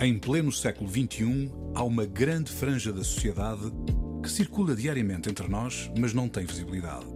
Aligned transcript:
Em 0.00 0.18
pleno 0.18 0.50
século 0.50 0.90
XXI, 0.90 1.50
há 1.72 1.84
uma 1.84 2.04
grande 2.04 2.50
franja 2.50 2.92
da 2.92 3.04
sociedade 3.04 3.72
que 4.20 4.28
circula 4.28 4.74
diariamente 4.74 5.30
entre 5.30 5.46
nós, 5.48 5.90
mas 5.96 6.12
não 6.12 6.28
tem 6.28 6.44
visibilidade. 6.44 7.06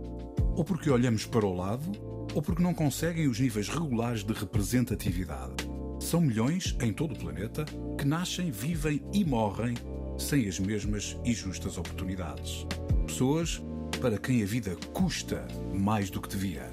Ou 0.54 0.64
porque 0.64 0.88
olhamos 0.88 1.26
para 1.26 1.44
o 1.44 1.54
lado, 1.54 1.90
ou 2.32 2.40
porque 2.40 2.62
não 2.62 2.72
conseguem 2.72 3.26
os 3.26 3.40
níveis 3.40 3.68
regulares 3.68 4.22
de 4.22 4.32
representatividade. 4.32 5.54
São 5.98 6.20
milhões 6.20 6.76
em 6.80 6.92
todo 6.92 7.14
o 7.14 7.18
planeta 7.18 7.64
que 7.98 8.06
nascem, 8.06 8.50
vivem 8.52 9.02
e 9.12 9.24
morrem 9.24 9.74
sem 10.16 10.48
as 10.48 10.60
mesmas 10.60 11.16
e 11.24 11.34
justas 11.34 11.78
oportunidades. 11.78 12.64
Pessoas 13.06 13.60
para 14.00 14.18
quem 14.18 14.40
a 14.42 14.46
vida 14.46 14.76
custa 14.92 15.46
mais 15.74 16.10
do 16.10 16.22
que 16.22 16.28
devia. 16.28 16.72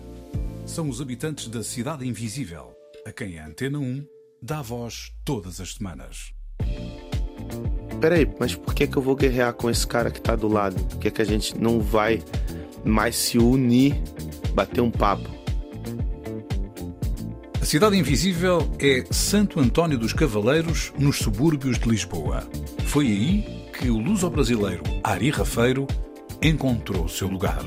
São 0.67 0.87
os 0.87 1.01
habitantes 1.01 1.47
da 1.47 1.63
Cidade 1.63 2.07
Invisível, 2.07 2.75
a 3.05 3.11
quem 3.11 3.39
a 3.39 3.47
Antena 3.47 3.79
1 3.79 4.14
dá 4.45 4.61
voz 4.61 5.11
todas 5.25 5.59
as 5.59 5.73
semanas. 5.73 6.31
Peraí, 7.99 8.31
mas 8.39 8.53
por 8.53 8.75
que, 8.75 8.85
que 8.85 8.95
eu 8.95 9.01
vou 9.01 9.15
guerrear 9.15 9.51
com 9.53 9.69
esse 9.69 9.87
cara 9.87 10.11
que 10.11 10.21
tá 10.21 10.35
do 10.35 10.47
lado? 10.47 10.81
Por 10.83 10.99
que, 10.99 11.09
que 11.09 11.21
a 11.21 11.25
gente 11.25 11.57
não 11.57 11.81
vai 11.81 12.23
mais 12.83 13.15
se 13.15 13.39
unir, 13.39 13.95
bater 14.53 14.81
um 14.81 14.91
papo? 14.91 15.27
A 17.59 17.65
Cidade 17.65 17.97
Invisível 17.97 18.69
é 18.79 19.03
Santo 19.11 19.59
António 19.59 19.97
dos 19.97 20.13
Cavaleiros, 20.13 20.93
nos 20.99 21.17
subúrbios 21.17 21.79
de 21.79 21.89
Lisboa. 21.89 22.47
Foi 22.85 23.07
aí 23.07 23.71
que 23.79 23.89
o 23.89 23.97
luso-brasileiro 23.97 24.83
Ari 25.03 25.31
Rafeiro 25.31 25.87
encontrou 26.39 27.05
o 27.05 27.09
seu 27.09 27.27
lugar. 27.27 27.63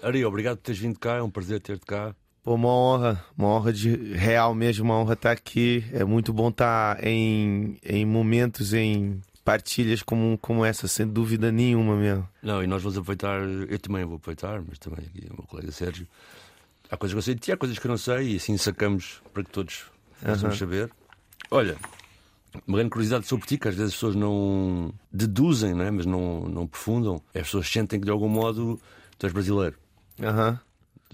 Ari, 0.00 0.24
obrigado 0.24 0.58
por 0.58 0.62
teres 0.62 0.80
vindo 0.80 1.00
cá, 1.00 1.16
é 1.16 1.22
um 1.22 1.30
prazer 1.30 1.60
ter-te 1.60 1.84
cá. 1.84 2.14
Pô, 2.44 2.56
uma 2.56 2.68
honra, 2.68 3.24
uma 3.38 3.48
honra 3.48 3.72
de 3.72 3.96
real 4.12 4.54
mesmo, 4.54 4.84
uma 4.84 4.98
honra 4.98 5.14
estar 5.14 5.30
aqui. 5.30 5.82
É 5.94 6.04
muito 6.04 6.30
bom 6.30 6.50
estar 6.50 7.02
em, 7.02 7.78
em 7.82 8.04
momentos, 8.04 8.74
em 8.74 9.22
partilhas 9.42 10.02
como, 10.02 10.36
como 10.36 10.62
essa, 10.62 10.86
sem 10.86 11.06
dúvida 11.06 11.50
nenhuma 11.50 11.96
mesmo. 11.96 12.28
Não, 12.42 12.62
e 12.62 12.66
nós 12.66 12.82
vamos 12.82 12.98
aproveitar, 12.98 13.40
eu 13.40 13.78
também 13.78 14.04
vou 14.04 14.16
aproveitar, 14.16 14.62
mas 14.68 14.78
também 14.78 15.06
aqui 15.06 15.26
o 15.30 15.36
meu 15.38 15.44
colega 15.44 15.72
Sérgio. 15.72 16.06
Há 16.90 16.98
coisas 16.98 17.14
que 17.14 17.18
eu 17.18 17.22
sei 17.22 17.34
de 17.34 17.40
ti, 17.40 17.50
há 17.52 17.56
coisas 17.56 17.78
que 17.78 17.86
eu 17.86 17.88
não 17.88 17.96
sei, 17.96 18.34
e 18.34 18.36
assim 18.36 18.58
sacamos 18.58 19.22
para 19.32 19.42
que 19.42 19.50
todos 19.50 19.84
possamos 20.20 20.58
saber. 20.58 20.90
Olha, 21.50 21.78
uma 22.66 22.76
grande 22.76 22.90
curiosidade 22.90 23.26
sobre 23.26 23.46
ti, 23.46 23.56
que 23.56 23.68
às 23.68 23.74
vezes 23.74 23.88
as 23.88 23.94
pessoas 23.94 24.14
não 24.14 24.92
deduzem, 25.10 25.72
não 25.72 25.84
é? 25.84 25.90
mas 25.90 26.04
não, 26.04 26.42
não 26.42 26.64
aprofundam. 26.64 27.22
As 27.34 27.44
pessoas 27.44 27.70
sentem 27.70 27.98
que 27.98 28.04
de 28.04 28.12
algum 28.12 28.28
modo 28.28 28.78
tu 29.18 29.24
és 29.24 29.32
brasileiro. 29.32 29.78
Aham. 30.22 30.60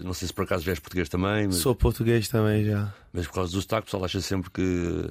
Não 0.03 0.13
sei 0.13 0.27
se 0.27 0.33
por 0.33 0.43
acaso 0.43 0.69
és 0.69 0.79
português 0.79 1.07
também, 1.09 1.47
mas, 1.47 1.57
Sou 1.57 1.73
português 1.75 2.27
também 2.27 2.65
já. 2.65 2.93
mas 3.13 3.27
por 3.27 3.33
causa 3.35 3.51
do 3.53 3.61
sotaque, 3.61 3.83
o 3.83 3.85
pessoal 3.85 4.05
acha 4.05 4.21
sempre 4.21 4.49
que. 4.49 5.09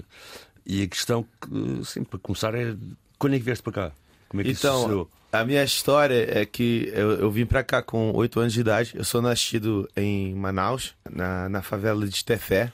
E 0.66 0.82
a 0.82 0.86
questão 0.86 1.24
que, 1.40 1.84
sim, 1.84 2.04
para 2.04 2.18
começar, 2.18 2.54
é 2.54 2.74
quando 3.18 3.34
é 3.34 3.38
que 3.38 3.44
vieste 3.44 3.62
para 3.62 3.72
cá? 3.72 3.92
Como 4.28 4.40
é 4.40 4.44
que 4.44 4.50
isso 4.50 4.60
Então, 4.66 4.76
sucedeu? 4.82 5.10
a 5.32 5.44
minha 5.44 5.64
história 5.64 6.38
é 6.40 6.44
que 6.46 6.90
eu, 6.94 7.12
eu 7.12 7.30
vim 7.30 7.46
pra 7.46 7.62
cá 7.64 7.82
com 7.82 8.12
8 8.14 8.40
anos 8.40 8.52
de 8.52 8.60
idade. 8.60 8.92
Eu 8.94 9.04
sou 9.04 9.20
nascido 9.22 9.88
em 9.96 10.34
Manaus, 10.34 10.94
na, 11.10 11.48
na 11.48 11.62
favela 11.62 12.06
de 12.06 12.24
Tefé. 12.24 12.72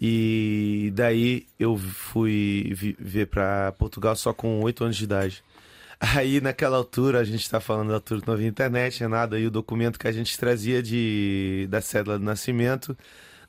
E 0.00 0.90
daí 0.94 1.46
eu 1.58 1.76
fui 1.78 2.72
vi- 2.74 2.96
ver 2.98 3.28
pra 3.28 3.70
Portugal 3.78 4.16
só 4.16 4.32
com 4.32 4.60
8 4.62 4.82
anos 4.84 4.96
de 4.96 5.04
idade. 5.04 5.44
Aí 6.04 6.40
naquela 6.40 6.76
altura, 6.76 7.20
a 7.20 7.24
gente 7.24 7.48
tá 7.48 7.60
falando 7.60 7.90
da 7.90 7.94
altura 7.94 8.20
que 8.20 8.26
não 8.26 8.34
havia 8.34 8.48
internet, 8.48 9.04
é 9.04 9.06
nada, 9.06 9.38
e 9.38 9.46
o 9.46 9.50
documento 9.52 10.00
que 10.00 10.08
a 10.08 10.12
gente 10.12 10.36
trazia 10.36 10.82
de, 10.82 11.68
da 11.70 11.80
cédula 11.80 12.18
de 12.18 12.24
nascimento 12.24 12.96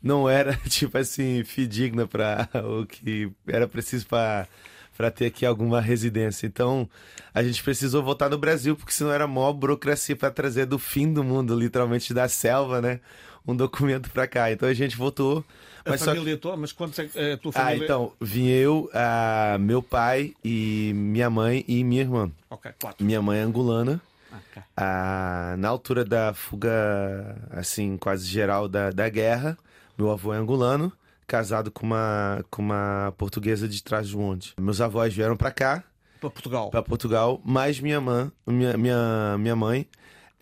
não 0.04 0.30
era, 0.30 0.56
tipo 0.70 0.96
assim, 0.96 1.44
fidedigna 1.44 2.06
para 2.06 2.48
o 2.64 2.86
que 2.86 3.32
era 3.48 3.68
preciso 3.68 4.06
para 4.08 4.48
para 4.96 5.10
ter 5.10 5.26
aqui 5.26 5.44
alguma 5.44 5.82
residência. 5.82 6.46
Então, 6.46 6.88
a 7.34 7.42
gente 7.42 7.64
precisou 7.64 8.04
voltar 8.04 8.30
no 8.30 8.38
Brasil, 8.38 8.76
porque 8.76 8.92
senão 8.94 9.12
era 9.12 9.28
maior 9.28 9.52
burocracia 9.54 10.16
para 10.16 10.30
trazer 10.30 10.68
do 10.68 10.78
fim 10.78 11.12
do 11.12 11.24
mundo, 11.24 11.60
literalmente 11.60 12.14
da 12.14 12.30
selva, 12.30 12.80
né? 12.80 13.00
Um 13.46 13.56
documento 13.56 14.12
para 14.12 14.28
cá. 14.28 14.52
Então 14.52 14.70
a 14.70 14.74
gente 14.74 14.96
voltou. 14.96 15.44
A 15.86 15.90
Mas 15.92 16.00
só 16.00 16.12
que- 16.12 16.18
família 16.18 16.38
toda, 16.38 16.56
mas 16.58 16.72
quantos 16.72 16.98
é 17.00 17.06
que- 17.06 17.20
é 17.20 17.34
a 17.34 17.38
tua 17.38 17.52
Ah, 17.56 17.60
família? 17.66 17.84
então, 17.84 18.14
vim 18.22 18.48
eu, 18.48 18.90
ah, 18.94 19.58
meu 19.60 19.82
pai 19.84 20.34
e 20.44 20.94
minha 20.96 21.30
mãe 21.30 21.66
e 21.68 21.84
minha 21.84 22.02
irmã. 22.02 22.32
Ok, 22.50 22.72
quatro. 22.82 23.06
Minha 23.06 23.22
mãe 23.22 23.40
é 23.40 23.42
angolana. 23.42 24.02
Ok. 24.32 24.62
Ah, 24.78 25.56
na 25.60 25.68
altura 25.70 26.06
da 26.06 26.34
fuga, 26.34 27.36
assim, 27.52 27.98
quase 27.98 28.26
geral 28.26 28.68
da, 28.68 28.92
da 28.92 29.10
guerra, 29.10 29.58
meu 29.98 30.10
avô 30.10 30.34
é 30.34 30.38
angolano, 30.38 30.92
casado 31.28 31.70
com 31.70 31.86
uma, 31.86 32.44
com 32.50 32.62
uma 32.62 33.14
portuguesa 33.18 33.68
de 33.68 33.84
trás 33.84 34.10
do 34.12 34.18
monte. 34.20 34.54
Meus 34.60 34.80
avós 34.82 35.14
vieram 35.14 35.36
pra 35.36 35.52
cá, 35.52 35.84
Para 36.22 36.30
Portugal. 36.30 36.70
pra 36.72 36.82
Portugal, 36.82 37.42
mas 37.44 37.80
minha 37.80 38.00
mãe, 38.00 38.32
minha, 38.48 38.78
minha, 38.78 39.36
minha 39.38 39.56
mãe, 39.56 39.86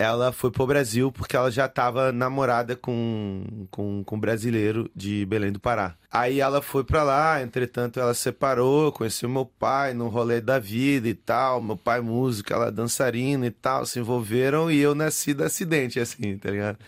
ela 0.01 0.31
foi 0.31 0.49
pro 0.49 0.65
Brasil 0.65 1.11
porque 1.11 1.35
ela 1.35 1.51
já 1.51 1.65
estava 1.65 2.11
namorada 2.11 2.75
com, 2.75 3.67
com, 3.69 4.03
com 4.03 4.15
um 4.15 4.19
brasileiro 4.19 4.89
de 4.95 5.25
Belém 5.25 5.51
do 5.51 5.59
Pará. 5.59 5.95
Aí 6.11 6.39
ela 6.39 6.61
foi 6.61 6.83
pra 6.83 7.03
lá, 7.03 7.41
entretanto 7.41 7.99
ela 7.99 8.13
separou, 8.13 8.91
conheceu 8.91 9.29
meu 9.29 9.45
pai 9.45 9.93
no 9.93 10.07
rolê 10.07 10.41
da 10.41 10.59
vida 10.59 11.07
e 11.07 11.13
tal, 11.13 11.61
meu 11.61 11.77
pai 11.77 12.01
músico, 12.01 12.51
ela 12.51 12.71
dançarina 12.71 13.45
e 13.45 13.51
tal, 13.51 13.85
se 13.85 13.99
envolveram 13.99 14.71
e 14.71 14.79
eu 14.79 14.95
nasci 14.95 15.33
de 15.33 15.43
acidente, 15.43 15.99
assim, 15.99 16.37
tá 16.37 16.49
ligado? 16.49 16.79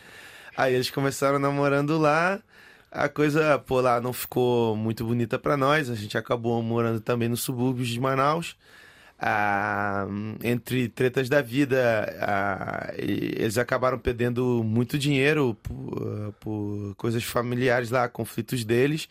Aí 0.57 0.73
eles 0.73 0.89
começaram 0.89 1.39
namorando 1.39 1.97
lá, 1.97 2.39
a 2.91 3.07
coisa, 3.07 3.57
pô, 3.59 3.79
lá 3.79 4.01
não 4.01 4.11
ficou 4.11 4.75
muito 4.75 5.05
bonita 5.05 5.37
pra 5.39 5.55
nós, 5.55 5.89
a 5.89 5.95
gente 5.95 6.17
acabou 6.17 6.61
morando 6.61 6.99
também 6.99 7.29
nos 7.29 7.41
subúrbios 7.41 7.87
de 7.87 7.99
Manaus. 7.99 8.55
Ah, 9.25 10.05
entre 10.43 10.89
tretas 10.89 11.29
da 11.29 11.41
vida, 11.41 12.13
ah, 12.19 12.93
eles 12.97 13.57
acabaram 13.57 13.97
perdendo 13.97 14.61
muito 14.65 14.99
dinheiro 14.99 15.55
por, 15.63 16.33
por 16.41 16.93
coisas 16.97 17.23
familiares 17.23 17.89
lá, 17.89 18.09
conflitos 18.09 18.65
deles. 18.65 19.07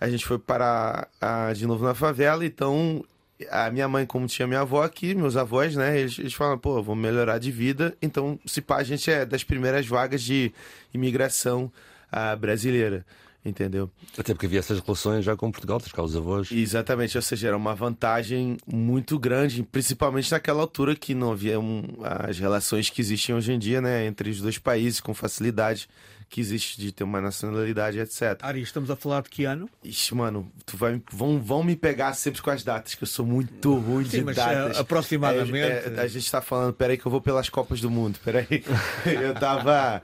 A 0.00 0.08
gente 0.08 0.24
foi 0.24 0.38
parar 0.38 1.06
ah, 1.20 1.52
de 1.52 1.66
novo 1.66 1.84
na 1.84 1.94
favela, 1.94 2.46
então 2.46 3.04
a 3.50 3.70
minha 3.70 3.86
mãe, 3.86 4.06
como 4.06 4.26
tinha 4.26 4.48
minha 4.48 4.60
avó 4.60 4.82
aqui, 4.82 5.14
meus 5.14 5.36
avós, 5.36 5.76
né? 5.76 6.00
Eles, 6.00 6.18
eles 6.18 6.32
falaram, 6.32 6.58
pô, 6.58 6.82
vamos 6.82 7.02
melhorar 7.02 7.36
de 7.36 7.50
vida. 7.50 7.94
Então, 8.00 8.40
se 8.46 8.62
pá, 8.62 8.78
a 8.78 8.82
gente 8.82 9.10
é 9.10 9.26
das 9.26 9.44
primeiras 9.44 9.86
vagas 9.86 10.22
de 10.22 10.50
imigração 10.94 11.70
ah, 12.10 12.34
brasileira, 12.34 13.04
entendeu? 13.44 13.90
Até 14.16 14.32
porque 14.34 14.46
havia 14.46 14.58
essas 14.60 14.78
relações 14.80 15.24
já 15.24 15.36
com 15.36 15.50
Portugal, 15.50 15.80
cá 15.92 16.02
os 16.02 16.14
avós. 16.16 16.50
Exatamente, 16.52 17.16
ou 17.16 17.22
seja, 17.22 17.48
era 17.48 17.56
uma 17.56 17.74
vantagem 17.74 18.56
muito 18.66 19.18
grande, 19.18 19.62
principalmente 19.62 20.30
naquela 20.30 20.60
altura 20.60 20.94
que 20.94 21.14
não 21.14 21.32
havia 21.32 21.58
um- 21.58 21.82
as 22.02 22.38
relações 22.38 22.88
que 22.90 23.00
existem 23.00 23.34
hoje 23.34 23.52
em 23.52 23.58
dia, 23.58 23.80
né, 23.80 24.06
entre 24.06 24.30
os 24.30 24.40
dois 24.40 24.58
países, 24.58 25.00
com 25.00 25.12
facilidade 25.14 25.88
que 26.28 26.40
existe 26.40 26.80
de 26.80 26.90
ter 26.92 27.04
uma 27.04 27.20
nacionalidade, 27.20 27.98
etc. 27.98 28.38
Ari, 28.40 28.62
estamos 28.62 28.90
a 28.90 28.96
falar 28.96 29.20
de 29.22 29.28
que 29.28 29.44
ano? 29.44 29.68
Ixi, 29.84 30.14
mano, 30.14 30.50
tu 30.64 30.78
vai, 30.78 30.98
vão, 31.12 31.38
vão 31.38 31.62
me 31.62 31.76
pegar 31.76 32.14
sempre 32.14 32.40
com 32.40 32.48
as 32.48 32.64
datas, 32.64 32.94
que 32.94 33.02
eu 33.02 33.06
sou 33.06 33.26
muito 33.26 33.74
ruim 33.74 34.04
Sim, 34.06 34.18
de 34.20 34.24
mas, 34.24 34.36
datas. 34.36 34.78
eh, 34.78 34.80
aproximadamente. 34.80 35.58
É, 35.58 35.92
é, 35.94 36.00
a 36.00 36.06
gente 36.06 36.30
tá 36.30 36.40
falando, 36.40 36.72
peraí 36.72 36.96
que 36.96 37.04
eu 37.04 37.10
vou 37.10 37.20
pelas 37.20 37.50
Copas 37.50 37.82
do 37.82 37.90
Mundo, 37.90 38.18
peraí. 38.24 38.46
eu 39.04 39.34
tava. 39.34 40.02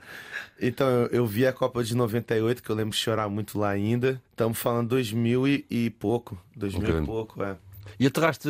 Então, 0.61 0.87
eu, 0.87 1.07
eu 1.07 1.25
vi 1.25 1.45
a 1.47 1.53
Copa 1.53 1.83
de 1.83 1.95
98, 1.95 2.61
que 2.63 2.69
eu 2.69 2.75
lembro 2.75 2.91
de 2.91 2.97
chorar 2.97 3.29
muito 3.29 3.57
lá 3.57 3.69
ainda. 3.69 4.21
Estamos 4.31 4.57
falando 4.57 4.89
2000 4.89 5.47
e, 5.47 5.65
e 5.69 5.89
pouco. 5.89 6.37
2000 6.55 6.89
Ok. 6.89 7.01
e 7.01 7.05
pouco, 7.05 7.43
é. 7.43 7.55
E 7.99 8.05
aterraste 8.07 8.47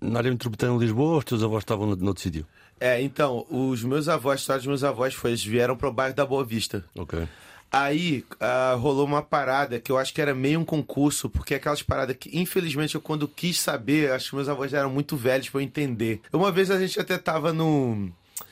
na 0.00 0.18
área 0.18 0.30
metropolitana 0.30 0.78
de 0.78 0.84
Lisboa 0.84 1.12
ou 1.12 1.18
os 1.18 1.24
teus 1.24 1.42
avós 1.42 1.62
estavam 1.62 1.86
no- 1.86 1.96
noutro 1.96 2.22
sítio? 2.22 2.46
É, 2.78 3.00
então, 3.02 3.44
os 3.50 3.82
meus 3.84 4.08
avós, 4.08 4.34
a 4.34 4.40
história 4.40 4.58
dos 4.60 4.66
meus 4.68 4.84
avós 4.84 5.12
foi, 5.12 5.30
eles 5.30 5.44
vieram 5.44 5.76
pro 5.76 5.92
bairro 5.92 6.14
da 6.14 6.24
Boa 6.24 6.44
Vista. 6.44 6.84
Ok. 6.96 7.26
Aí 7.72 8.24
ah, 8.40 8.74
rolou 8.78 9.06
uma 9.06 9.22
parada 9.22 9.78
que 9.78 9.92
eu 9.92 9.98
acho 9.98 10.12
que 10.12 10.20
era 10.20 10.34
meio 10.34 10.58
um 10.58 10.64
concurso, 10.64 11.30
porque 11.30 11.54
é 11.54 11.56
aquelas 11.56 11.82
paradas 11.82 12.16
que, 12.18 12.36
infelizmente, 12.36 12.96
eu 12.96 13.00
quando 13.00 13.28
quis 13.28 13.60
saber, 13.60 14.10
acho 14.10 14.30
que 14.30 14.34
meus 14.36 14.48
avós 14.48 14.72
eram 14.72 14.90
muito 14.90 15.16
velhos 15.16 15.48
pra 15.48 15.60
eu 15.60 15.64
entender. 15.64 16.20
Uma 16.32 16.50
vez 16.50 16.68
a 16.70 16.80
gente 16.80 16.98
até 16.98 17.16
tava 17.16 17.52
no. 17.52 18.10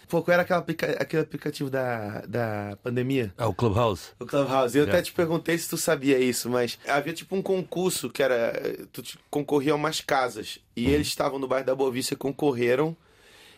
Pô, 0.08 0.22
qual 0.22 0.32
era 0.32 0.42
aquela 0.42 0.60
aplica- 0.60 0.96
aquele 1.00 1.22
aplicativo 1.22 1.68
da, 1.70 2.22
da 2.26 2.78
pandemia? 2.82 3.32
Ah, 3.36 3.46
o 3.48 3.54
Clubhouse. 3.54 4.10
O 4.18 4.24
Clubhouse. 4.26 4.76
Eu 4.76 4.84
até 4.84 5.02
te 5.02 5.12
perguntei 5.12 5.56
se 5.58 5.68
tu 5.68 5.76
sabia 5.76 6.18
isso, 6.18 6.48
mas 6.48 6.78
havia 6.88 7.12
tipo 7.12 7.36
um 7.36 7.42
concurso 7.42 8.08
que 8.08 8.22
era. 8.22 8.52
Tu 8.92 9.02
concorria 9.30 9.72
a 9.72 9.76
umas 9.76 10.00
casas. 10.00 10.58
E 10.76 10.88
eles 10.90 11.08
estavam 11.08 11.38
no 11.38 11.46
bairro 11.46 11.66
da 11.66 11.74
Boa 11.74 11.90
Vista, 11.90 12.16
concorreram. 12.16 12.96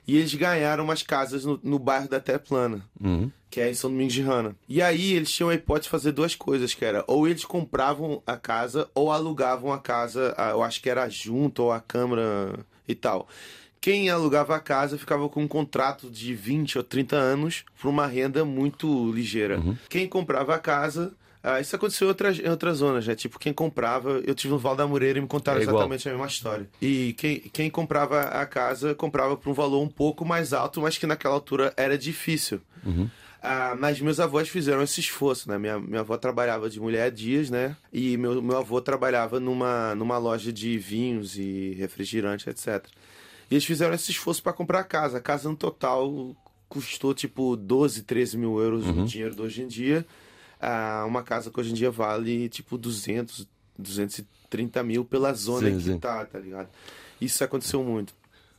E 0.08 0.16
eles 0.16 0.34
ganharam 0.34 0.82
umas 0.82 1.02
casas 1.02 1.44
no, 1.44 1.60
no 1.62 1.78
bairro 1.78 2.08
da 2.08 2.18
Terra 2.18 2.38
Plana 2.40 2.84
Uhum. 3.00 3.30
que 3.50 3.60
é 3.60 3.70
em 3.70 3.74
São 3.74 3.90
Domingos 3.90 4.14
de 4.14 4.22
Rana. 4.22 4.56
E 4.68 4.80
aí 4.82 5.12
eles 5.12 5.30
tinham 5.30 5.50
a 5.50 5.54
hipótese 5.54 5.84
de 5.84 5.90
fazer 5.90 6.10
duas 6.12 6.34
coisas, 6.34 6.74
que 6.74 6.84
era 6.84 7.04
ou 7.06 7.28
eles 7.28 7.44
compravam 7.44 8.20
a 8.26 8.36
casa 8.36 8.88
ou 8.94 9.12
alugavam 9.12 9.72
a 9.72 9.78
casa, 9.78 10.34
eu 10.50 10.62
acho 10.62 10.80
que 10.82 10.88
era 10.90 11.08
junto 11.08 11.64
ou 11.64 11.70
a 11.70 11.80
câmara 11.80 12.58
e 12.88 12.94
tal. 12.94 13.28
Quem 13.80 14.10
alugava 14.10 14.54
a 14.54 14.60
casa 14.60 14.98
ficava 14.98 15.28
com 15.28 15.42
um 15.42 15.48
contrato 15.48 16.10
de 16.10 16.34
20 16.34 16.78
ou 16.78 16.84
30 16.84 17.16
anos 17.16 17.64
por 17.80 17.88
uma 17.88 18.06
renda 18.06 18.44
muito 18.44 19.10
ligeira. 19.12 19.60
Quem 19.88 20.06
comprava 20.06 20.54
a 20.54 20.58
casa 20.58 21.12
Ah, 21.42 21.58
isso 21.58 21.74
aconteceu 21.74 22.04
em 22.04 22.08
outras, 22.08 22.38
em 22.38 22.48
outras 22.50 22.76
zonas, 22.78 23.06
né? 23.06 23.14
Tipo, 23.14 23.38
quem 23.38 23.50
comprava, 23.50 24.20
eu 24.26 24.34
tive 24.34 24.52
no 24.52 24.58
Val 24.58 24.76
da 24.76 24.86
Moreira 24.86 25.18
e 25.18 25.22
me 25.22 25.26
contaram 25.26 25.58
É 25.58 25.62
exatamente 25.62 26.06
a 26.06 26.12
mesma 26.12 26.26
história. 26.26 26.68
E 26.82 27.14
quem, 27.14 27.40
quem 27.40 27.70
comprava 27.70 28.20
a 28.20 28.44
casa, 28.44 28.94
comprava 28.94 29.34
por 29.38 29.48
um 29.48 29.54
valor 29.54 29.80
um 29.80 29.88
pouco 29.88 30.22
mais 30.22 30.52
alto, 30.52 30.82
mas 30.82 30.98
que 30.98 31.06
naquela 31.06 31.34
altura 31.34 31.72
era 31.78 31.96
difícil. 31.96 32.60
Ah, 33.42 33.74
mas 33.78 33.98
meus 34.02 34.20
avós 34.20 34.50
fizeram 34.50 34.82
esse 34.82 35.00
esforço, 35.00 35.48
né? 35.48 35.56
Minha, 35.56 35.78
minha 35.80 36.00
avó 36.00 36.18
trabalhava 36.18 36.68
de 36.68 36.78
mulher 36.78 37.10
dias, 37.10 37.48
né? 37.48 37.74
E 37.90 38.18
meu, 38.18 38.42
meu 38.42 38.58
avô 38.58 38.78
trabalhava 38.82 39.40
numa, 39.40 39.94
numa 39.94 40.18
loja 40.18 40.52
de 40.52 40.76
vinhos 40.76 41.38
e 41.38 41.74
refrigerante, 41.78 42.50
etc. 42.50 42.84
E 43.50 43.54
eles 43.54 43.64
fizeram 43.64 43.94
esse 43.94 44.10
esforço 44.10 44.42
para 44.42 44.52
comprar 44.52 44.80
a 44.80 44.84
casa. 44.84 45.18
A 45.18 45.20
casa 45.20 45.48
no 45.48 45.56
total 45.56 46.36
custou 46.68 47.12
tipo 47.12 47.56
12, 47.56 48.02
13 48.02 48.38
mil 48.38 48.60
euros 48.60 48.86
o 48.86 49.04
dinheiro 49.04 49.34
de 49.34 49.42
hoje 49.42 49.62
em 49.62 49.66
dia. 49.66 50.06
Ah, 50.60 51.04
uma 51.06 51.22
casa 51.22 51.50
que 51.50 51.58
hoje 51.58 51.70
em 51.72 51.74
dia 51.74 51.90
vale 51.90 52.48
tipo 52.48 52.78
200, 52.78 53.48
230 53.76 54.82
mil 54.84 55.04
pela 55.04 55.32
zona 55.32 55.68
Sim, 55.70 55.76
que 55.76 55.82
sim. 55.82 55.98
tá, 55.98 56.24
tá 56.24 56.38
ligado? 56.38 56.68
Isso 57.20 57.42
aconteceu 57.42 57.82
muito. 57.82 58.14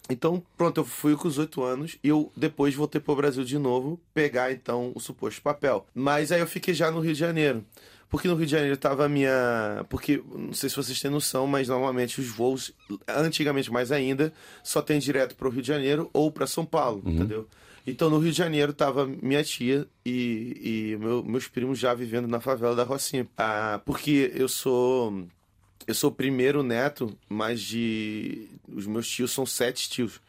Então, 0.09 0.43
pronto, 0.57 0.79
eu 0.81 0.85
fui 0.85 1.15
com 1.15 1.27
os 1.27 1.37
oito 1.37 1.63
anos 1.63 1.97
e 2.03 2.09
eu 2.09 2.31
depois 2.35 2.75
voltei 2.75 2.99
pro 2.99 3.15
Brasil 3.15 3.43
de 3.45 3.57
novo, 3.57 3.99
pegar 4.13 4.51
então 4.51 4.91
o 4.93 4.99
suposto 4.99 5.41
papel. 5.41 5.85
Mas 5.93 6.31
aí 6.31 6.41
eu 6.41 6.47
fiquei 6.47 6.73
já 6.73 6.91
no 6.91 6.99
Rio 6.99 7.13
de 7.13 7.19
Janeiro. 7.19 7.63
Porque 8.11 8.27
no 8.27 8.35
Rio 8.35 8.45
de 8.45 8.51
Janeiro 8.51 8.77
tava 8.77 9.05
a 9.05 9.09
minha. 9.09 9.83
Porque, 9.89 10.21
não 10.35 10.53
sei 10.53 10.69
se 10.69 10.75
vocês 10.75 10.99
têm 10.99 11.09
noção, 11.09 11.47
mas 11.47 11.67
normalmente 11.69 12.19
os 12.21 12.27
voos, 12.27 12.71
antigamente 13.07 13.71
mais 13.71 13.91
ainda, 13.91 14.31
só 14.63 14.81
tem 14.81 14.99
direto 14.99 15.33
pro 15.35 15.49
Rio 15.49 15.61
de 15.61 15.67
Janeiro 15.69 16.09
ou 16.13 16.29
para 16.31 16.45
São 16.45 16.65
Paulo, 16.65 17.01
entendeu? 17.05 17.47
Então 17.87 18.09
no 18.11 18.19
Rio 18.19 18.31
de 18.31 18.37
Janeiro 18.37 18.73
tava 18.73 19.07
minha 19.07 19.43
tia 19.43 19.87
e, 20.05 20.91
e 20.93 20.97
meu- 20.99 21.23
meus 21.23 21.47
primos 21.47 21.79
já 21.79 21.93
vivendo 21.95 22.27
na 22.27 22.39
favela 22.39 22.75
da 22.75 22.83
Rocinha. 22.83 23.25
Ah, 23.37 23.81
porque 23.85 24.31
eu 24.35 24.47
sou. 24.47 25.23
Eu 25.87 25.95
sou 25.95 26.11
o 26.11 26.13
primeiro 26.13 26.61
neto, 26.61 27.17
mas 27.27 27.59
de. 27.61 28.47
Os 28.71 28.85
meus 28.85 29.07
tios 29.09 29.31
são 29.31 29.45
sete 29.47 29.89
tios. 29.89 30.21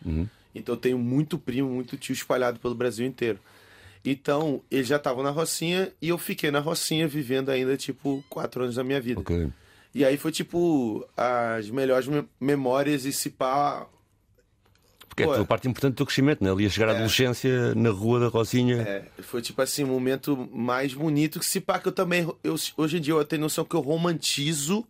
Então 0.55 0.75
eu 0.75 0.81
tenho 0.81 0.99
muito 0.99 1.37
primo, 1.39 1.69
muito 1.69 1.97
tio 1.97 2.13
espalhado 2.15 2.59
pelo 2.59 2.75
Brasil 2.75 3.05
inteiro. 3.07 3.39
Então, 4.05 4.61
eles 4.71 4.89
já 4.89 4.97
estavam 4.97 5.23
na 5.23 5.31
Rocinha 5.31 5.93
e 6.03 6.09
eu 6.09 6.19
fiquei 6.19 6.51
na 6.51 6.59
Rocinha 6.59 7.07
vivendo 7.07 7.51
ainda, 7.51 7.77
tipo, 7.77 8.25
quatro 8.29 8.63
anos 8.65 8.75
da 8.75 8.83
minha 8.83 9.01
vida. 9.01 9.21
Ok. 9.21 9.49
E 9.95 10.05
aí 10.05 10.17
foi, 10.17 10.33
tipo, 10.33 11.07
as 11.17 11.71
melhores 11.71 12.09
me- 12.09 12.25
memórias 12.41 13.05
e 13.05 13.13
se 13.13 13.31
pá. 13.31 13.87
Porque 15.09 15.23
é 15.23 15.27
Pô, 15.27 15.33
a 15.33 15.37
tua 15.37 15.45
parte 15.45 15.69
importante 15.69 15.93
do 15.93 15.97
teu 15.99 16.07
crescimento, 16.07 16.43
né? 16.43 16.51
Ali 16.51 16.65
a 16.67 16.71
chegar 16.71 16.89
à 16.89 16.93
adolescência 16.93 17.75
na 17.75 17.91
rua 17.91 18.19
da 18.19 18.29
Rocinha. 18.29 18.81
É, 18.81 19.05
foi 19.23 19.43
tipo 19.43 19.61
assim, 19.61 19.85
o 19.85 19.89
momento 19.89 20.49
mais 20.51 20.95
bonito 20.95 21.39
que 21.39 21.45
se 21.45 21.61
pá 21.61 21.79
que 21.79 21.87
eu 21.87 21.93
também. 21.93 22.27
Eu, 22.43 22.57
hoje 22.79 22.97
em 22.97 23.01
dia 23.01 23.13
eu 23.13 23.25
tenho 23.25 23.43
noção 23.43 23.65
que 23.65 23.77
eu 23.77 23.81
romantizo, 23.81 24.85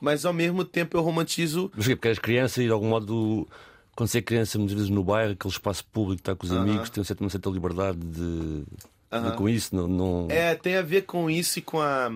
mas 0.00 0.24
ao 0.24 0.32
mesmo 0.32 0.64
tempo 0.64 0.96
eu 0.96 1.02
romantizo. 1.02 1.72
Mas 1.74 1.84
porquê? 1.86 1.96
Porque 1.96 2.08
eras 2.08 2.18
criança 2.20 2.62
e 2.62 2.66
de 2.66 2.72
algum 2.72 2.88
modo, 2.88 3.48
quando 3.96 4.08
você 4.08 4.18
é 4.18 4.22
criança, 4.22 4.58
muitas 4.58 4.74
vezes 4.74 4.90
no 4.90 5.04
bairro, 5.04 5.32
aquele 5.32 5.52
espaço 5.52 5.84
público, 5.86 6.20
está 6.20 6.34
com 6.34 6.44
os 6.46 6.52
amigos, 6.52 6.90
tem 6.90 7.00
uma 7.00 7.04
certa, 7.04 7.22
uma 7.24 7.30
certa 7.30 7.50
liberdade 7.50 7.98
de, 7.98 8.60
de- 8.64 9.36
com 9.36 9.48
isso. 9.48 9.74
Não, 9.76 9.86
não... 9.88 10.26
É, 10.30 10.54
tem 10.54 10.76
a 10.76 10.82
ver 10.82 11.02
com 11.02 11.30
isso 11.30 11.58
e 11.58 11.62
com 11.62 11.80
a, 11.80 12.10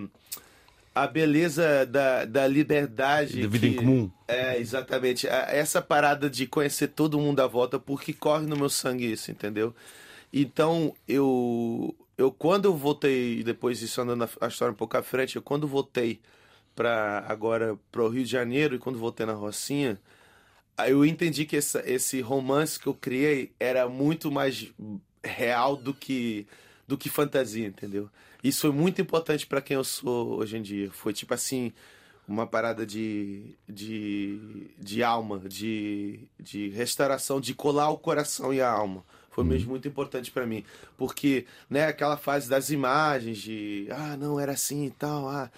a 0.94 1.06
beleza 1.06 1.86
da, 1.86 2.24
da 2.24 2.46
liberdade. 2.46 3.40
Da 3.42 3.48
vida 3.48 3.66
em 3.66 3.70
que- 3.72 3.76
comum. 3.78 4.10
É, 4.26 4.58
exatamente. 4.58 5.26
Essa 5.28 5.80
parada 5.80 6.28
de 6.28 6.46
conhecer 6.46 6.88
todo 6.88 7.18
mundo 7.18 7.40
à 7.40 7.46
volta, 7.46 7.78
porque 7.78 8.12
corre 8.12 8.46
no 8.46 8.56
meu 8.56 8.68
sangue 8.68 9.10
isso, 9.12 9.30
entendeu? 9.30 9.74
Então, 10.32 10.94
eu, 11.06 11.94
eu 12.18 12.30
quando 12.32 12.66
eu 12.66 12.76
voltei, 12.76 13.42
depois 13.42 13.78
disso 13.78 14.00
andando 14.02 14.28
a- 14.40 14.48
história 14.48 14.72
um 14.72 14.76
pouco 14.76 14.96
à 14.96 15.02
frente, 15.02 15.36
eu 15.36 15.42
quando 15.42 15.66
voltei 15.68 16.20
para 16.74 17.24
agora 17.26 17.76
para 17.90 18.02
o 18.02 18.08
Rio 18.08 18.24
de 18.24 18.30
Janeiro 18.30 18.74
e 18.74 18.78
quando 18.78 18.98
voltei 18.98 19.24
na 19.24 19.32
Rocinha, 19.32 19.98
eu 20.86 21.04
entendi 21.04 21.44
que 21.44 21.56
essa, 21.56 21.82
esse 21.86 22.20
romance 22.20 22.78
que 22.78 22.86
eu 22.86 22.94
criei 22.94 23.52
era 23.58 23.88
muito 23.88 24.30
mais 24.30 24.70
real 25.24 25.76
do 25.76 25.92
que 25.92 26.46
do 26.86 26.96
que 26.96 27.10
fantasia, 27.10 27.66
entendeu? 27.66 28.08
Isso 28.42 28.62
foi 28.62 28.72
muito 28.72 29.00
importante 29.02 29.46
para 29.46 29.60
quem 29.60 29.74
eu 29.74 29.84
sou 29.84 30.38
hoje 30.38 30.56
em 30.56 30.62
dia. 30.62 30.90
Foi 30.90 31.12
tipo 31.12 31.34
assim, 31.34 31.70
uma 32.26 32.46
parada 32.46 32.86
de, 32.86 33.54
de, 33.68 34.68
de 34.78 35.02
alma, 35.02 35.40
de, 35.40 36.20
de 36.38 36.68
restauração, 36.68 37.40
de 37.40 37.54
colar 37.54 37.90
o 37.90 37.98
coração 37.98 38.54
e 38.54 38.60
a 38.60 38.70
alma. 38.70 39.04
Foi 39.30 39.44
mesmo 39.44 39.70
muito 39.70 39.86
importante 39.86 40.30
para 40.30 40.46
mim. 40.46 40.64
Porque, 40.96 41.46
né, 41.70 41.86
aquela 41.86 42.16
fase 42.16 42.48
das 42.48 42.70
imagens, 42.70 43.38
de 43.38 43.86
ah, 43.90 44.16
não, 44.16 44.40
era 44.40 44.52
assim 44.52 44.86
e 44.86 44.90
tal, 44.90 45.28
ah. 45.28 45.50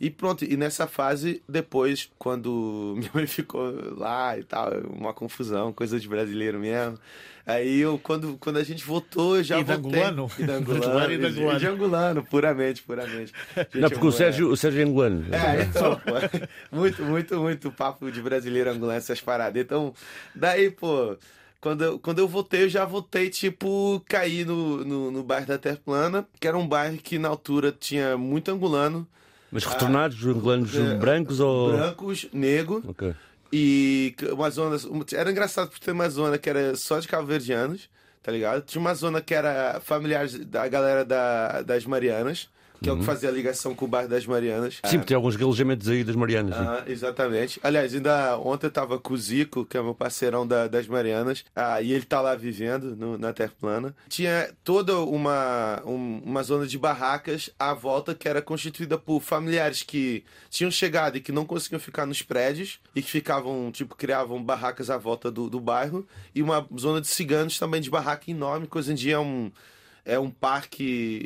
E 0.00 0.10
pronto, 0.10 0.44
e 0.44 0.56
nessa 0.56 0.86
fase, 0.86 1.42
depois, 1.48 2.10
quando 2.18 2.94
minha 2.98 3.10
mãe 3.14 3.26
ficou 3.26 3.72
lá 3.96 4.36
e 4.38 4.42
tal, 4.44 4.70
uma 4.90 5.12
confusão, 5.14 5.72
coisa 5.72 5.98
de 6.00 6.08
brasileiro 6.08 6.58
mesmo. 6.58 6.98
Aí 7.46 7.78
eu, 7.80 7.98
quando, 7.98 8.38
quando 8.38 8.56
a 8.56 8.64
gente 8.64 8.82
voltou, 8.84 9.36
eu 9.36 9.42
já 9.44 9.60
E 9.60 9.64
de 9.64 9.74
voltei. 9.74 10.02
angolano? 10.02 10.30
E 10.38 10.44
de 10.44 10.50
angolano. 10.50 10.80
Brasileiro 10.80 11.12
e 11.12 11.18
de 11.18 11.24
e 11.24 11.28
angolano. 11.28 11.58
de 11.60 11.66
angolano, 11.66 12.24
puramente, 12.24 12.82
puramente. 12.82 13.32
Gente, 13.54 13.78
Não, 13.80 13.90
porque 13.90 14.06
o 14.06 14.12
Sérgio, 14.12 14.50
o 14.50 14.56
Sérgio 14.56 14.80
é 14.80 14.84
angolano. 14.84 15.26
é, 15.34 15.62
então, 15.64 15.94
pô, 15.96 16.12
muito, 16.74 17.02
muito, 17.04 17.38
muito 17.38 17.70
papo 17.70 18.10
de 18.10 18.22
brasileiro 18.22 18.70
angolano, 18.70 18.96
essas 18.96 19.20
paradas. 19.20 19.60
Então, 19.62 19.92
daí, 20.34 20.70
pô, 20.70 21.16
quando 21.60 21.84
eu, 21.84 21.98
quando 21.98 22.18
eu 22.18 22.26
voltei, 22.28 22.62
eu 22.64 22.68
já 22.70 22.86
voltei, 22.86 23.28
tipo, 23.28 24.02
caí 24.08 24.44
no, 24.44 24.82
no, 24.82 25.10
no 25.10 25.22
bairro 25.22 25.46
da 25.46 25.58
Terra 25.58 25.78
Plana, 25.84 26.26
que 26.40 26.48
era 26.48 26.56
um 26.56 26.66
bairro 26.66 26.96
que 26.96 27.18
na 27.18 27.28
altura 27.28 27.70
tinha 27.78 28.16
muito 28.16 28.50
angolano, 28.50 29.06
Mas 29.54 29.64
retornados, 29.64 30.26
angolanos 30.26 30.74
é, 30.74 30.96
brancos 30.96 31.38
ou. 31.38 31.72
brancos, 31.76 32.26
negro, 32.32 32.82
Ok. 32.88 33.14
e 33.52 34.12
uma 34.32 34.50
zona. 34.50 34.76
Era 35.12 35.30
engraçado 35.30 35.70
por 35.70 35.78
ter 35.78 35.92
uma 35.92 36.08
zona 36.10 36.36
que 36.36 36.50
era 36.50 36.74
só 36.74 36.98
de 36.98 37.06
cabo-verdianos, 37.06 37.88
tá 38.20 38.32
ligado? 38.32 38.62
Tinha 38.62 38.80
uma 38.80 38.94
zona 38.96 39.20
que 39.20 39.32
era 39.32 39.80
familiares 39.80 40.36
da 40.44 40.66
galera 40.66 41.04
da, 41.04 41.62
das 41.62 41.86
Marianas, 41.86 42.48
que 42.84 42.88
é 42.90 42.92
o 42.92 42.98
que 42.98 43.04
fazia 43.04 43.28
a 43.28 43.32
ligação 43.32 43.74
com 43.74 43.84
o 43.84 43.88
bairro 43.88 44.08
das 44.08 44.26
Marianas. 44.26 44.74
Sim, 44.84 44.98
porque 44.98 45.08
tem 45.08 45.16
alguns 45.16 45.34
alojamentos 45.40 45.88
aí 45.88 46.04
das 46.04 46.14
Marianas. 46.14 46.54
sim. 46.56 46.62
Ah, 46.64 46.82
exatamente. 46.86 47.58
Aliás, 47.62 47.94
ainda 47.94 48.38
ontem 48.38 48.66
eu 48.66 48.70
tava 48.70 48.98
com 48.98 49.14
o 49.14 49.16
Zico, 49.18 49.64
que 49.64 49.76
é 49.76 49.82
meu 49.82 49.94
parceirão 49.94 50.46
da- 50.46 50.68
das 50.68 50.86
Marianas, 50.86 51.44
ah, 51.56 51.80
e 51.82 51.92
ele 51.92 52.04
tá 52.04 52.20
lá 52.20 52.34
vivendo 52.34 52.94
no- 52.96 53.18
na 53.18 53.32
Terra 53.32 53.52
Plana. 53.60 53.94
Tinha 54.08 54.50
toda 54.62 54.98
uma, 54.98 55.82
um- 55.84 56.20
uma 56.24 56.42
zona 56.42 56.66
de 56.66 56.78
barracas 56.78 57.50
à 57.58 57.72
volta 57.74 58.14
que 58.14 58.28
era 58.28 58.42
constituída 58.42 58.98
por 58.98 59.20
familiares 59.20 59.82
que 59.82 60.24
tinham 60.50 60.70
chegado 60.70 61.16
e 61.16 61.20
que 61.20 61.32
não 61.32 61.44
conseguiam 61.44 61.80
ficar 61.80 62.06
nos 62.06 62.22
prédios 62.22 62.78
e 62.94 63.02
que 63.02 63.10
ficavam, 63.10 63.70
tipo, 63.72 63.94
criavam 63.96 64.42
barracas 64.42 64.90
à 64.90 64.96
volta 64.98 65.30
do, 65.30 65.48
do 65.48 65.60
bairro, 65.60 66.06
e 66.34 66.42
uma 66.42 66.66
zona 66.78 67.00
de 67.00 67.06
ciganos 67.08 67.58
também 67.58 67.80
de 67.80 67.90
barraca 67.90 68.30
enorme, 68.30 68.66
que 68.66 68.76
hoje 68.78 68.92
em 68.92 68.94
dia 68.94 69.14
é 69.14 69.18
um. 69.18 69.50
É 70.06 70.18
um 70.18 70.28
parque 70.30 70.84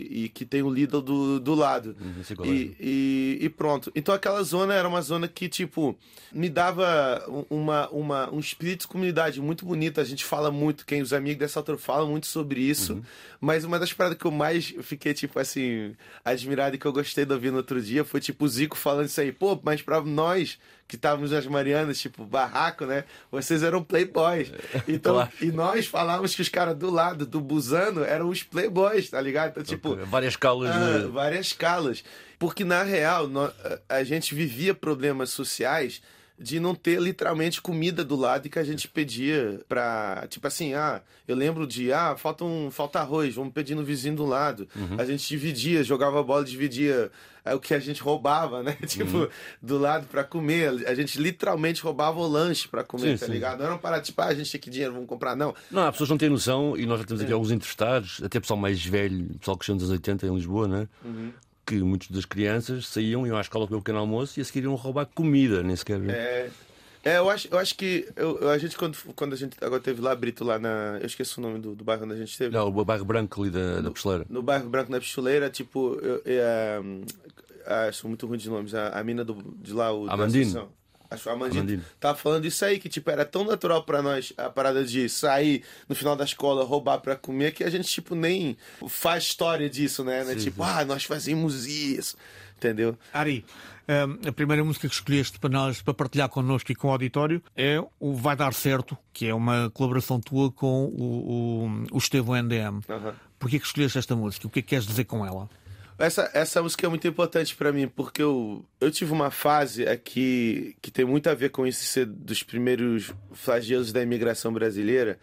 e 0.09 0.29
que 0.29 0.45
tem 0.45 0.63
o 0.63 0.71
Lidl 0.71 1.01
do, 1.01 1.41
do 1.41 1.55
lado. 1.55 1.97
é. 2.45 2.47
E, 2.47 2.77
e, 2.79 3.39
e 3.43 3.49
pronto. 3.49 3.91
Então 3.93 4.15
aquela 4.15 4.41
zona 4.45 4.73
era 4.73 4.87
uma 4.89 5.03
zona 5.03 5.27
que, 5.27 5.49
tipo, 5.49 5.99
me 6.33 6.49
dava 6.49 7.25
um- 7.29 7.45
uma, 7.59 7.89
uma, 7.91 8.33
um 8.33 8.39
espírito 8.39 8.83
de 8.83 8.87
comunidade 8.89 9.41
muito 9.41 9.67
bonito. 9.67 10.01
A 10.01 10.05
gente 10.05 10.25
fala 10.25 10.51
muito, 10.53 10.87
quem 10.87 11.03
os 11.03 11.13
amigos 11.13 11.41
dessa 11.41 11.59
altura 11.59 11.77
falam 11.77 12.09
muito 12.11 12.27
sobre 12.29 12.61
isso. 12.61 13.03
Mas 13.41 13.65
uma 13.65 13.81
das 13.81 13.93
paradas 13.93 14.17
que 14.19 14.25
eu 14.25 14.31
mais 14.31 14.73
fiquei, 14.83 15.13
tipo, 15.13 15.41
assim, 15.41 15.97
admirado 16.25 16.77
e 16.77 16.79
que 16.79 16.87
eu 16.87 16.93
gostei 16.93 17.25
de 17.25 17.33
ouvir 17.33 17.51
no 17.51 17.57
outro 17.57 17.83
dia 17.83 18.05
foi, 18.05 18.21
tipo, 18.21 18.45
o 18.45 18.49
Zico 18.49 18.77
falando 18.77 19.07
isso 19.07 19.21
aí. 19.21 19.33
Pô, 19.33 19.59
mas 19.63 19.83
pra 19.83 20.01
nós 20.03 20.57
que 20.89 20.97
estávamos 20.97 21.31
nas 21.31 21.47
Marianas, 21.47 22.01
tipo, 22.01 22.25
barraco, 22.25 22.87
né? 22.87 23.05
Vocês 23.31 23.63
eram 23.63 23.85
playboys. 23.85 24.51
Então, 24.89 25.17
Claro. 25.17 25.31
e 25.43 25.53
nós 25.53 25.87
falávamos 25.87 26.35
que 26.35 26.41
os 26.41 26.49
caras 26.49 26.75
do 26.75 26.91
lado 26.91 27.27
do 27.27 27.41
Busano 27.43 28.03
eram 28.03 28.29
os 28.31 28.43
playboys, 28.43 29.11
tá 29.11 29.21
ligado? 29.21 29.51
Então, 29.51 29.63
tipo, 29.63 29.95
Várias 30.07 30.33
escalas 30.33 30.71
ah, 30.75 30.99
de. 31.01 31.07
várias 31.09 31.47
escalas. 31.49 32.03
Porque, 32.39 32.65
na 32.65 32.83
real, 32.83 33.29
a 33.89 34.03
gente 34.03 34.35
vivia 34.35 34.75
problemas 34.75 35.29
sociais 35.31 36.01
de 36.39 36.61
não 36.61 36.75
ter 36.75 37.01
literalmente 37.01 37.61
comida 37.61 38.05
do 38.05 38.15
lado 38.15 38.47
e 38.47 38.51
que 38.51 38.59
a 38.59 38.65
gente 38.65 38.87
pedia 38.87 39.61
pra. 39.69 40.25
Tipo 40.29 40.47
assim, 40.47 40.73
ah, 40.75 41.03
eu 41.27 41.35
lembro 41.35 41.67
de, 41.67 41.93
ah, 41.93 42.17
falta, 42.17 42.45
um, 42.45 42.71
falta 42.71 43.01
arroz, 43.01 43.35
vamos 43.35 43.53
pedir 43.53 43.75
no 43.75 43.83
vizinho 43.83 44.15
do 44.17 44.25
lado. 44.25 44.69
A 44.97 45.05
gente 45.05 45.27
dividia, 45.29 45.83
jogava 45.83 46.23
bola, 46.23 46.45
dividia 46.45 47.11
é, 47.45 47.55
o 47.55 47.59
que 47.61 47.75
a 47.75 47.79
gente 47.81 48.01
roubava, 48.03 48.63
né? 48.63 48.77
Tipo, 48.87 49.29
do 49.61 49.79
lado 49.79 50.07
pra 50.07 50.23
comer. 50.23 50.87
A 50.87 50.95
gente 50.95 51.21
literalmente 51.21 51.83
roubava 51.83 52.19
o 52.21 52.27
lanche 52.29 52.69
pra 52.69 52.85
comer, 52.85 53.13
Sim, 53.15 53.19
tá 53.19 53.27
sim. 53.27 53.33
ligado? 53.33 53.59
Não 53.59 53.67
era 53.67 53.79
parada 53.79 54.03
tipo, 54.03 54.21
ah, 54.23 54.27
a 54.27 54.35
gente 54.35 54.51
tem 54.53 54.61
que 54.61 54.71
dinheiro, 54.71 54.93
vamos 54.95 55.09
comprar, 55.09 55.35
não. 55.35 55.55
Não, 55.71 55.83
há 55.87 55.91
pessoas 55.91 56.11
não 56.11 56.19
têm 56.19 56.29
noção, 56.29 56.77
e 56.77 56.87
nós 56.87 56.99
já 56.99 57.05
É. 57.05 57.07
temos 57.09 57.23
aqui 57.23 57.33
alguns 57.33 57.51
entrevistados, 57.51 58.21
até 58.23 58.39
pessoal 58.39 58.59
mais 58.61 58.85
velho, 58.85 59.27
pessoal 59.41 59.57
que 59.57 59.61
cresceu 59.67 59.75
nos 59.75 59.85
anos 59.85 59.93
80 59.93 60.27
em 60.27 60.35
Lisboa, 60.35 60.69
né? 60.69 60.89
Uhum. 61.05 61.33
Que 61.69 61.83
muitas 61.83 62.11
das 62.11 62.25
crianças 62.25 62.87
saíam, 62.89 63.27
iam 63.27 63.37
à 63.37 63.41
escola 63.41 63.67
comer 63.67 63.79
o 63.79 63.83
pequeno 63.83 63.99
almoço 63.99 64.39
e 64.39 64.43
a 64.43 64.45
seguir 64.45 64.65
iam 64.65 64.75
roubar 64.75 65.05
comida, 65.07 65.63
nem 65.63 65.77
sequer. 65.77 66.01
É, 66.09 66.49
é, 67.05 67.19
eu 67.19 67.29
acho, 67.29 67.47
eu 67.51 67.59
acho 67.59 67.75
que 67.77 68.09
eu, 68.17 68.39
eu- 68.41 68.49
a 68.49 68.57
gente, 68.59 68.77
quando, 68.77 68.97
quando 69.15 69.33
a 69.35 69.37
gente 69.37 69.57
agora 69.61 69.81
teve 69.81 70.01
lá, 70.01 70.15
Brito, 70.15 70.45
lá 70.45 70.59
na. 70.59 70.99
Eu 71.01 71.07
esqueci 71.07 71.39
o 71.39 71.43
nome 71.43 71.59
do, 71.59 71.75
do 71.75 71.85
bairro 71.85 72.05
onde 72.05 72.15
a 72.15 72.17
gente 72.17 72.37
teve. 72.39 72.57
Não, 72.57 72.69
o 72.69 72.85
bairro 72.85 73.05
branco 73.05 73.43
ali 73.43 73.51
da, 73.51 73.81
da 73.83 73.91
pisteleira. 73.91 74.25
No 74.31 74.43
bairro 74.43 74.69
Branco 74.69 74.91
na 74.91 74.99
Pichuleira, 74.99 75.51
tipo, 75.51 75.95
eu- 76.03 76.23
é, 76.25 76.81
Ah, 77.67 77.91
sou 77.93 78.09
muito 78.09 78.27
ruim 78.27 78.39
de 78.39 78.49
nomes. 78.49 78.75
A, 78.75 78.89
a 78.99 79.05
mina 79.05 79.23
do, 79.23 79.35
de 79.61 79.75
lá, 79.75 79.93
o. 79.93 80.07
da 80.07 80.15
Amandine. 80.15 80.59
Acho 81.11 81.31
a 81.31 81.33
Amandine. 81.33 81.83
Tava 81.99 82.19
falando 82.19 82.45
isso 82.45 82.65
aí, 82.65 82.79
que 82.79 82.89
tipo, 82.89 83.11
era 83.11 83.25
tão 83.25 83.45
natural 83.45 83.83
pra 83.83 84.03
nós 84.03 84.33
a 84.37 84.51
parada 84.51 84.85
de 84.85 85.09
sair 85.09 85.63
no 85.89 85.95
final 85.95 86.15
da 86.15 86.25
escola, 86.25 86.65
roubar 86.65 86.99
pra 86.99 87.17
comer, 87.17 87.53
que 87.53 87.65
a 87.65 87.71
gente, 87.71 87.89
tipo, 87.89 88.15
nem 88.15 88.57
faz 88.89 89.25
história 89.25 89.71
disso, 89.71 90.05
né? 90.05 90.23
né? 90.25 90.35
Tipo, 90.35 90.63
ah, 90.63 90.85
nós 90.85 91.05
fazíamos 91.05 91.67
isso. 91.67 92.17
Entendeu? 92.59 92.99
Ari, 93.13 93.45
hum, 93.89 94.29
a 94.29 94.33
primeira 94.33 94.65
música 94.65 94.89
que 94.89 94.95
escolheste 94.95 95.39
para 95.39 95.49
nós, 95.49 95.81
para 95.81 95.95
partilhar 95.95 96.29
connosco 96.29 96.73
e 96.73 96.75
com 96.75 96.89
o 96.89 96.91
auditório, 96.91 97.41
é 97.57 97.81
o 98.01 98.15
Vai 98.15 98.35
Dar 98.35 98.53
Certo, 98.53 98.99
que 99.13 99.29
é 99.29 99.35
uma 99.35 99.71
colaboração 99.71 100.21
tua 100.21 100.51
com 100.51 100.87
o, 100.87 101.65
o, 101.65 101.87
o 101.93 101.99
Estevão 101.99 102.35
NDM. 102.35 102.81
Aham. 102.89 103.15
Porquê 103.39 103.61
que 103.61 103.67
escolheste 103.67 103.97
esta 103.97 104.17
música? 104.17 104.47
O 104.49 104.51
que 104.51 104.59
é 104.59 104.63
que 104.63 104.69
queres 104.69 104.87
dizer 104.87 105.05
com 105.05 105.25
ela? 105.25 105.49
Essa, 105.99 106.31
essa 106.33 106.63
música 106.63 106.87
é 106.87 106.89
muito 106.89 107.09
importante 107.09 107.57
pra 107.57 107.73
mim, 107.73 107.89
porque 107.89 108.23
eu, 108.23 108.65
eu 108.81 108.89
tive 108.89 109.13
uma 109.13 109.33
fase 109.33 109.85
aqui 109.89 110.77
que 110.81 110.93
tem 110.93 111.05
muito 111.05 111.29
a 111.29 111.35
ver 111.35 111.49
com 111.49 111.67
isso 111.67 111.85
ser 111.85 112.07
dos 112.07 112.45
primeiros 112.45 113.13
flagelos 113.33 113.93
da 113.93 114.01
imigração 114.01 114.53
brasileira, 114.53 115.19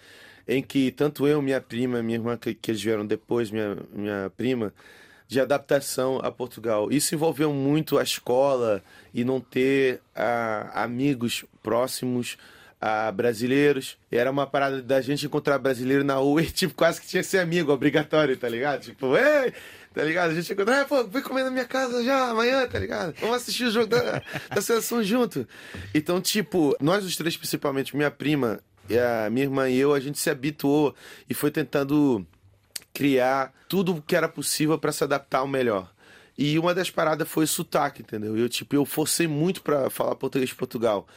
em 0.45 0.61
que 0.61 0.91
tanto 0.91 1.25
eu, 1.25 1.41
minha 1.41 1.61
prima, 1.61 2.03
minha 2.03 2.17
irmã, 2.17 2.35
que, 2.35 2.53
que 2.53 2.71
eles 2.71 2.81
vieram 2.83 3.05
depois, 3.05 3.49
minha, 3.49 3.77
minha 3.93 4.29
prima, 4.35 4.73
de 5.29 5.39
adaptação 5.39 6.19
a 6.21 6.29
Portugal. 6.29 6.91
Isso 6.91 7.15
envolveu 7.15 7.53
muito 7.53 7.97
a 7.97 8.03
escola 8.03 8.83
e 9.13 9.23
não 9.23 9.39
ter 9.39 10.01
ah, 10.13 10.83
amigos 10.83 11.45
próximos 11.63 12.37
a 12.81 13.09
brasileiros. 13.13 13.97
Era 14.11 14.29
uma 14.29 14.45
parada 14.45 14.81
da 14.81 14.99
gente 14.99 15.25
encontrar 15.25 15.57
brasileiro 15.57 16.03
na 16.03 16.15
rua 16.15 16.41
e, 16.43 16.51
tipo, 16.51 16.73
quase 16.75 16.99
que 16.99 17.07
tinha 17.07 17.23
que 17.23 17.29
ser 17.29 17.39
amigo, 17.39 17.71
obrigatório, 17.71 18.35
tá 18.35 18.49
ligado? 18.49 18.81
Tipo, 18.81 19.15
ei! 19.15 19.53
Tá 19.95 20.03
ligado? 20.03 20.31
A 20.31 20.33
gente 20.33 20.51
encontra, 20.51 20.81
ah, 20.81 20.85
pô, 20.85 21.05
vem 21.05 21.21
comer 21.21 21.45
na 21.45 21.49
minha 21.49 21.63
casa 21.63 22.03
já 22.03 22.29
amanhã, 22.29 22.67
tá 22.67 22.77
ligado? 22.77 23.15
Vamos 23.21 23.37
assistir 23.37 23.63
o 23.63 23.71
jogo 23.71 23.87
da, 23.87 24.21
da 24.53 24.61
seleção 24.61 25.01
junto. 25.01 25.47
Então, 25.93 26.19
tipo, 26.19 26.75
nós 26.81 27.05
os 27.05 27.15
três, 27.15 27.37
principalmente, 27.37 27.95
minha 27.95 28.11
prima, 28.11 28.59
e 28.89 28.99
a 28.99 29.29
minha 29.29 29.45
irmã 29.45 29.69
e 29.69 29.77
eu, 29.77 29.93
a 29.93 29.99
gente 30.01 30.19
se 30.19 30.29
habituou 30.29 30.93
e 31.29 31.33
foi 31.33 31.49
tentando 31.49 32.27
criar 32.93 33.53
tudo 33.69 33.95
o 33.95 34.01
que 34.01 34.17
era 34.17 34.27
possível 34.27 34.77
para 34.77 34.91
se 34.91 35.03
adaptar 35.03 35.39
ao 35.39 35.47
melhor. 35.47 35.89
E 36.37 36.59
uma 36.59 36.73
das 36.73 36.89
paradas 36.89 37.29
foi 37.29 37.47
sotaque, 37.47 38.01
entendeu? 38.01 38.37
Eu, 38.37 38.49
tipo, 38.49 38.75
eu 38.75 38.85
forcei 38.85 39.27
muito 39.27 39.61
para 39.61 39.89
falar 39.89 40.15
português 40.15 40.49
de 40.49 40.55
Portugal. 40.55 41.07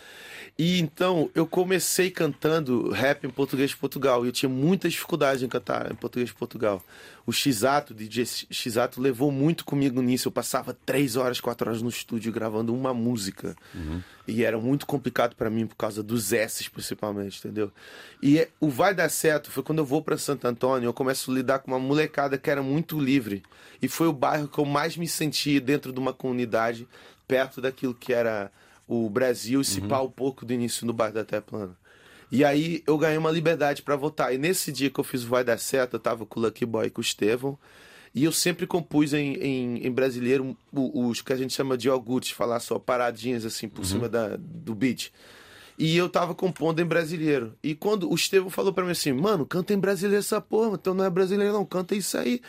E 0.56 0.80
então 0.80 1.30
eu 1.34 1.46
comecei 1.46 2.10
cantando 2.10 2.90
rap 2.90 3.24
em 3.24 3.30
português 3.30 3.70
de 3.70 3.76
Portugal. 3.76 4.24
E 4.24 4.28
eu 4.28 4.32
tinha 4.32 4.48
muita 4.48 4.88
dificuldade 4.88 5.44
em 5.44 5.48
cantar 5.48 5.90
em 5.90 5.94
português 5.94 6.28
de 6.28 6.34
Portugal. 6.34 6.82
O 7.28 7.32
Xato, 7.32 7.92
DJ 7.92 8.24
Xato, 8.50 9.02
levou 9.02 9.30
muito 9.30 9.62
comigo 9.62 10.00
nisso. 10.00 10.28
Eu 10.28 10.32
passava 10.32 10.72
três 10.72 11.14
horas, 11.14 11.40
quatro 11.42 11.68
horas 11.68 11.82
no 11.82 11.90
estúdio 11.90 12.32
gravando 12.32 12.74
uma 12.74 12.94
música. 12.94 13.54
E 14.26 14.42
era 14.44 14.58
muito 14.58 14.86
complicado 14.86 15.36
para 15.36 15.50
mim 15.50 15.66
por 15.66 15.76
causa 15.76 16.02
dos 16.02 16.32
S's, 16.32 16.68
principalmente, 16.68 17.38
entendeu? 17.38 17.70
E 18.22 18.38
é- 18.38 18.48
o 18.58 18.70
Vai 18.70 18.94
Dar 18.94 19.10
Certo 19.10 19.50
foi 19.50 19.62
quando 19.62 19.80
eu 19.80 19.84
vou 19.84 20.00
para 20.00 20.16
Santo 20.16 20.46
Antônio, 20.46 20.86
eu 20.88 20.94
começo 20.94 21.30
a 21.30 21.34
lidar 21.34 21.58
com 21.58 21.70
uma 21.70 21.78
molecada 21.78 22.38
que 22.38 22.48
era 22.48 22.62
muito 22.62 22.98
livre. 22.98 23.42
E 23.82 23.88
foi 23.88 24.06
o 24.08 24.12
bairro 24.12 24.48
que 24.48 24.58
eu 24.58 24.64
mais 24.64 24.96
me 24.96 25.06
senti 25.06 25.60
dentro 25.60 25.92
de 25.92 26.00
uma 26.00 26.14
comunidade, 26.14 26.88
perto 27.26 27.60
daquilo 27.60 27.94
que 27.94 28.14
era 28.14 28.50
o 28.86 29.10
Brasil, 29.10 29.60
e 29.60 29.64
se 29.66 29.82
pá 29.82 30.00
um 30.00 30.10
pouco 30.10 30.46
do 30.46 30.52
início 30.54 30.86
no 30.86 30.94
bairro 30.94 31.12
da 31.16 31.24
Terra 31.26 31.42
Plana. 31.42 31.76
E 32.30 32.44
aí 32.44 32.82
eu 32.86 32.98
ganhei 32.98 33.16
uma 33.16 33.30
liberdade 33.30 33.82
para 33.82 33.96
votar. 33.96 34.34
E 34.34 34.38
nesse 34.38 34.70
dia 34.70 34.90
que 34.90 35.00
eu 35.00 35.04
fiz 35.04 35.24
o 35.24 35.28
Vai 35.28 35.42
Dar 35.42 35.58
Certo, 35.58 35.94
eu 35.94 36.00
tava 36.00 36.26
com 36.26 36.38
o 36.38 36.42
Lucky 36.42 36.66
Boy 36.66 36.86
e 36.86 36.90
com 36.90 37.00
o 37.00 37.04
Estevão. 37.04 37.58
E 38.14 38.24
eu 38.24 38.32
sempre 38.32 38.66
compus 38.66 39.12
em, 39.12 39.34
em, 39.34 39.86
em 39.86 39.90
brasileiro 39.90 40.56
os 40.72 41.22
que 41.22 41.32
a 41.32 41.36
gente 41.36 41.54
chama 41.54 41.76
de 41.76 41.88
iogurtes, 41.88 42.30
falar 42.32 42.60
só 42.60 42.78
paradinhas 42.78 43.44
assim 43.44 43.68
por 43.68 43.84
cima 43.84 44.08
da, 44.08 44.36
do 44.36 44.74
beat. 44.74 45.12
E 45.78 45.96
eu 45.96 46.08
tava 46.08 46.34
compondo 46.34 46.80
em 46.80 46.84
brasileiro. 46.84 47.54
E 47.62 47.74
quando 47.74 48.10
o 48.10 48.14
Estevão 48.14 48.50
falou 48.50 48.72
pra 48.72 48.84
mim 48.84 48.90
assim, 48.90 49.12
mano, 49.12 49.46
canta 49.46 49.72
em 49.72 49.78
brasileiro 49.78 50.18
essa 50.18 50.40
porra, 50.40 50.74
então 50.74 50.92
não 50.92 51.04
é 51.04 51.10
brasileiro 51.10 51.52
não, 51.52 51.64
canta 51.64 51.94
isso 51.94 52.18
aí. 52.18 52.40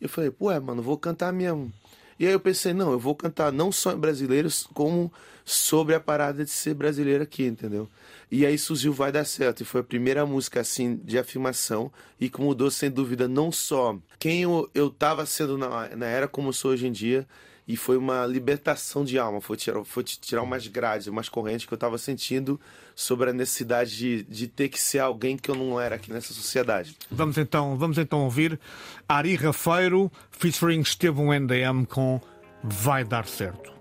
Eu 0.00 0.08
falei, 0.08 0.30
pô, 0.30 0.50
é, 0.50 0.60
mano, 0.60 0.82
vou 0.82 0.98
cantar 0.98 1.32
mesmo. 1.32 1.72
E 2.18 2.26
aí 2.26 2.32
eu 2.32 2.40
pensei, 2.40 2.74
não, 2.74 2.92
eu 2.92 2.98
vou 2.98 3.14
cantar 3.14 3.50
não 3.50 3.72
só 3.72 3.92
em 3.92 3.98
brasileiros, 3.98 4.68
como 4.74 5.10
sobre 5.44 5.94
a 5.94 6.00
parada 6.00 6.44
de 6.44 6.50
ser 6.50 6.74
brasileiro 6.74 7.22
aqui, 7.22 7.44
entendeu? 7.44 7.88
E 8.30 8.46
aí 8.46 8.58
surgiu 8.58 8.92
Vai 8.92 9.12
Dar 9.12 9.24
Certo, 9.24 9.60
e 9.60 9.64
foi 9.64 9.82
a 9.82 9.84
primeira 9.84 10.24
música, 10.24 10.60
assim, 10.60 10.96
de 10.96 11.18
afirmação, 11.18 11.92
e 12.18 12.30
que 12.30 12.40
mudou, 12.40 12.70
sem 12.70 12.90
dúvida, 12.90 13.28
não 13.28 13.52
só 13.52 13.96
quem 14.18 14.42
eu, 14.42 14.68
eu 14.74 14.90
tava 14.90 15.26
sendo 15.26 15.58
na, 15.58 15.94
na 15.94 16.06
era 16.06 16.26
como 16.26 16.52
sou 16.52 16.70
hoje 16.70 16.86
em 16.86 16.92
dia, 16.92 17.26
e 17.66 17.76
foi 17.76 17.96
uma 17.96 18.26
libertação 18.26 19.04
de 19.04 19.18
alma, 19.18 19.40
foi 19.40 19.56
tirar, 19.56 19.84
foi 19.84 20.04
tirar 20.04 20.42
umas 20.42 20.66
grades, 20.66 21.06
umas 21.06 21.28
correntes 21.28 21.66
que 21.66 21.72
eu 21.72 21.78
tava 21.78 21.96
sentindo 21.96 22.60
sobre 22.94 23.30
a 23.30 23.32
necessidade 23.32 23.96
de, 23.96 24.22
de 24.24 24.48
ter 24.48 24.68
que 24.68 24.80
ser 24.80 24.98
alguém 24.98 25.36
que 25.36 25.50
eu 25.50 25.54
não 25.54 25.80
era 25.80 25.96
aqui 25.96 26.12
nessa 26.12 26.34
sociedade. 26.34 26.96
Vamos 27.10 27.38
então, 27.38 27.76
vamos 27.76 27.96
então 27.96 28.22
ouvir 28.22 28.60
Ari 29.08 29.34
Rafeiro 29.34 30.12
featuring 30.30 30.80
Estevão 30.80 31.32
NDM 31.32 31.86
com 31.86 32.20
Vai 32.62 33.02
Dar 33.02 33.26
Certo. 33.26 33.73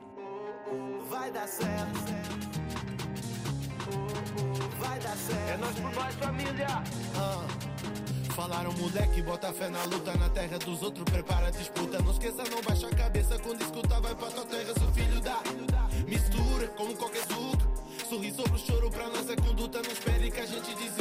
Vai 1.23 1.31
dar 1.31 1.47
certo. 1.47 1.99
Vai 4.77 4.99
dar 4.99 5.15
certo. 5.15 5.49
É 5.53 5.57
nós 5.57 5.79
por 5.79 5.95
mais 5.95 6.15
família. 6.15 6.67
Falaram 8.35 8.73
moleque, 8.73 9.21
bota 9.21 9.53
fé 9.53 9.69
na 9.69 9.83
luta 9.85 10.13
Na 10.17 10.27
terra 10.27 10.57
dos 10.57 10.81
outros, 10.81 11.05
prepara 11.05 11.47
a 11.47 11.51
disputa 11.51 11.99
Não 12.01 12.11
esqueça, 12.11 12.43
não 12.49 12.61
baixa 12.63 12.87
a 12.87 12.95
cabeça 12.95 13.37
Quando 13.39 13.61
escuta, 13.61 14.01
vai 14.01 14.15
pra 14.15 14.31
tua 14.31 14.45
terra 14.45 14.73
Sou 14.77 14.91
filho 14.91 15.21
da 15.21 15.39
mistura, 16.07 16.67
como 16.69 16.95
qualquer 16.97 17.25
zuca 17.27 17.63
Sorri 18.09 18.33
sobre 18.33 18.53
o 18.53 18.57
choro, 18.57 18.89
pra 18.89 19.07
nós 19.07 19.29
é 19.29 19.35
conduta 19.35 19.81
Não 19.83 19.91
espere 19.91 20.31
que 20.31 20.39
a 20.41 20.45
gente 20.47 20.73
desista 20.73 20.92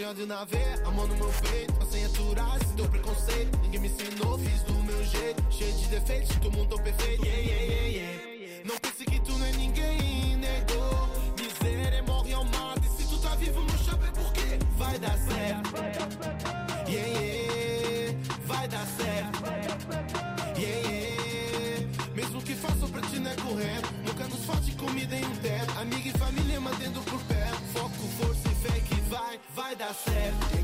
na 0.00 0.44
veia, 0.44 0.82
a 0.86 0.90
mão 0.92 1.06
no 1.06 1.14
meu 1.14 1.30
peito 1.42 1.74
a 1.78 2.06
aturar 2.06 2.56
esse 2.56 2.72
teu 2.72 2.88
preconceito 2.88 3.58
Ninguém 3.62 3.80
me 3.80 3.88
ensinou, 3.88 4.38
fiz 4.38 4.62
do 4.62 4.72
meu 4.82 5.04
jeito 5.04 5.42
Cheio 5.50 5.72
de 5.74 5.86
defeitos, 5.88 6.36
tu 6.40 6.50
mundo 6.50 6.70
tão 6.70 6.78
perfeito 6.78 7.22
yeah, 7.22 7.42
yeah, 7.42 7.64
yeah, 7.64 8.06
yeah. 8.32 8.64
Não 8.64 8.78
pense 8.78 9.04
que 9.04 9.20
tu 9.20 9.32
não 9.32 9.44
é 9.44 9.52
ninguém, 9.52 10.36
negou 10.36 11.10
Miséria 11.38 12.02
morre 12.04 12.32
ao 12.32 12.44
mato 12.46 12.80
E 12.82 12.88
se 12.96 13.08
tu 13.10 13.18
tá 13.18 13.34
vivo 13.34 13.60
no 13.60 13.78
chapa 13.78 14.06
é 14.06 14.10
porque 14.10 14.58
vai 14.78 14.98
dar 14.98 15.18
certo. 15.18 15.76
Yeah, 16.88 17.20
yeah, 17.20 18.18
vai 18.46 18.68
dar 18.68 18.86
certo. 18.86 19.44
Yeah, 20.58 20.88
yeah 20.88 21.86
Mesmo 22.14 22.40
que 22.40 22.54
façam 22.54 22.88
pra 22.88 23.02
ti 23.02 23.18
não 23.18 23.30
é 23.30 23.36
correto 23.36 23.92
Nunca 24.06 24.24
nos 24.28 24.44
falte 24.46 24.72
comida 24.76 25.14
em 25.14 25.24
um 25.26 25.36
teto. 25.36 25.78
Amiga 25.78 26.08
e 26.08 26.12
certo, 29.94 30.59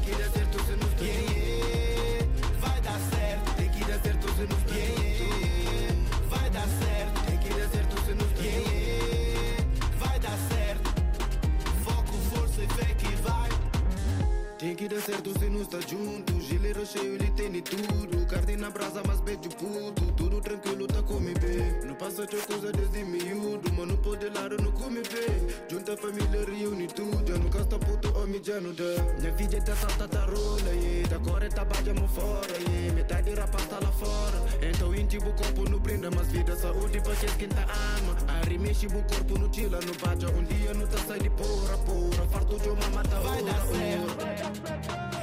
dar 14.88 15.00
certo 15.00 15.38
se 15.38 15.48
não 15.48 15.62
está 15.62 15.80
junto. 15.80 16.40
Gileiro 16.40 16.86
cheio, 16.86 17.14
ele 17.14 17.30
tem 17.30 17.62
tudo. 17.62 18.26
Carne 18.26 18.56
na 18.56 18.70
brasa, 18.70 19.02
mas 19.06 19.20
beijo 19.20 19.48
puto. 19.58 20.12
Tudo 20.16 20.40
tranquilo, 20.40 20.86
tá 20.86 21.02
come 21.02 21.34
bem. 21.34 21.86
Não 21.86 21.94
passa 21.94 22.26
de 22.26 22.36
coisa 22.36 22.72
desde 22.72 23.04
miúdo. 23.04 23.72
Mas 23.72 23.88
não 23.88 23.96
pode 23.96 24.28
lá, 24.28 24.48
não 24.48 24.72
come 24.72 25.02
bem. 25.02 25.56
Junta 25.70 25.94
a 25.94 25.96
família, 25.96 26.44
reúne 26.44 26.86
tudo. 26.88 27.26
Já 27.26 27.38
não 27.38 27.48
gasta 27.50 27.78
puto, 27.78 28.18
homem 28.18 28.40
já 28.42 28.60
não 28.60 28.72
dá 28.72 28.84
Minha 29.18 29.32
vida 29.32 29.60
tá 29.62 29.76
salta, 29.76 30.08
tá 30.08 30.24
rola, 30.24 30.70
yeah. 30.70 31.16
Agora 31.16 31.48
tá 31.48 31.64
bajamo 31.64 32.08
fora, 32.08 32.52
yeah. 32.70 32.94
Metade 32.94 33.34
rapaz 33.34 33.66
tá 33.66 33.78
lá 33.82 33.92
fora. 33.92 34.44
Então 34.62 34.94
intibo 34.94 35.30
o 35.30 35.32
corpo 35.32 35.68
no 35.68 35.80
brinda 35.80 36.10
Mas 36.10 36.28
vida, 36.28 36.56
saúde 36.56 37.00
pra 37.00 37.14
que 37.16 37.26
esquenta 37.26 37.60
a 37.60 37.96
alma. 37.96 38.16
Arremexe 38.40 38.86
o 38.86 38.90
corpo 38.90 39.38
no 39.38 39.48
tila, 39.48 39.80
no 39.80 39.94
baja 39.94 40.28
Um 40.30 40.44
dia 40.44 40.74
não 40.74 40.86
tá 40.86 40.98
sai 41.06 41.18
de 41.18 41.30
porra, 41.30 41.78
porra. 41.78 42.28
Farto 42.30 42.58
de 42.58 42.68
uma 42.68 42.88
mata, 42.90 43.20
vai 43.20 43.42
dar 43.42 43.66
certo 43.66 44.75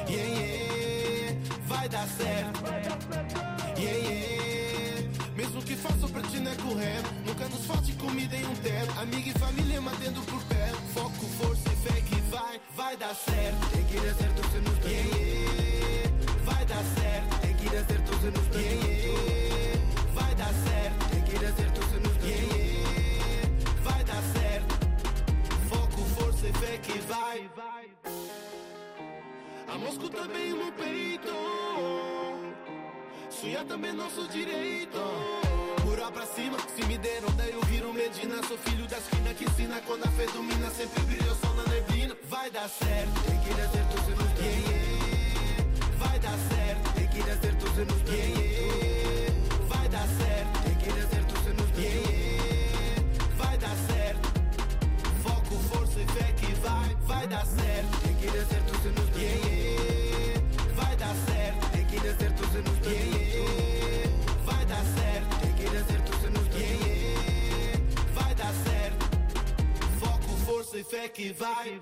Yeah, 0.09 0.29
yeah, 0.29 1.37
vai 1.67 1.89
dar 1.89 2.07
certo. 2.07 2.63
Yeah, 3.77 3.97
yeah. 3.97 5.09
Mesmo 5.35 5.61
que 5.63 5.75
façam 5.75 6.09
pra 6.09 6.21
ti 6.21 6.39
não 6.39 6.51
é 6.51 6.55
correto. 6.55 7.09
Nunca 7.25 7.47
nos 7.49 7.65
falte 7.65 7.93
comida 7.93 8.35
em 8.35 8.45
um 8.45 8.55
teto. 8.55 8.99
Amiga 8.99 9.29
e 9.29 9.33
família 9.39 9.81
mantendo 9.81 10.21
por 10.21 10.41
perto. 10.43 10.77
Foco, 10.93 11.25
força 11.39 11.69
e 11.71 11.75
fé 11.87 12.01
que 12.01 12.21
vai, 12.29 12.61
vai 12.75 12.97
dar 12.97 13.15
certo. 13.15 13.69
Tem 13.71 13.83
que 13.85 13.95
dar 13.95 14.13
certo, 14.15 14.41
você 14.41 14.59
não 14.59 14.73
está 14.73 14.89
yeah, 14.89 15.17
yeah. 15.17 16.11
Vai 16.45 16.65
dar 16.65 16.83
certo. 16.83 17.39
Tem 17.41 17.53
que 17.55 17.69
dar 17.69 17.85
certo, 17.85 18.11
você 18.11 18.31
não 18.31 18.43
está 18.43 18.59
yeah, 18.59 18.87
yeah. 18.87 19.81
Vai 20.13 20.35
dar 20.35 20.53
certo. 20.53 21.09
Tem 21.09 21.21
que 21.21 21.39
dar 21.39 21.53
certo, 21.53 21.79
você 21.81 21.99
não 21.99 22.11
está 22.11 22.27
yeah, 22.27 22.55
yeah. 22.55 22.73
Vai 23.83 24.03
dar 24.03 24.23
certo. 24.33 24.73
Foco, 25.69 26.01
força 26.15 26.47
e 26.47 26.53
fé 26.53 26.77
que 26.77 26.99
vai. 26.99 27.49
A 29.83 29.85
Moscou 29.85 30.09
também 30.09 30.53
no 30.53 30.71
peito 30.71 31.33
eu 33.63 33.65
também 33.65 33.91
não 33.91 34.09
sou 34.09 34.25
direito. 34.27 34.97
Mural 35.83 36.11
pra 36.11 36.25
cima, 36.25 36.57
se 36.73 36.85
me 36.85 36.97
deram, 36.97 37.29
daí 37.35 37.51
eu 37.51 37.61
viro 37.63 37.93
Medina. 37.93 38.41
Sou 38.47 38.57
filho 38.57 38.87
da 38.87 38.97
esquina 38.97 39.33
que 39.33 39.43
ensina 39.43 39.81
quando 39.85 40.05
a 40.05 40.11
fé 40.11 40.25
domina. 40.27 40.69
Sempre 40.69 41.01
brilha 41.03 41.35
sol 41.35 41.53
na 41.55 41.63
neblina. 41.65 42.15
Vai 42.29 42.49
dar 42.49 42.69
certo, 42.69 43.21
tem 43.27 43.37
que 43.39 43.53
dar 43.53 43.69
certo, 43.69 44.01
você 44.01 44.11
nos 44.11 44.31
yeah, 44.39 44.69
yeah. 44.69 45.63
Vai 45.97 46.19
dar 46.19 46.37
certo, 46.49 46.93
tem 46.93 47.07
que 47.07 47.19
dar 47.19 47.37
certo, 47.37 47.61
você 47.67 47.83
nos 47.83 48.01
yeah, 48.09 48.39
yeah. 48.39 49.33
Vai 49.67 49.89
dar 49.89 50.07
certo, 50.07 50.63
tem 50.63 50.75
que 50.75 50.89
dar 50.89 51.07
certo, 51.09 51.33
você 51.33 51.53
nos 51.53 51.69
yeah, 51.77 52.09
yeah. 52.09 53.03
Vai 53.37 53.57
dar 53.57 53.75
certo. 53.91 54.33
Foco, 55.21 55.55
força 55.69 55.99
e 55.99 56.07
fé 56.07 56.31
que 56.31 56.53
vai, 56.55 56.95
vai 57.05 57.27
dar 57.27 57.45
certo. 57.45 58.01
Tem 58.03 58.15
que 58.15 58.27
dar 58.27 58.45
certo, 58.45 58.62
força 70.73 70.79
e 70.79 70.83
fé 70.83 71.07
que 71.07 71.33
vai. 71.33 71.81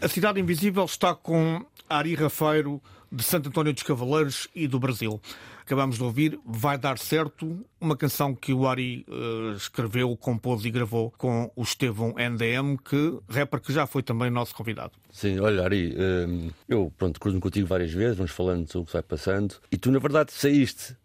A 0.00 0.08
Cidade 0.08 0.40
Invisível 0.40 0.84
está 0.84 1.14
com 1.14 1.64
Ari 1.88 2.14
Rafeiro, 2.14 2.80
de 3.10 3.22
Santo 3.22 3.48
António 3.48 3.72
dos 3.72 3.82
Cavaleiros 3.82 4.48
e 4.54 4.66
do 4.66 4.78
Brasil. 4.78 5.20
Acabamos 5.60 5.96
de 5.96 6.02
ouvir 6.02 6.38
Vai 6.46 6.78
Dar 6.78 6.98
Certo, 6.98 7.62
uma 7.80 7.96
canção 7.96 8.34
que 8.34 8.54
o 8.54 8.66
Ari 8.66 9.04
eh, 9.06 9.54
escreveu, 9.56 10.16
compôs 10.16 10.64
e 10.64 10.70
gravou 10.70 11.10
com 11.18 11.50
o 11.54 11.62
Estevão 11.62 12.14
NDM, 12.16 12.76
que 12.78 13.18
rapper 13.28 13.60
que 13.60 13.72
já 13.72 13.86
foi 13.86 14.02
também 14.02 14.30
nosso 14.30 14.54
convidado. 14.54 14.92
Sim, 15.10 15.38
olha, 15.40 15.64
Ari, 15.64 15.94
hum, 15.98 16.50
eu 16.68 16.92
pronto, 16.96 17.20
cruzo-me 17.20 17.40
contigo 17.40 17.66
várias 17.66 17.92
vezes, 17.92 18.16
vamos 18.16 18.32
falando 18.32 18.70
sobre 18.70 18.84
o 18.84 18.86
que 18.86 18.92
vai 18.94 19.02
passando, 19.02 19.56
e 19.70 19.76
tu, 19.76 19.90
na 19.90 19.98
verdade, 19.98 20.32
saíste 20.32 20.96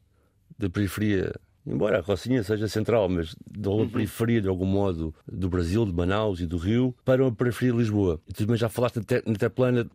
da 0.57 0.69
periferia, 0.69 1.33
embora 1.65 1.99
a 1.99 2.01
Rocinha 2.01 2.43
seja 2.43 2.67
central, 2.67 3.07
mas 3.09 3.35
da 3.49 3.69
Uhum. 3.69 3.89
periferia, 3.89 4.41
de 4.41 4.47
algum 4.47 4.65
modo, 4.65 5.13
do 5.31 5.49
Brasil, 5.49 5.85
de 5.85 5.93
Manaus 5.93 6.39
e 6.39 6.45
do 6.45 6.57
Rio, 6.57 6.93
para 7.05 7.25
a 7.27 7.31
periferia 7.31 7.71
de 7.73 7.79
Lisboa. 7.79 8.19
E 8.27 8.33
tu 8.33 8.43
também 8.45 8.57
já 8.57 8.69
falaste 8.69 8.97
na, 8.97 9.03
te, 9.03 9.23
na 9.25 9.37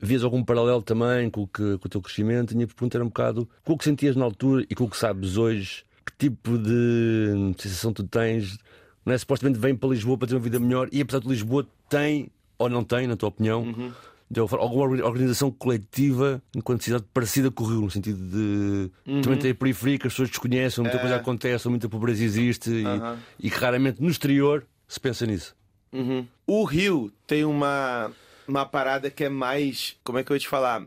vias 0.00 0.24
algum 0.24 0.42
paralelo 0.44 0.82
também 0.82 1.28
com 1.30 1.42
o, 1.42 1.46
que, 1.46 1.78
com 1.78 1.86
o 1.86 1.88
teu 1.88 2.00
crescimento, 2.00 2.54
tinha 2.54 2.66
perguntar 2.66 3.02
um 3.02 3.06
bocado 3.06 3.48
com 3.64 3.72
o 3.74 3.78
que 3.78 3.84
sentias 3.84 4.16
na 4.16 4.24
altura 4.24 4.64
e 4.68 4.74
com 4.74 4.84
o 4.84 4.90
que 4.90 4.96
sabes 4.96 5.36
hoje, 5.36 5.84
que 6.06 6.12
tipo 6.28 6.56
de 6.58 7.54
sensação 7.58 7.92
tu 7.92 8.02
tens, 8.04 8.58
não 9.04 9.12
é? 9.12 9.18
Supostamente 9.18 9.58
vem 9.58 9.74
para 9.76 9.90
Lisboa 9.90 10.16
para 10.16 10.28
ter 10.28 10.34
uma 10.34 10.40
vida 10.40 10.58
melhor 10.58 10.88
e 10.92 11.00
apesar 11.00 11.20
de 11.20 11.28
Lisboa 11.28 11.66
tem, 11.88 12.30
ou 12.58 12.68
não 12.68 12.82
tem, 12.84 13.06
na 13.06 13.16
tua 13.16 13.28
opinião, 13.28 13.62
Uhum. 13.62 13.92
De 14.30 14.40
alguma 14.40 14.82
orga- 14.84 15.06
organização 15.06 15.50
coletiva 15.50 16.42
enquanto 16.54 16.84
cidade 16.84 17.04
parecida 17.14 17.50
com 17.50 17.64
o 17.64 17.66
Rio, 17.66 17.80
no 17.82 17.90
sentido 17.90 18.18
de 18.18 19.22
também 19.22 19.38
ter 19.38 19.54
periferia 19.54 19.98
que 19.98 20.06
as 20.06 20.12
pessoas 20.12 20.28
desconhecem, 20.28 20.82
muita 20.84 20.98
coisa 20.98 21.16
acontece, 21.16 21.68
muita 21.68 21.88
pobreza 21.88 22.22
existe 22.22 22.70
e- 22.70 22.84
Aham. 22.84 23.18
e, 23.38 23.50
que 23.50 23.56
raramente 23.58 24.02
no 24.02 24.08
exterior 24.10 24.66
se 24.86 25.00
pensa 25.00 25.24
nisso. 25.26 25.56
Uhum. 25.92 26.26
O 26.46 26.64
Rio 26.64 27.10
tem 27.26 27.44
uma, 27.44 28.12
uma 28.46 28.66
parada 28.66 29.10
que 29.10 29.24
é 29.24 29.28
mais. 29.30 29.96
Como 30.04 30.18
é 30.18 30.24
que 30.24 30.30
eu 30.30 30.36
ia 30.36 30.40
te 30.40 30.48
falar? 30.48 30.84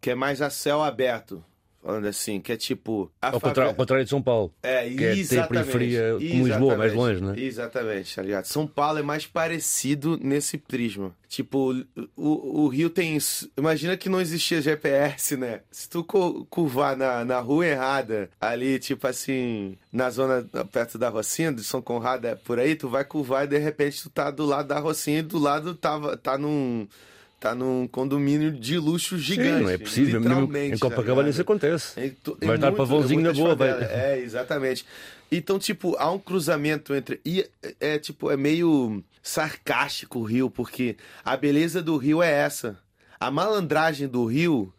Que 0.00 0.10
é 0.10 0.14
mais 0.14 0.40
a 0.40 0.48
céu 0.50 0.82
aberto. 0.82 1.42
Falando 1.86 2.06
assim, 2.06 2.40
que 2.40 2.50
é 2.50 2.56
tipo. 2.56 3.08
a 3.22 3.28
Ao, 3.28 3.38
favela- 3.38 3.72
contrário, 3.72 4.04
de 4.04 4.10
São 4.10 4.20
Paulo. 4.20 4.52
É, 4.60 4.88
que 4.88 5.04
é 5.04 5.12
ter 5.14 5.18
exatamente. 5.20 5.48
periferia 5.68 6.16
como 6.18 6.46
Lisboa, 6.48 6.76
mais 6.76 6.92
longe, 6.92 7.22
né? 7.22 7.34
Exatamente, 7.36 8.16
tá 8.16 8.22
ligado? 8.22 8.44
São 8.46 8.66
Paulo 8.66 8.98
é 8.98 9.02
mais 9.02 9.24
parecido 9.24 10.18
nesse 10.20 10.58
prisma. 10.58 11.14
Tipo, 11.28 11.72
o, 12.16 12.62
o 12.64 12.68
Rio 12.68 12.90
tem. 12.90 13.16
Imagina 13.56 13.96
que 13.96 14.08
não 14.08 14.20
existia 14.20 14.60
GPS, 14.60 15.36
né? 15.36 15.60
Se 15.70 15.88
tu 15.88 16.02
cu- 16.02 16.44
curvar 16.50 16.96
na, 16.96 17.24
na 17.24 17.38
rua 17.38 17.64
errada, 17.64 18.30
ali, 18.40 18.80
tipo 18.80 19.06
assim, 19.06 19.78
na 19.92 20.10
zona 20.10 20.42
perto 20.72 20.98
da 20.98 21.08
Rocinha, 21.08 21.52
de 21.52 21.62
São 21.62 21.80
Conrado, 21.80 22.24
é 22.26 22.34
por 22.34 22.58
aí, 22.58 22.74
tu 22.74 22.88
vai 22.88 23.04
curvar 23.04 23.44
e 23.44 23.48
de 23.48 23.58
repente 23.58 24.02
tu 24.02 24.10
tá 24.10 24.28
do 24.32 24.44
lado 24.44 24.66
da 24.66 24.80
Rocinha 24.80 25.20
e 25.20 25.22
do 25.22 25.38
lado 25.38 25.72
tava, 25.74 26.16
tá 26.16 26.36
num. 26.36 26.88
Tá 27.46 27.54
num 27.54 27.86
condomínio 27.86 28.50
de 28.50 28.76
luxo 28.76 29.16
gigante. 29.16 29.58
Sim, 29.58 29.62
não 29.62 29.70
é 29.70 29.78
possível. 29.78 30.20
Mesmo 30.20 30.28
literalmente, 30.34 30.74
em 30.74 30.78
tá 30.78 30.88
Copacabana 30.88 31.28
isso 31.28 31.40
acontece. 31.40 32.00
É, 32.00 32.10
tu- 32.20 32.36
Vai 32.42 32.56
é 32.56 32.58
dar 32.58 32.72
pavãozinho 32.72 33.20
é 33.20 33.22
na 33.22 33.32
boa, 33.32 33.54
vai. 33.54 33.68
É, 33.70 34.18
exatamente. 34.18 34.84
Então, 35.30 35.56
tipo, 35.56 35.94
há 35.96 36.10
um 36.10 36.18
cruzamento 36.18 36.92
entre. 36.92 37.20
E 37.24 37.48
é, 37.62 37.74
é, 37.94 37.98
tipo, 38.00 38.32
é 38.32 38.36
meio 38.36 39.00
sarcástico 39.22 40.18
o 40.18 40.24
Rio, 40.24 40.50
porque 40.50 40.96
a 41.24 41.36
beleza 41.36 41.80
do 41.80 41.96
Rio 41.96 42.20
é 42.20 42.32
essa. 42.32 42.76
A 43.20 43.30
malandragem 43.30 44.08
do 44.08 44.24
Rio, 44.24 44.72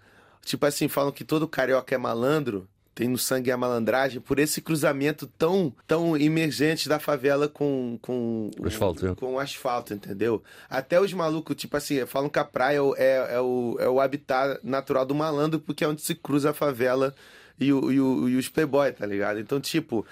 tipo 0.43 0.65
assim, 0.65 0.89
falam 0.89 1.13
que 1.13 1.23
todo 1.23 1.47
carioca 1.47 1.95
é 1.95 1.97
malandro. 1.97 2.67
Tem 2.97 3.07
no 3.07 3.17
sangue 3.19 3.51
a 3.51 3.57
malandragem 3.57 4.19
por 4.19 4.39
esse 4.39 4.59
cruzamento 4.59 5.27
tão, 5.37 5.71
tão 5.85 6.17
emergente 6.17 6.89
da 6.89 6.97
favela 6.97 7.47
com, 7.47 7.99
com, 8.01 8.49
O 8.59 8.65
asfalto, 8.65 9.07
é. 9.07 9.13
com 9.13 9.35
o 9.35 9.39
asfalto, 9.39 9.93
entendeu? 9.93 10.41
Até 10.67 10.99
os 10.99 11.13
malucos, 11.13 11.55
tipo 11.55 11.77
assim, 11.77 12.03
falam 12.07 12.27
que 12.27 12.39
a 12.39 12.43
praia 12.43 12.77
é, 12.77 12.81
o- 12.81 12.95
é, 12.97 13.35
é 13.35 13.39
o, 13.39 13.77
é 13.79 13.87
o 13.87 14.01
habitat 14.01 14.59
natural 14.63 15.05
do 15.05 15.13
malandro, 15.13 15.59
porque 15.59 15.83
é 15.83 15.87
onde 15.87 16.01
se 16.01 16.15
cruza 16.15 16.49
a 16.49 16.53
favela 16.55 17.13
e, 17.59 17.71
o, 17.71 17.91
e, 17.91 18.01
o- 18.01 18.27
e 18.29 18.35
os 18.35 18.49
playboy, 18.49 18.91
tá 18.91 19.05
ligado? 19.05 19.39
Então, 19.39 19.61
tipo, 19.61 20.03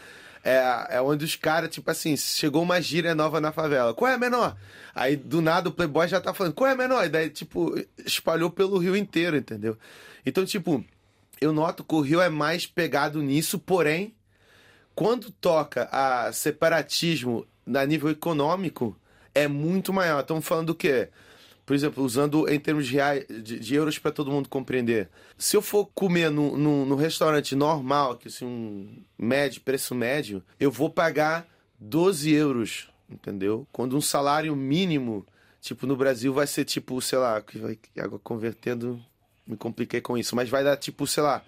é, 0.43 0.97
é 0.97 1.01
onde 1.01 1.25
os 1.25 1.35
caras, 1.35 1.71
tipo 1.71 1.89
assim, 1.89 2.15
chegou 2.15 2.61
uma 2.61 2.79
gíria 2.79 3.15
nova 3.15 3.41
na 3.41 3.51
favela. 3.51 3.95
Qual 3.95 4.11
é, 4.11 4.15
menor? 4.15 4.55
Aí, 4.93 5.15
do 5.15 5.41
nada, 5.41 5.69
o 5.69 5.71
playboy 5.71 6.07
já 6.07 6.21
tá 6.21 6.35
falando, 6.35 6.53
qual 6.53 6.69
é, 6.69 6.75
menor? 6.75 7.03
E 7.03 7.09
daí, 7.09 7.31
tipo, 7.31 7.73
espalhou 8.05 8.51
pelo 8.51 8.77
Rio 8.77 8.95
inteiro, 8.95 9.35
entendeu? 9.35 9.75
Então, 10.23 10.45
tipo, 10.45 10.85
eu 11.39 11.51
noto 11.51 11.83
que 11.83 11.95
o 11.95 12.01
Rio 12.01 12.21
é 12.21 12.29
mais 12.29 12.65
pegado 12.65 13.21
nisso, 13.21 13.59
porém, 13.59 14.13
quando 14.93 15.29
toca 15.29 15.89
a 15.91 16.31
separatismo 16.31 17.45
a 17.73 17.85
nível 17.85 18.09
econômico, 18.09 18.95
é 19.33 19.47
muito 19.47 19.91
maior. 19.91 20.21
Estamos 20.21 20.45
falando 20.45 20.67
do 20.67 20.75
quê? 20.75 21.09
Por 21.65 21.73
exemplo, 21.73 22.03
usando 22.03 22.47
em 22.47 22.59
termos 22.59 22.85
de, 22.85 22.93
reais, 22.93 23.25
de, 23.27 23.59
de 23.59 23.75
euros 23.75 23.97
para 23.97 24.11
todo 24.11 24.31
mundo 24.31 24.47
compreender. 24.47 25.09
Se 25.37 25.57
eu 25.57 25.61
for 25.61 25.89
comer 25.95 26.29
no, 26.29 26.55
no 26.85 26.95
restaurante 26.95 27.55
normal, 27.55 28.17
que 28.17 28.27
assim, 28.27 28.45
um 28.45 29.03
médio, 29.17 29.61
preço 29.61 29.95
médio, 29.95 30.43
eu 30.59 30.71
vou 30.71 30.89
pagar 30.89 31.47
12 31.79 32.31
euros, 32.31 32.89
entendeu? 33.09 33.67
Quando 33.71 33.97
um 33.97 34.01
salário 34.01 34.55
mínimo, 34.55 35.25
tipo, 35.59 35.87
no 35.87 35.95
Brasil 35.95 36.31
vai 36.31 36.45
ser 36.45 36.65
tipo, 36.65 37.01
sei 37.01 37.17
lá, 37.17 37.41
que 37.41 37.57
vai 37.57 37.79
agora 37.97 38.21
convertendo, 38.23 39.03
me 39.47 39.55
compliquei 39.55 40.01
com 40.01 40.17
isso, 40.17 40.35
mas 40.35 40.49
vai 40.49 40.63
dar 40.63 40.77
tipo, 40.77 41.05
sei 41.05 41.23
lá, 41.23 41.43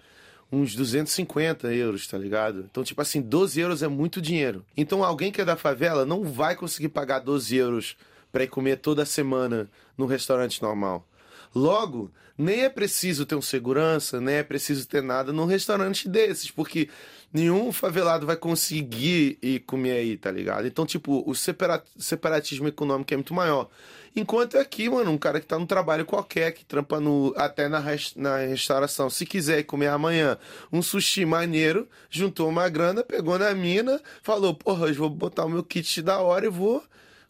uns 0.50 0.74
250 0.74 1.72
euros, 1.74 2.06
tá 2.06 2.16
ligado? 2.16 2.66
Então, 2.70 2.82
tipo 2.82 3.00
assim, 3.00 3.20
12 3.20 3.60
euros 3.60 3.82
é 3.82 3.88
muito 3.88 4.20
dinheiro. 4.20 4.64
Então, 4.76 5.04
alguém 5.04 5.30
que 5.30 5.40
é 5.40 5.44
da 5.44 5.56
favela 5.56 6.04
não 6.06 6.24
vai 6.24 6.56
conseguir 6.56 6.88
pagar 6.88 7.18
12 7.20 7.56
euros 7.56 7.96
pra 8.32 8.44
ir 8.44 8.48
comer 8.48 8.76
toda 8.76 9.04
semana 9.04 9.68
num 9.96 10.06
restaurante 10.06 10.62
normal. 10.62 11.06
Logo, 11.54 12.10
nem 12.36 12.60
é 12.64 12.68
preciso 12.68 13.26
ter 13.26 13.34
um 13.34 13.42
segurança, 13.42 14.20
nem 14.20 14.36
é 14.36 14.42
preciso 14.42 14.86
ter 14.86 15.02
nada 15.02 15.32
num 15.32 15.44
restaurante 15.44 16.08
desses, 16.08 16.50
porque 16.50 16.88
nenhum 17.32 17.72
favelado 17.72 18.26
vai 18.26 18.36
conseguir 18.36 19.38
ir 19.42 19.60
comer 19.60 19.92
aí, 19.92 20.16
tá 20.16 20.30
ligado? 20.30 20.66
Então, 20.66 20.86
tipo, 20.86 21.22
o 21.28 21.34
separa- 21.34 21.82
separatismo 21.98 22.68
econômico 22.68 23.12
é 23.12 23.16
muito 23.16 23.34
maior. 23.34 23.68
Enquanto 24.16 24.58
aqui, 24.58 24.88
mano, 24.88 25.10
um 25.10 25.18
cara 25.18 25.40
que 25.40 25.46
tá 25.46 25.58
no 25.58 25.66
trabalho 25.66 26.04
qualquer, 26.04 26.52
que 26.52 26.64
trampa 26.64 26.98
no, 26.98 27.32
até 27.36 27.68
na, 27.68 27.82
na 28.16 28.36
restauração, 28.38 29.10
se 29.10 29.26
quiser 29.26 29.62
comer 29.64 29.88
amanhã 29.88 30.38
um 30.72 30.82
sushi 30.82 31.24
maneiro, 31.24 31.88
juntou 32.10 32.48
uma 32.48 32.68
grana, 32.68 33.02
pegou 33.02 33.38
na 33.38 33.54
mina, 33.54 34.00
falou, 34.22 34.54
porra, 34.54 34.86
hoje 34.86 34.98
vou 34.98 35.10
botar 35.10 35.44
o 35.44 35.48
meu 35.48 35.62
kit 35.62 36.02
da 36.02 36.20
hora 36.20 36.46
e 36.46 36.48
vou 36.48 36.82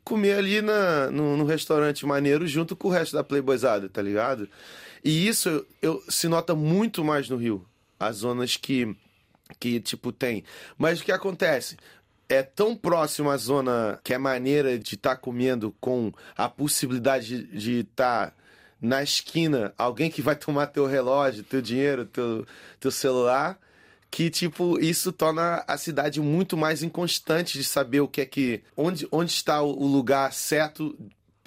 comer 0.08 0.38
ali 0.38 0.62
na, 0.62 1.10
no, 1.10 1.36
no 1.36 1.44
restaurante 1.44 2.06
maneiro 2.06 2.46
junto 2.46 2.74
com 2.74 2.88
o 2.88 2.90
resto 2.90 3.14
da 3.14 3.22
Playboyzada, 3.22 3.90
tá 3.90 4.00
ligado? 4.00 4.48
E 5.04 5.28
isso 5.28 5.66
eu, 5.82 6.02
se 6.08 6.26
nota 6.28 6.54
muito 6.54 7.04
mais 7.04 7.28
no 7.28 7.36
Rio. 7.36 7.62
As 8.00 8.16
zonas 8.16 8.56
que, 8.56 8.96
que 9.60 9.78
tipo, 9.80 10.10
tem. 10.10 10.44
Mas 10.78 10.98
o 11.00 11.04
que 11.04 11.12
acontece? 11.12 11.76
É 12.26 12.42
tão 12.42 12.74
próximo 12.74 13.30
a 13.30 13.36
zona 13.36 14.00
que 14.02 14.14
é 14.14 14.18
maneira 14.18 14.78
de 14.78 14.94
estar 14.94 15.16
comendo 15.16 15.74
com 15.78 16.10
a 16.34 16.48
possibilidade 16.48 17.42
de 17.44 17.80
estar 17.80 18.34
na 18.80 19.02
esquina 19.02 19.74
alguém 19.76 20.10
que 20.10 20.22
vai 20.22 20.36
tomar 20.36 20.68
teu 20.68 20.86
relógio, 20.86 21.44
teu 21.44 21.60
dinheiro, 21.60 22.06
teu, 22.06 22.46
teu 22.80 22.90
celular, 22.90 23.58
que 24.10 24.30
tipo 24.30 24.78
isso 24.80 25.12
torna 25.12 25.64
a 25.66 25.76
cidade 25.76 26.20
muito 26.20 26.56
mais 26.56 26.82
inconstante 26.82 27.58
de 27.58 27.64
saber 27.64 28.00
o 28.00 28.08
que 28.08 28.20
é 28.20 28.26
que 28.26 28.62
onde, 28.76 29.06
onde 29.12 29.30
está 29.30 29.62
o 29.62 29.86
lugar 29.86 30.32
certo 30.32 30.96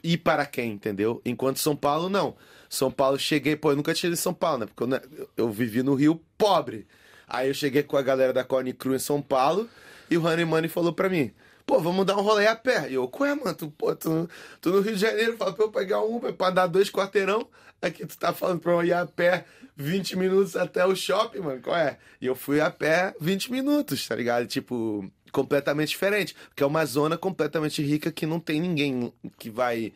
e 0.04 0.18
para 0.18 0.46
quem, 0.46 0.72
entendeu? 0.74 1.22
Enquanto 1.26 1.60
São 1.60 1.76
Paulo 1.76 2.10
não. 2.10 2.36
São 2.70 2.90
Paulo 2.90 3.20
cheguei, 3.20 3.56
pô, 3.56 3.72
eu 3.72 3.76
nunca 3.76 3.92
ido 3.92 4.14
em 4.14 4.16
São 4.16 4.34
Paulo, 4.34 4.60
né? 4.60 4.66
Porque 4.66 4.84
eu, 4.84 4.88
né, 4.88 5.02
eu 5.36 5.52
vivi 5.52 5.84
no 5.84 5.94
Rio 5.94 6.22
pobre. 6.38 6.88
Aí 7.28 7.50
eu 7.50 7.54
cheguei 7.54 7.84
com 7.84 7.98
a 7.98 8.02
galera 8.02 8.34
da 8.34 8.44
Corne 8.44 8.74
Cru 8.74 8.96
em 8.96 9.00
São 9.00 9.22
Paulo 9.22 9.70
e 10.10 10.18
o 10.18 10.26
Honey 10.26 10.46
Money 10.46 10.70
falou 10.70 10.94
pra 10.94 11.10
mim: 11.10 11.32
Pô, 11.66 11.80
vamos 11.80 12.06
dar 12.06 12.18
um 12.18 12.22
rolê 12.22 12.48
a 12.48 12.56
pé. 12.56 12.90
E 12.90 12.96
eu, 12.96 13.10
ué, 13.20 13.36
mano, 13.36 13.54
tu, 13.56 13.70
pô, 13.72 13.96
tu, 13.96 14.30
tu 14.60 14.70
no 14.72 14.82
Rio 14.82 14.94
de 14.94 15.00
Janeiro, 15.02 15.38
fala 15.38 15.54
pra 15.54 15.66
eu 15.66 15.72
pegar 15.72 16.02
um 16.02 16.16
Uber 16.16 16.34
pra 16.34 16.50
dar 16.50 16.68
dois 16.68 16.90
quarteirão. 16.90 17.48
Aqui 17.82 18.06
tu 18.06 18.18
tá 18.18 18.32
falando 18.34 18.60
pra 18.60 18.72
eu 18.74 18.84
ir 18.84 18.94
a 18.94 19.06
pé 19.06 19.46
20 19.76 20.16
minutos 20.18 20.56
até 20.56 20.86
o 20.86 20.96
shopping, 20.96 21.40
mano. 21.40 21.62
Qual 21.62 21.76
é? 21.76 21.98
E 22.20 22.26
eu 22.28 22.36
fui 22.36 22.62
a 22.62 22.70
pé 22.70 23.16
20 23.20 23.52
minutos, 23.52 24.08
tá 24.08 24.16
ligado? 24.16 24.46
Tipo, 24.46 25.10
completamente 25.32 25.90
diferente. 25.90 26.36
Porque 26.50 26.62
é 26.64 26.66
uma 26.66 26.86
zona 26.86 27.18
completamente 27.18 27.82
rica 27.82 28.12
que 28.12 28.26
não 28.28 28.40
tem 28.40 28.60
ninguém 28.62 29.12
que 29.40 29.50
vai 29.50 29.94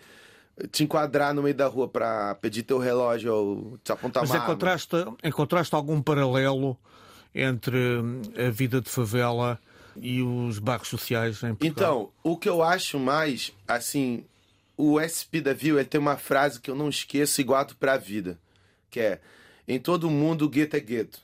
te 0.72 0.84
enquadrar 0.84 1.34
no 1.34 1.44
meio 1.44 1.54
da 1.56 1.68
rua 1.68 1.88
pra 1.88 2.34
pedir 2.36 2.64
teu 2.64 2.80
relógio 2.80 3.34
ou 3.34 3.78
te 3.84 3.92
apontar 3.92 4.24
Mas 4.24 4.30
uma 4.32 4.38
arma. 4.40 4.48
encontraste, 4.54 4.96
encontraste 5.24 5.76
algum 5.76 6.02
paralelo 6.02 6.78
entre 7.34 7.78
a 8.38 8.50
vida 8.50 8.80
de 8.80 8.90
favela 8.90 9.60
e 10.02 10.22
os 10.22 10.60
bairros 10.60 10.88
sociais 10.88 11.44
em 11.44 11.56
Portugal? 11.56 11.64
Então, 11.66 12.12
o 12.24 12.38
que 12.38 12.50
eu 12.50 12.62
acho 12.62 13.00
mais, 13.00 13.52
assim, 13.68 14.26
o 14.78 15.00
SP 15.00 15.40
da 15.42 15.54
View, 15.54 15.80
ele 15.80 15.88
tem 15.88 16.00
uma 16.00 16.18
frase 16.18 16.60
que 16.60 16.70
eu 16.70 16.76
não 16.76 16.90
esqueço 16.90 17.42
igual 17.42 17.66
pra 17.80 17.98
vida, 17.98 18.40
que 18.90 19.00
é, 19.00 19.22
em 19.68 19.80
todo 19.80 20.10
mundo, 20.10 20.50
gueto 20.50 20.76
é 20.76 20.80
gueto, 20.80 21.20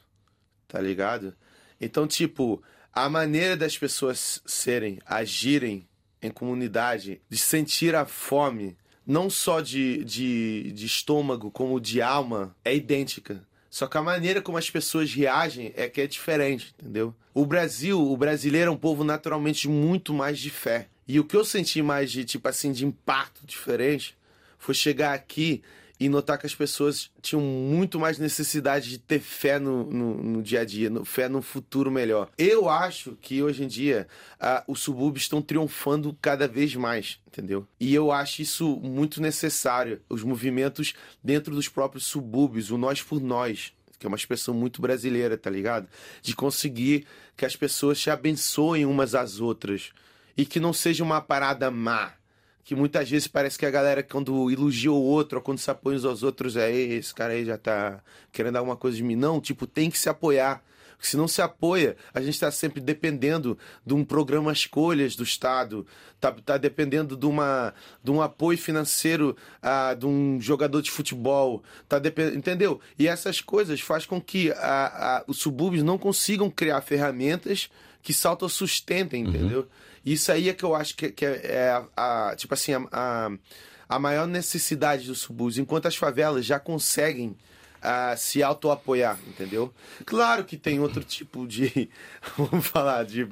tá 0.67 0.79
ligado? 0.79 1.35
Então, 1.79 2.07
tipo, 2.07 2.61
a 2.93 3.09
maneira 3.09 3.55
das 3.57 3.77
pessoas 3.77 4.41
serem, 4.45 4.99
agirem 5.05 5.87
em 6.21 6.29
comunidade, 6.29 7.21
de 7.29 7.37
sentir 7.37 7.95
a 7.95 8.05
fome, 8.05 8.77
não 9.05 9.29
só 9.29 9.59
de, 9.59 10.03
de, 10.03 10.71
de 10.73 10.85
estômago, 10.85 11.49
como 11.49 11.79
de 11.79 12.01
alma, 12.01 12.55
é 12.63 12.75
idêntica. 12.75 13.43
Só 13.71 13.87
que 13.87 13.97
a 13.97 14.01
maneira 14.01 14.41
como 14.41 14.57
as 14.57 14.69
pessoas 14.69 15.13
reagem 15.13 15.71
é 15.77 15.87
que 15.87 16.01
é 16.01 16.05
diferente, 16.05 16.75
entendeu? 16.77 17.15
O 17.33 17.45
Brasil, 17.45 17.97
o 17.99 18.17
brasileiro 18.17 18.69
é 18.69 18.73
um 18.73 18.77
povo 18.77 19.05
naturalmente 19.05 19.69
muito 19.69 20.13
mais 20.13 20.37
de 20.37 20.49
fé. 20.49 20.89
E 21.07 21.17
o 21.21 21.23
que 21.23 21.37
eu 21.37 21.45
senti 21.45 21.81
mais 21.81 22.11
de, 22.11 22.25
tipo 22.25 22.49
assim, 22.49 22.73
de 22.73 22.85
impacto 22.85 23.45
diferente 23.45 24.13
foi 24.59 24.75
chegar 24.75 25.13
aqui 25.13 25.63
e 26.01 26.09
notar 26.09 26.39
que 26.39 26.47
as 26.47 26.55
pessoas 26.55 27.11
tinham 27.21 27.43
muito 27.43 27.99
mais 27.99 28.17
necessidade 28.17 28.89
de 28.89 28.97
ter 28.97 29.19
fé 29.19 29.59
no, 29.59 29.83
no, 29.83 30.23
no 30.23 30.41
dia 30.41 30.61
a 30.61 30.65
dia, 30.65 30.89
no, 30.89 31.05
fé 31.05 31.29
num 31.29 31.43
futuro 31.43 31.91
melhor. 31.91 32.27
Eu 32.39 32.67
acho 32.67 33.15
que 33.21 33.43
hoje 33.43 33.63
em 33.63 33.67
dia 33.67 34.07
ah, 34.39 34.63
os 34.67 34.79
subúrbios 34.79 35.25
estão 35.25 35.43
triunfando 35.43 36.17
cada 36.19 36.47
vez 36.47 36.73
mais, 36.73 37.19
entendeu? 37.27 37.67
E 37.79 37.93
eu 37.93 38.11
acho 38.11 38.41
isso 38.41 38.77
muito 38.77 39.21
necessário. 39.21 40.01
Os 40.09 40.23
movimentos 40.23 40.95
dentro 41.23 41.53
dos 41.53 41.69
próprios 41.69 42.05
subúrbios, 42.05 42.71
o 42.71 42.79
nós 42.79 43.03
por 43.03 43.21
nós, 43.21 43.71
que 43.99 44.07
é 44.07 44.09
uma 44.09 44.17
expressão 44.17 44.55
muito 44.55 44.81
brasileira, 44.81 45.37
tá 45.37 45.51
ligado? 45.51 45.87
De 46.19 46.35
conseguir 46.35 47.05
que 47.37 47.45
as 47.45 47.55
pessoas 47.55 48.01
se 48.01 48.09
abençoem 48.09 48.87
umas 48.87 49.13
às 49.13 49.39
outras 49.39 49.91
e 50.35 50.47
que 50.47 50.59
não 50.59 50.73
seja 50.73 51.03
uma 51.03 51.21
parada 51.21 51.69
má 51.69 52.13
que 52.63 52.75
muitas 52.75 53.09
vezes 53.09 53.27
parece 53.27 53.57
que 53.57 53.65
a 53.65 53.71
galera, 53.71 54.03
quando 54.03 54.49
elogia 54.51 54.91
o 54.91 54.95
outro, 55.01 55.37
ou 55.39 55.43
quando 55.43 55.57
se 55.57 55.69
apoia 55.71 55.97
uns 55.97 56.05
aos 56.05 56.23
outros, 56.23 56.55
é 56.55 56.71
"Ei, 56.71 56.93
esse 56.93 57.13
cara 57.13 57.33
aí 57.33 57.43
já 57.45 57.57
tá 57.57 58.01
querendo 58.31 58.57
alguma 58.57 58.75
coisa 58.75 58.97
de 58.97 59.03
mim. 59.03 59.15
Não, 59.15 59.41
tipo, 59.41 59.65
tem 59.67 59.89
que 59.89 59.97
se 59.97 60.07
apoiar. 60.09 60.63
Porque 60.95 61.09
se 61.09 61.17
não 61.17 61.27
se 61.27 61.41
apoia, 61.41 61.97
a 62.13 62.21
gente 62.21 62.35
está 62.35 62.51
sempre 62.51 62.79
dependendo 62.79 63.57
de 63.83 63.91
um 63.95 64.05
programa 64.05 64.53
escolhas 64.53 65.15
do 65.15 65.23
Estado, 65.23 65.83
tá, 66.19 66.31
tá 66.31 66.57
dependendo 66.59 67.17
de, 67.17 67.25
uma, 67.25 67.73
de 68.03 68.11
um 68.11 68.21
apoio 68.21 68.55
financeiro 68.55 69.35
ah, 69.63 69.95
de 69.95 70.05
um 70.05 70.39
jogador 70.39 70.79
de 70.79 70.91
futebol, 70.91 71.63
tá 71.89 71.97
depen- 71.97 72.35
entendeu? 72.35 72.79
E 72.99 73.07
essas 73.07 73.41
coisas 73.41 73.81
faz 73.81 74.05
com 74.05 74.21
que 74.21 74.51
a, 74.51 74.57
a, 75.17 75.23
os 75.25 75.39
subúrbios 75.39 75.81
não 75.83 75.97
consigam 75.97 76.51
criar 76.51 76.81
ferramentas 76.81 77.67
que 78.03 78.13
se 78.13 78.27
autossustentem, 78.27 79.23
entendeu? 79.23 79.67
Isso 80.05 80.31
aí 80.31 80.49
é 80.49 80.53
que 80.53 80.63
eu 80.63 80.73
acho 80.75 80.95
que, 80.95 81.09
que 81.11 81.25
é, 81.25 81.41
é 81.43 81.69
a, 81.95 82.29
a- 82.29 82.35
tipo 82.35 82.53
assim, 82.53 82.73
a, 82.73 82.81
a, 82.91 83.31
a 83.89 83.99
maior 83.99 84.27
necessidade 84.27 85.05
dos 85.07 85.19
subúrbios, 85.19 85.57
enquanto 85.57 85.87
as 85.87 85.95
favelas 85.95 86.45
já 86.45 86.59
conseguem 86.59 87.35
ah, 87.81 88.15
se 88.17 88.41
auto-apoiar, 88.43 89.17
entendeu? 89.27 89.73
Claro 90.05 90.43
que 90.45 90.57
tem 90.57 90.79
outro 90.79 91.03
tipo 91.03 91.47
de, 91.47 91.89
vamos 92.37 92.67
falar, 92.67 93.03
de 93.05 93.27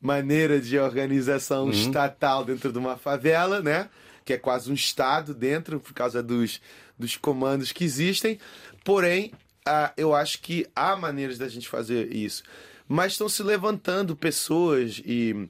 maneira 0.00 0.60
de 0.60 0.78
organização 0.78 1.70
estatal 1.70 2.44
dentro 2.44 2.70
de 2.72 2.78
uma 2.78 2.96
favela, 2.96 3.60
né? 3.62 3.88
Que 4.24 4.34
é 4.34 4.38
quase 4.38 4.70
um 4.70 4.74
estado 4.74 5.34
dentro, 5.34 5.78
por 5.80 5.92
causa 5.92 6.22
dos, 6.22 6.60
dos 6.98 7.16
comandos 7.16 7.72
que 7.72 7.84
existem. 7.84 8.38
Porém, 8.82 9.32
ah, 9.66 9.92
eu 9.96 10.14
acho 10.14 10.40
que 10.40 10.66
há 10.76 10.94
maneiras 10.96 11.36
da 11.38 11.48
gente 11.48 11.68
fazer 11.68 12.14
isso. 12.14 12.42
Mas 12.86 13.12
estão 13.12 13.28
se 13.30 13.42
levantando 13.42 14.14
pessoas 14.14 15.00
e 15.04 15.48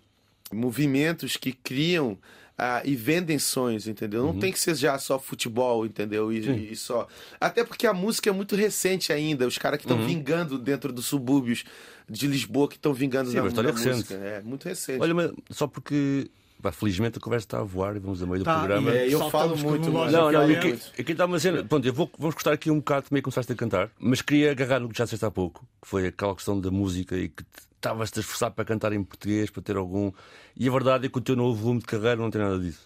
movimentos 0.54 1.36
que 1.36 1.52
criam 1.52 2.18
ah, 2.56 2.80
e 2.84 2.94
vendem 2.94 3.38
sonhos, 3.38 3.88
entendeu? 3.88 4.24
Não 4.24 4.38
tem 4.38 4.52
que 4.52 4.58
ser 4.58 4.76
já 4.76 4.96
só 4.98 5.18
futebol, 5.18 5.84
entendeu? 5.84 6.32
E, 6.32 6.72
e 6.72 6.76
só. 6.76 7.08
Até 7.40 7.64
porque 7.64 7.86
a 7.86 7.92
música 7.92 8.30
é 8.30 8.32
muito 8.32 8.54
recente 8.54 9.12
ainda. 9.12 9.46
Os 9.46 9.58
caras 9.58 9.78
que 9.78 9.84
estão 9.84 10.06
vingando 10.06 10.56
dentro 10.56 10.92
dos 10.92 11.06
subúrbios 11.06 11.64
de 12.08 12.26
Lisboa, 12.28 12.68
que 12.68 12.76
estão 12.76 12.94
vingando 12.94 13.30
Sim, 13.30 13.40
na, 13.40 13.46
história 13.48 13.72
na 13.72 13.78
música. 13.80 14.14
É 14.14 14.40
muito 14.42 14.68
recente. 14.68 15.00
Olha, 15.00 15.14
mas 15.14 15.32
só 15.50 15.66
porque, 15.66 16.30
pá, 16.64 16.72
felizmente, 16.72 17.18
a 17.18 17.20
conversa 17.20 17.44
está 17.44 17.60
a 17.60 17.62
voar 17.62 17.94
e 17.94 17.98
vamos 17.98 18.22
a 18.22 18.26
meio 18.26 18.38
do 18.38 18.44
Tá, 18.44 18.54
programa. 18.58 18.90
É, 18.90 19.06
eu 19.12 19.30
falo 19.30 19.54
muito. 19.56 19.90
Não, 19.90 20.10
não, 20.10 20.32
falo 20.32 20.52
aqui, 20.52 20.78
aqui 20.98 21.12
está 21.12 21.26
uma 21.26 21.38
cena. 21.38 21.62
Pronto, 21.62 21.86
eu 21.86 21.92
vou, 21.92 22.10
vamos 22.18 22.34
cortar 22.34 22.52
aqui 22.52 22.70
um 22.70 22.76
bocado 22.78 23.08
também 23.10 23.22
começaste 23.22 23.52
a 23.52 23.54
cantar, 23.54 23.90
mas 23.98 24.22
queria 24.22 24.50
agarrar 24.50 24.80
no 24.80 24.88
que 24.88 24.96
já 24.96 25.04
disseste 25.04 25.24
há 25.26 25.30
pouco, 25.30 25.60
que 25.82 25.86
foi 25.88 26.06
aquela 26.06 26.34
questão 26.34 26.58
da 26.58 26.70
música 26.70 27.16
e 27.16 27.28
que 27.28 27.42
te- 27.44 27.50
estavas-te 27.76 28.18
a 28.18 28.20
esforçar 28.22 28.50
para 28.50 28.64
cantar 28.64 28.94
em 28.94 29.04
português, 29.04 29.50
para 29.50 29.62
ter 29.62 29.76
algum. 29.76 30.10
E 30.56 30.66
a 30.66 30.72
verdade 30.72 31.04
é 31.04 31.08
que 31.10 31.18
o 31.18 31.20
teu 31.20 31.36
novo 31.36 31.60
volume 31.60 31.80
de 31.80 31.86
carreira 31.86 32.16
não 32.16 32.30
tem 32.30 32.40
nada 32.40 32.58
disso. 32.58 32.80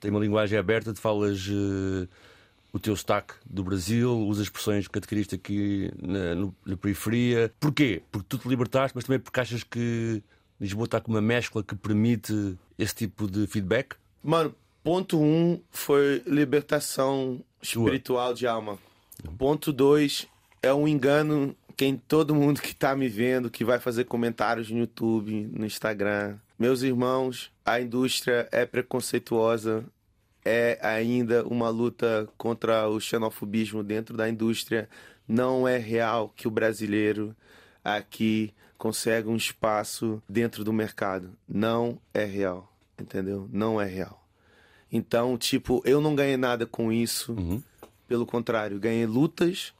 Tem 0.00 0.10
uma 0.10 0.20
linguagem 0.20 0.56
aberta, 0.58 0.92
te 0.92 1.00
falas 1.00 1.44
eh, 1.50 2.06
o 2.72 2.78
teu 2.78 2.94
sotaque 2.96 3.34
do 3.44 3.62
Brasil, 3.64 4.16
usas 4.26 4.44
expressões 4.44 4.86
que 4.88 4.96
adquiriste 4.98 5.34
aqui 5.34 5.90
na, 6.00 6.34
no- 6.36 6.54
na 6.64 6.76
periferia. 6.76 7.52
Porquê? 7.60 8.00
Porque 8.12 8.26
tu 8.28 8.38
te 8.38 8.48
libertaste, 8.48 8.92
mas 8.94 9.04
também 9.04 9.18
porque 9.20 9.40
achas 9.40 9.62
que 9.64 10.22
Lisboa 10.62 10.84
está 10.84 11.00
com 11.00 11.10
uma 11.10 11.20
mescla 11.20 11.60
que 11.60 11.74
permite 11.74 12.56
esse 12.78 12.94
tipo 12.94 13.28
de 13.28 13.48
feedback? 13.48 13.96
Mano, 14.22 14.54
ponto 14.84 15.20
um 15.20 15.60
foi 15.72 16.22
libertação 16.24 17.40
espiritual 17.60 18.32
de 18.32 18.46
alma. 18.46 18.78
Ponto 19.36 19.72
dois 19.72 20.28
é 20.62 20.72
um 20.72 20.86
engano 20.86 21.56
quem 21.76 21.96
todo 21.96 22.32
mundo 22.32 22.62
que 22.62 22.76
tá 22.76 22.94
me 22.94 23.08
vendo, 23.08 23.50
que 23.50 23.64
vai 23.64 23.80
fazer 23.80 24.04
comentários 24.04 24.70
no 24.70 24.78
YouTube, 24.78 25.50
no 25.52 25.66
Instagram. 25.66 26.36
Meus 26.56 26.82
irmãos, 26.82 27.50
a 27.64 27.80
indústria 27.80 28.48
é 28.52 28.64
preconceituosa, 28.64 29.84
é 30.44 30.78
ainda 30.80 31.44
uma 31.44 31.70
luta 31.70 32.28
contra 32.38 32.88
o 32.88 33.00
xenofobismo 33.00 33.82
dentro 33.82 34.16
da 34.16 34.28
indústria. 34.28 34.88
Não 35.26 35.66
é 35.66 35.76
real 35.76 36.32
que 36.36 36.46
o 36.46 36.52
brasileiro 36.52 37.34
aqui 37.82 38.54
consegue 38.82 39.28
um 39.28 39.36
espaço 39.36 40.20
dentro 40.28 40.64
do 40.64 40.72
mercado. 40.72 41.38
Não 41.48 42.00
é 42.12 42.24
real, 42.24 42.68
entendeu? 43.00 43.48
Não 43.52 43.80
é 43.80 43.84
real. 43.84 44.26
Então, 44.90 45.38
tipo, 45.38 45.80
eu 45.84 46.00
não 46.00 46.16
ganhei 46.16 46.36
nada 46.36 46.66
com 46.66 46.92
isso. 46.92 47.32
Pelo 48.08 48.26
contrário, 48.26 48.80
ganhei 48.80 49.06
lutas, 49.06 49.72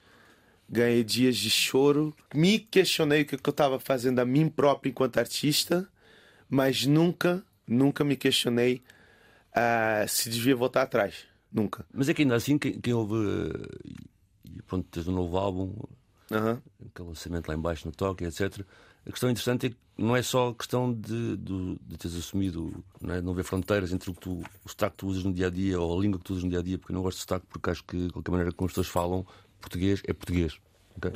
ganhei 0.70 1.02
dias 1.02 1.36
de 1.36 1.50
choro. 1.50 2.14
Me 2.32 2.60
questionei 2.60 3.22
o 3.22 3.26
que 3.26 3.34
eu 3.34 3.50
estava 3.50 3.80
fazendo 3.80 4.20
a 4.20 4.24
mim 4.24 4.48
próprio 4.48 4.90
enquanto 4.90 5.18
artista, 5.18 5.88
mas 6.48 6.86
nunca, 6.86 7.44
nunca 7.66 8.04
me 8.04 8.14
questionei 8.14 8.80
ah, 9.52 10.04
se 10.06 10.30
devia 10.30 10.54
voltar 10.54 10.82
atrás. 10.82 11.24
Nunca. 11.52 11.84
Mas 11.92 12.08
é 12.08 12.14
que 12.14 12.22
ainda 12.22 12.36
assim, 12.36 12.56
quem, 12.56 12.80
quem 12.80 12.94
ouve. 12.94 13.16
E 14.44 14.62
pronto, 14.62 14.86
tens 14.92 15.08
um 15.08 15.12
novo 15.12 15.36
álbum, 15.38 15.74
aquele 16.30 17.08
lançamento 17.08 17.48
lá 17.48 17.54
embaixo 17.56 17.84
no 17.84 17.92
Tóquio, 17.92 18.28
etc. 18.28 18.64
A 19.06 19.10
questão 19.10 19.30
interessante 19.30 19.66
é 19.66 19.70
que 19.70 19.76
não 19.98 20.16
é 20.16 20.22
só 20.22 20.50
a 20.50 20.54
questão 20.54 20.92
de, 20.92 21.36
de, 21.36 21.78
de 21.82 21.98
teres 21.98 22.16
assumido, 22.16 22.84
não, 23.00 23.14
é? 23.14 23.20
não 23.20 23.32
haver 23.32 23.44
fronteiras 23.44 23.92
entre 23.92 24.10
o, 24.10 24.14
que 24.14 24.20
tu, 24.20 24.42
o 24.64 24.68
sotaque 24.68 24.92
que 24.92 24.98
tu 24.98 25.06
usas 25.08 25.24
no 25.24 25.32
dia 25.32 25.48
a 25.48 25.50
dia 25.50 25.80
ou 25.80 25.98
a 25.98 26.00
língua 26.00 26.18
que 26.18 26.24
tu 26.24 26.32
usas 26.32 26.44
no 26.44 26.50
dia 26.50 26.60
a 26.60 26.62
dia, 26.62 26.78
porque 26.78 26.92
eu 26.92 26.94
não 26.94 27.02
gosto 27.02 27.16
de 27.16 27.22
sotaque 27.22 27.46
porque 27.48 27.70
acho 27.70 27.84
que, 27.84 28.06
de 28.06 28.12
qualquer 28.12 28.30
maneira, 28.30 28.52
como 28.52 28.66
as 28.66 28.72
pessoas 28.72 28.88
falam, 28.88 29.26
português 29.60 30.02
é 30.06 30.12
português. 30.12 30.58
Ok? 30.96 31.10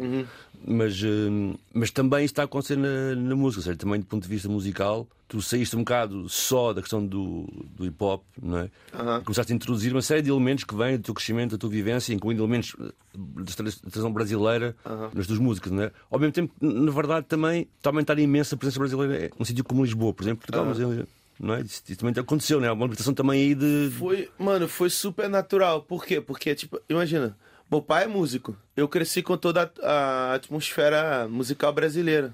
Mas, 0.66 1.00
eh, 1.02 1.56
mas 1.72 1.90
também 1.90 2.24
isso 2.24 2.32
está 2.32 2.42
a 2.42 2.44
acontecer 2.46 2.76
na, 2.76 3.14
na 3.14 3.36
música, 3.36 3.62
seja, 3.62 3.76
também 3.76 4.00
do 4.00 4.06
ponto 4.06 4.22
de 4.22 4.28
vista 4.28 4.48
musical, 4.48 5.06
tu 5.28 5.40
saíste 5.42 5.76
um 5.76 5.80
bocado 5.80 6.28
só 6.28 6.72
da 6.72 6.80
questão 6.80 7.04
do, 7.04 7.46
do 7.76 7.84
hip 7.86 7.96
hop, 8.02 8.22
não 8.40 8.58
é? 8.58 8.70
E 9.20 9.24
começaste 9.24 9.52
a 9.52 9.56
introduzir 9.56 9.92
uma 9.92 10.02
série 10.02 10.22
de 10.22 10.30
elementos 10.30 10.64
que 10.64 10.74
vêm 10.74 10.96
do 10.96 11.02
teu 11.02 11.14
crescimento, 11.14 11.52
da 11.52 11.58
tua 11.58 11.70
vivência, 11.70 12.12
incluindo 12.14 12.42
elementos 12.42 12.74
eh, 12.80 12.92
da 13.14 13.44
tra- 13.44 13.64
tradição 13.70 14.12
brasileira 14.12 14.74
nas 15.14 15.26
tuas 15.26 15.38
músicas, 15.38 15.70
não 15.72 15.82
é? 15.84 15.92
Ao 16.10 16.18
mesmo 16.18 16.32
tempo, 16.32 16.52
na 16.60 16.90
verdade, 16.90 17.26
também 17.28 17.68
está 17.76 17.90
a 17.90 17.92
aumentar 17.92 18.18
imenso 18.18 18.54
a 18.54 18.58
presença 18.58 18.78
brasileira 18.78 19.30
num 19.38 19.44
sítio 19.44 19.62
como 19.64 19.84
Lisboa, 19.84 20.12
por 20.12 20.22
exemplo, 20.24 20.38
Portugal, 20.46 20.64
mas 20.64 20.80
é- 20.80 21.06
não 21.38 21.54
é? 21.54 21.60
Isso, 21.60 21.82
isso 21.86 21.98
também 22.00 22.14
aconteceu, 22.18 22.58
não 22.60 22.66
é? 22.66 22.72
Uma 22.72 22.84
libertação 22.86 23.12
também 23.12 23.42
aí 23.42 23.54
de. 23.54 23.90
Foi, 23.98 24.30
mano, 24.38 24.66
foi 24.66 24.88
super 24.88 25.28
natural. 25.28 25.82
Por 25.82 26.02
quê? 26.06 26.18
Porque, 26.18 26.54
tipo, 26.54 26.80
imagina, 26.88 27.36
meu 27.70 27.83
pai 27.83 28.05
é 28.05 28.07
músico. 28.07 28.57
Eu 28.76 28.88
cresci 28.88 29.22
com 29.22 29.37
toda 29.37 29.72
a, 29.83 30.35
atmosfera 30.35 31.26
musical 31.29 31.72
brasileira. 31.72 32.33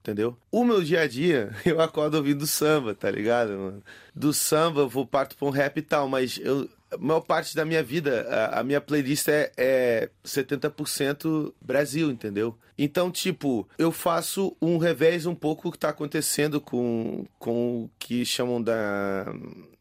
entendeu? 0.00 0.36
O 0.50 0.64
meu 0.64 0.82
dia 0.82 1.02
a 1.02 1.08
dia, 1.08 1.54
eu 1.64 1.80
acordo 1.80 2.16
ouvindo 2.16 2.46
samba, 2.46 2.94
tá 2.94 3.10
ligado, 3.10 3.50
mano? 3.50 3.82
Do 4.14 4.32
samba 4.32 4.80
eu 4.80 4.88
vou 4.88 5.06
parto 5.06 5.36
pra 5.36 5.46
um 5.46 5.50
rap 5.50 5.76
e 5.78 5.82
tal, 5.82 6.08
mas 6.08 6.38
eu, 6.42 6.68
a 6.90 6.98
maior 6.98 7.20
parte 7.20 7.54
da 7.54 7.64
minha 7.64 7.82
vida, 7.82 8.26
a, 8.28 8.60
a 8.60 8.64
minha 8.64 8.80
playlist 8.80 9.28
é, 9.28 9.52
é 9.56 10.10
70% 10.24 11.54
Brasil, 11.60 12.10
entendeu? 12.10 12.56
Então, 12.76 13.10
tipo, 13.10 13.68
eu 13.78 13.92
faço 13.92 14.56
um 14.60 14.76
revés 14.76 15.24
um 15.26 15.34
pouco 15.34 15.68
o 15.68 15.72
que 15.72 15.78
tá 15.78 15.90
acontecendo 15.90 16.60
com, 16.60 17.24
com 17.38 17.84
o 17.84 17.90
que 17.98 18.24
chamam 18.24 18.60
da 18.60 19.26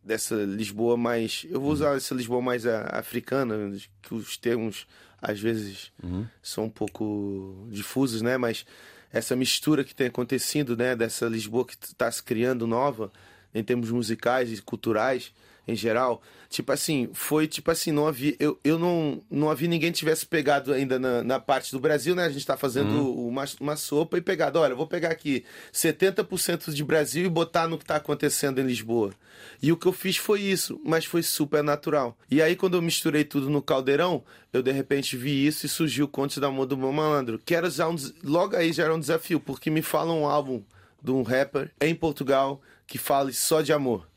dessa 0.04 0.36
Lisboa 0.36 0.98
mais. 0.98 1.46
Eu 1.50 1.60
vou 1.62 1.72
usar 1.72 1.96
essa 1.96 2.14
Lisboa 2.16 2.42
mais 2.42 2.66
a- 2.66 2.88
africana, 2.94 3.72
que 4.02 4.14
os 4.14 4.38
termos 4.38 4.88
às 5.22 5.40
vezes 5.40 5.92
são 6.42 6.66
um 6.66 6.70
pouco 6.70 7.68
difusos, 7.70 8.22
né? 8.22 8.38
Mas 8.38 8.66
essa 9.14 9.36
mistura 9.36 9.84
que 9.84 9.94
tem 9.94 10.08
acontecido, 10.08 10.76
né? 10.76 10.96
Dessa 10.96 11.28
Lisboa 11.28 11.66
que 11.66 11.76
está 11.76 12.12
se 12.12 12.24
criando 12.24 12.66
nova, 12.66 13.12
em 13.54 13.64
termos 13.64 13.92
musicais 13.92 14.52
e 14.52 14.62
culturais 14.62 15.32
em 15.72 15.76
geral. 15.76 16.22
Tipo 16.50 16.74
assim, 16.74 17.10
foi 17.14 17.48
tipo 17.48 17.72
assim, 17.72 17.92
não 17.92 18.08
havia. 18.08 18.36
Eu, 18.38 18.60
eu 18.64 18.78
não, 18.78 19.22
não 19.32 19.50
havia 19.50 19.70
ninguém 19.70 19.92
tivesse 19.92 20.26
pegado 20.26 20.74
ainda 20.74 21.00
na, 21.00 21.24
na 21.24 21.40
parte 21.40 21.72
do 21.72 21.80
Brasil, 21.80 22.14
né? 22.14 22.26
A 22.26 22.30
gente 22.30 22.46
tá 22.46 22.58
fazendo 22.58 23.10
uma, 23.14 23.46
uma 23.60 23.76
sopa 23.78 24.18
e 24.18 24.22
pegado, 24.22 24.60
olha, 24.60 24.74
eu 24.74 24.78
vou 24.78 24.86
pegar 24.86 25.12
aqui 25.12 25.46
70% 25.74 26.74
de 26.74 26.84
Brasil 26.84 27.26
e 27.26 27.30
botar 27.30 27.70
no 27.70 27.78
que 27.78 27.86
tá 27.86 27.96
acontecendo 27.96 28.60
em 28.60 28.66
Lisboa. 28.66 29.14
E 29.62 29.72
o 29.72 29.78
que 29.78 29.88
eu 29.88 29.94
fiz 29.94 30.18
foi 30.18 30.42
isso, 30.42 30.80
mas 30.84 31.06
foi 31.06 31.24
super 31.24 31.64
natural. 31.64 32.18
E 32.30 32.42
aí, 32.42 32.56
quando 32.56 32.76
eu 32.76 32.82
misturei 32.82 33.24
tudo 33.24 33.50
no 33.50 33.62
caldeirão, 33.62 34.22
eu 34.52 34.62
de 34.62 34.72
repente 34.72 35.16
vi 35.16 35.48
isso 35.48 35.66
e 35.66 35.70
surgiu 35.70 36.06
o 36.06 36.10
Conte 36.10 36.40
da 36.40 36.48
Amor 36.48 36.66
do 36.66 36.76
Meu 36.76 36.92
Malandro. 36.92 37.40
Que 37.40 37.56
era 37.56 37.70
já 37.70 37.88
um, 37.88 37.96
logo 38.24 38.58
aí 38.58 38.74
já 38.74 38.84
era 38.84 38.94
um 38.94 39.00
desafio, 39.00 39.40
porque 39.40 39.70
me 39.70 39.82
fala 39.82 40.12
um 40.12 40.28
álbum 40.28 40.62
de 41.02 41.12
um 41.12 41.24
rapper 41.24 41.72
em 41.80 41.96
Portugal 41.96 42.62
que 42.86 42.98
fale 42.98 43.34
só 43.34 43.62
de 43.62 43.72
amor. 43.72 44.11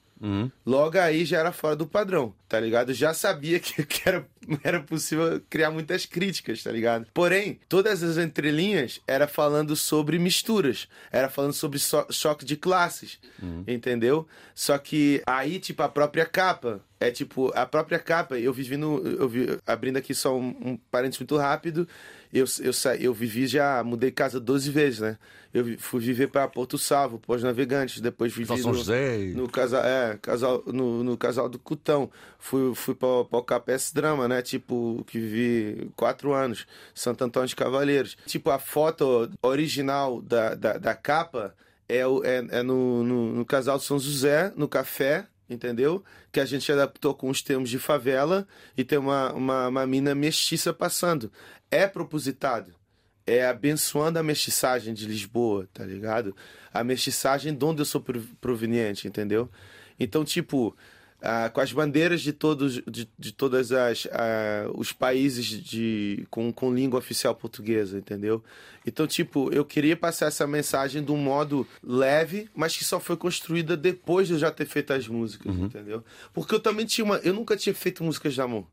Logo 0.65 0.99
aí 0.99 1.25
já 1.25 1.39
era 1.41 1.53
fora 1.53 1.77
do 1.77 1.87
padrão, 1.87 2.35
tá 2.49 2.59
ligado? 2.59 2.95
Já 2.95 3.13
sabia 3.13 3.61
que, 3.61 3.85
que 3.85 4.09
era, 4.09 4.27
era 4.65 4.81
possível 4.81 5.41
criar 5.51 5.71
muitas 5.71 6.07
críticas, 6.07 6.63
tá 6.63 6.73
ligado? 6.73 7.07
Porém, 7.13 7.61
todas 7.69 8.03
as 8.03 8.17
entrelinhas 8.17 9.01
era 9.07 9.27
falando 9.29 9.77
sobre 9.77 10.19
misturas, 10.19 10.89
era 11.13 11.29
falando 11.29 11.53
sobre 11.53 11.79
so- 11.79 12.07
choque 12.11 12.45
de 12.45 12.57
classes, 12.57 13.19
entendeu? 13.67 14.27
Só 14.55 14.79
que 14.79 15.23
aí, 15.27 15.59
tipo, 15.59 15.83
a 15.83 15.89
própria 15.89 16.25
capa, 16.25 16.81
é 17.01 17.11
tipo, 17.11 17.53
a 17.55 17.67
própria 17.67 17.99
capa, 17.99 18.39
eu 18.39 18.53
vivi 18.53 18.77
no. 18.77 18.99
Eu 19.07 19.29
vi, 19.29 19.59
abrindo 19.67 19.99
aqui 19.99 20.15
só 20.15 20.35
um, 20.37 20.49
um 20.65 20.77
parênteses 20.91 21.21
muito 21.21 21.37
rápido, 21.37 21.87
eu, 22.35 22.45
eu, 22.61 22.73
eu 23.01 23.15
vivi 23.15 23.47
já, 23.47 23.83
mudei 23.85 24.11
casa 24.11 24.39
12 24.41 24.71
vezes, 24.71 25.01
né? 25.01 25.17
Eu 25.55 25.79
fui 25.79 26.01
viver 26.01 26.27
para 26.27 26.49
Porto 26.49 26.77
Salvo, 26.77 27.17
pós-navegantes, 27.21 28.01
depois 28.01 28.33
vivi 28.35 28.49
Para 28.49 28.57
São 28.57 28.73
no- 28.73 28.77
José 28.79 29.19
no 29.37 29.49
casal, 29.49 29.85
é, 29.85 30.19
casal, 30.21 30.63
no, 30.67 31.05
no 31.05 31.17
casal 31.17 31.49
do 31.49 31.61
Cutão. 31.61 32.11
Fui, 32.41 32.75
fui 32.75 32.93
pra 32.95 33.07
o 33.09 33.43
KPS 33.43 33.95
Drama, 33.95 34.27
né? 34.27 34.43
Tipo, 34.43 35.05
que 35.07 35.17
vivi 35.19 35.91
quatro 35.95 36.33
anos. 36.35 36.67
Santo 36.93 37.23
Antônio 37.23 37.49
de 37.49 37.55
Cavaleiros. 37.55 38.17
Tipo, 38.27 38.51
a 38.51 38.59
foto 38.59 39.31
original 39.41 40.21
da, 40.21 40.55
da, 40.57 40.73
da 40.77 40.95
capa 40.95 41.55
é, 41.89 42.05
o- 42.05 42.25
é, 42.25 42.45
é 42.51 42.63
no, 42.65 43.05
no, 43.05 43.33
no 43.35 43.45
casal 43.45 43.79
de 43.79 43.85
São 43.85 43.99
José, 43.99 44.53
no 44.57 44.67
café, 44.67 45.25
entendeu? 45.49 46.03
Que 46.33 46.41
a 46.41 46.45
gente 46.45 46.71
adaptou 46.71 47.15
com 47.15 47.29
os 47.31 47.43
termos 47.43 47.69
de 47.71 47.79
favela 47.79 48.47
e 48.77 48.85
tem 48.85 48.99
uma, 48.99 49.33
uma, 49.33 49.69
uma 49.69 49.87
mina 49.87 50.15
mestiça 50.15 50.73
passando. 50.73 51.31
É 51.71 51.87
propositado 51.87 52.75
é 53.27 53.47
abençoando 53.47 54.19
a 54.19 54.23
mestiçagem 54.23 54.93
de 54.93 55.07
Lisboa, 55.07 55.67
tá 55.73 55.83
ligado? 55.85 56.37
A 56.73 56.85
mestiçagem 56.85 57.55
de 57.55 57.65
onde 57.65 57.81
eu 57.81 57.87
sou 57.87 57.99
pro- 58.01 58.21
proveniente, 58.41 59.09
entendeu? 59.09 59.49
Então, 59.99 60.25
tipo, 60.27 60.77
ah, 61.25 61.49
com 61.49 61.61
as 61.63 61.73
bandeiras 61.73 62.21
de 62.21 62.35
todos, 62.35 62.83
de, 62.87 63.09
de 63.19 63.33
todas 63.33 63.73
as 63.73 64.07
ah, 64.13 64.69
os 64.75 64.93
países 64.93 65.47
de 65.47 66.27
com, 66.31 66.53
com 66.53 66.73
língua 66.73 66.99
oficial 66.99 67.35
portuguesa, 67.35 67.97
entendeu? 67.97 68.45
Então, 68.87 69.07
tipo, 69.07 69.51
eu 69.51 69.65
queria 69.65 69.97
passar 69.97 70.27
essa 70.27 70.47
mensagem 70.47 71.03
de 71.03 71.11
um 71.11 71.17
modo 71.17 71.67
leve, 71.83 72.51
mas 72.55 72.77
que 72.77 72.85
só 72.85 73.01
foi 73.01 73.17
construída 73.17 73.75
depois 73.75 74.29
de 74.29 74.35
eu 74.35 74.39
já 74.39 74.51
ter 74.51 74.67
feito 74.67 74.93
as 74.93 75.09
músicas, 75.09 75.57
entendeu? 75.57 76.05
Porque 76.35 76.55
eu 76.55 76.61
também 76.61 76.85
tinha 76.85 77.05
uma, 77.05 77.17
eu 77.19 77.33
nunca 77.33 77.57
tinha 77.57 77.75
feito 77.75 78.05
músicas 78.05 78.35
de 78.35 78.43
amor. 78.43 78.67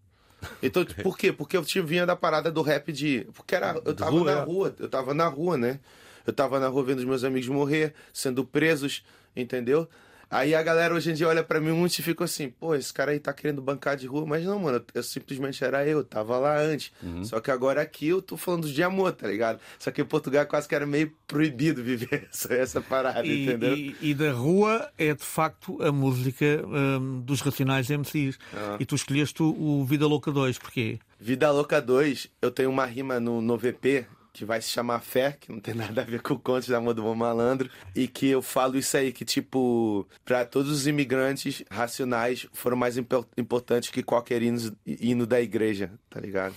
Então, 0.61 0.83
por 1.01 1.17
quê? 1.17 1.31
Porque 1.31 1.55
eu 1.55 1.63
tinha 1.63 1.81
vinha 1.81 2.05
da 2.05 2.17
parada 2.17 2.51
do 2.51 2.61
rap 2.61 2.91
de. 2.91 3.25
Porque 3.33 3.55
era, 3.55 3.81
eu 3.85 3.95
tava 3.95 4.23
na 4.25 4.31
é. 4.31 4.43
rua, 4.43 4.75
eu 4.77 4.89
tava 4.89 5.13
na 5.13 5.27
rua, 5.27 5.57
né? 5.57 5.79
Eu 6.27 6.33
tava 6.33 6.59
na 6.59 6.67
rua 6.67 6.83
vendo 6.83 6.99
os 6.99 7.05
meus 7.05 7.23
amigos 7.23 7.47
morrer, 7.47 7.93
sendo 8.13 8.43
presos, 8.43 9.03
entendeu? 9.35 9.87
Aí 10.31 10.55
a 10.55 10.63
galera 10.63 10.95
hoje 10.95 11.11
em 11.11 11.13
dia 11.13 11.27
olha 11.27 11.43
pra 11.43 11.59
mim 11.59 11.71
muito 11.73 11.99
e 11.99 12.01
fica 12.01 12.23
assim, 12.23 12.49
pô, 12.49 12.73
esse 12.73 12.93
cara 12.93 13.11
aí 13.11 13.19
tá 13.19 13.33
querendo 13.33 13.61
bancar 13.61 13.97
de 13.97 14.07
rua, 14.07 14.25
mas 14.25 14.45
não, 14.45 14.57
mano, 14.59 14.77
eu, 14.77 14.85
eu 14.95 15.03
simplesmente 15.03 15.61
era 15.61 15.85
eu, 15.85 16.05
tava 16.05 16.37
lá 16.37 16.57
antes. 16.57 16.91
Só 17.23 17.41
que 17.41 17.51
agora 17.51 17.81
aqui 17.81 18.07
eu 18.07 18.21
tô 18.21 18.37
falando 18.37 18.71
de 18.71 18.81
amor, 18.81 19.11
tá 19.11 19.27
ligado? 19.27 19.59
Só 19.77 19.91
que 19.91 20.01
em 20.01 20.05
Portugal 20.05 20.45
quase 20.45 20.69
que 20.69 20.73
era 20.75 20.85
meio 20.85 21.11
proibido 21.27 21.83
viver 21.83 22.27
essa, 22.31 22.53
essa 22.53 22.81
parada, 22.81 23.27
E, 23.27 23.43
entendeu? 23.43 23.75
e- 23.75 23.95
e 24.01 24.13
da 24.13 24.31
rua 24.31 24.89
é 24.97 25.13
de 25.13 25.23
facto 25.25 25.81
a 25.83 25.91
música 25.91 26.45
hum, 26.65 27.21
dos 27.25 27.41
Racionais 27.41 27.89
MCs. 27.89 28.39
Ah. 28.53 28.77
E 28.79 28.85
tu 28.85 28.95
escolheste 28.95 29.43
o, 29.43 29.47
o 29.53 29.83
Vida 29.85 30.07
Louca 30.07 30.31
2, 30.31 30.57
porquê? 30.57 30.97
Vida 31.19 31.51
Louca 31.51 31.81
2, 31.81 32.27
eu 32.41 32.49
tenho 32.51 32.69
uma 32.69 32.85
rima 32.85 33.19
no, 33.19 33.41
no 33.41 33.57
VP 33.57 34.05
que 34.33 34.45
vai 34.45 34.61
se 34.61 34.69
chamar 34.69 34.99
Fé, 35.01 35.37
que 35.39 35.51
não 35.51 35.59
tem 35.59 35.73
nada 35.75 36.01
a 36.01 36.05
ver 36.05 36.21
com 36.21 36.33
o 36.33 36.39
conto 36.39 36.65
de 36.65 36.73
amor 36.75 36.93
do 36.93 37.03
bom 37.03 37.15
malandro, 37.15 37.69
e 37.95 38.07
que 38.07 38.27
eu 38.27 38.41
falo 38.41 38.77
isso 38.77 38.95
aí, 38.97 39.11
que 39.11 39.25
tipo, 39.25 40.07
pra 40.23 40.45
todos 40.45 40.71
os 40.71 40.87
imigrantes 40.87 41.63
racionais 41.69 42.47
foram 42.53 42.77
mais 42.77 42.97
impo- 42.97 43.25
importantes 43.37 43.89
que 43.89 44.01
qualquer 44.03 44.41
hino, 44.41 44.75
hino 44.85 45.25
da 45.27 45.41
igreja, 45.41 45.91
tá 46.09 46.19
ligado? 46.19 46.55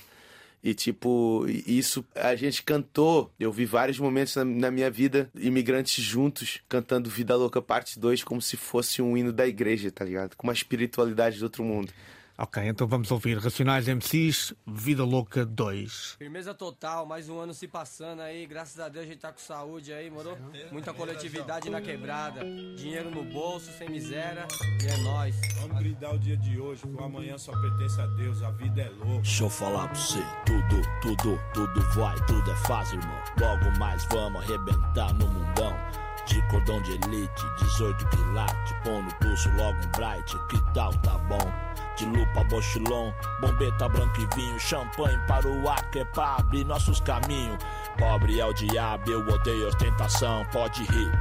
E 0.62 0.72
tipo, 0.72 1.44
isso 1.66 2.02
a 2.14 2.34
gente 2.34 2.62
cantou. 2.62 3.30
Eu 3.38 3.52
vi 3.52 3.66
vários 3.66 3.98
momentos 3.98 4.34
na, 4.34 4.46
na 4.46 4.70
minha 4.70 4.90
vida, 4.90 5.28
imigrantes 5.34 6.02
juntos, 6.02 6.60
cantando 6.66 7.10
Vida 7.10 7.36
Louca 7.36 7.60
Parte 7.60 7.98
2 8.00 8.24
como 8.24 8.40
se 8.40 8.56
fosse 8.56 9.02
um 9.02 9.14
hino 9.14 9.30
da 9.30 9.46
igreja, 9.46 9.90
tá 9.90 10.06
ligado? 10.06 10.34
Com 10.36 10.46
uma 10.46 10.54
espiritualidade 10.54 11.36
de 11.36 11.44
outro 11.44 11.62
mundo. 11.62 11.92
Ok, 12.36 12.60
então 12.66 12.84
vamos 12.88 13.12
ouvir 13.12 13.38
Racionais 13.38 13.86
MCs, 13.86 14.54
Vida 14.66 15.04
Louca 15.04 15.46
2. 15.46 16.16
Firmeza 16.18 16.52
total, 16.52 17.06
mais 17.06 17.28
um 17.28 17.38
ano 17.38 17.54
se 17.54 17.68
passando 17.68 18.22
aí, 18.22 18.44
graças 18.44 18.80
a 18.80 18.88
Deus 18.88 19.04
a 19.04 19.08
gente 19.08 19.20
tá 19.20 19.30
com 19.30 19.38
saúde 19.38 19.92
aí, 19.92 20.10
moro? 20.10 20.36
Muita 20.72 20.92
coletividade 20.92 21.70
na 21.70 21.80
quebrada, 21.80 22.40
dinheiro 22.74 23.08
no 23.08 23.22
bolso, 23.22 23.70
sem 23.78 23.88
miséria, 23.88 24.48
e 24.82 24.86
é 24.86 24.96
nóis. 25.04 25.36
Vamos 25.60 25.78
brindar 25.78 26.12
o 26.12 26.18
dia 26.18 26.36
de 26.36 26.58
hoje, 26.58 26.82
que 26.82 26.88
o 26.88 27.04
amanhã 27.04 27.38
só 27.38 27.52
pertence 27.52 28.00
a 28.00 28.06
Deus, 28.06 28.42
a 28.42 28.50
vida 28.50 28.82
é 28.82 28.88
louca. 28.88 29.22
Deixa 29.22 29.44
eu 29.44 29.50
falar 29.50 29.86
pra 29.86 29.94
você, 29.94 30.18
tudo, 30.44 30.82
tudo, 31.02 31.40
tudo 31.54 31.80
vai, 31.94 32.16
tudo 32.26 32.50
é 32.50 32.56
fácil, 32.66 32.98
irmão. 32.98 33.22
Logo 33.40 33.78
mais 33.78 34.04
vamos 34.06 34.42
arrebentar 34.42 35.14
no 35.14 35.28
mundão. 35.28 36.03
De 36.26 36.40
cordão 36.48 36.80
de 36.80 36.92
elite, 36.92 37.44
18 37.58 38.06
quilates, 38.08 38.74
põe 38.82 39.02
no 39.02 39.14
pulso 39.16 39.50
logo 39.56 39.78
um 39.78 39.90
bright, 39.90 40.38
que 40.48 40.58
tal, 40.72 40.92
tá 40.94 41.18
bom? 41.18 41.52
De 41.96 42.06
lupa, 42.06 42.42
bochilon, 42.44 43.12
bombeta 43.40 43.88
branco 43.88 44.20
e 44.20 44.34
vinho, 44.34 44.58
champanhe 44.58 45.18
para 45.28 45.46
o 45.46 45.68
ar, 45.68 45.88
que 45.90 46.00
é 46.00 46.04
pra 46.06 46.36
abrir 46.36 46.64
nossos 46.64 46.98
caminhos. 47.00 47.58
Pobre 47.98 48.40
é 48.40 48.46
o 48.46 48.52
diabo, 48.52 49.10
eu 49.10 49.20
odeio 49.28 49.68
ostentação, 49.68 50.44
pode 50.50 50.82
rir. 50.84 51.12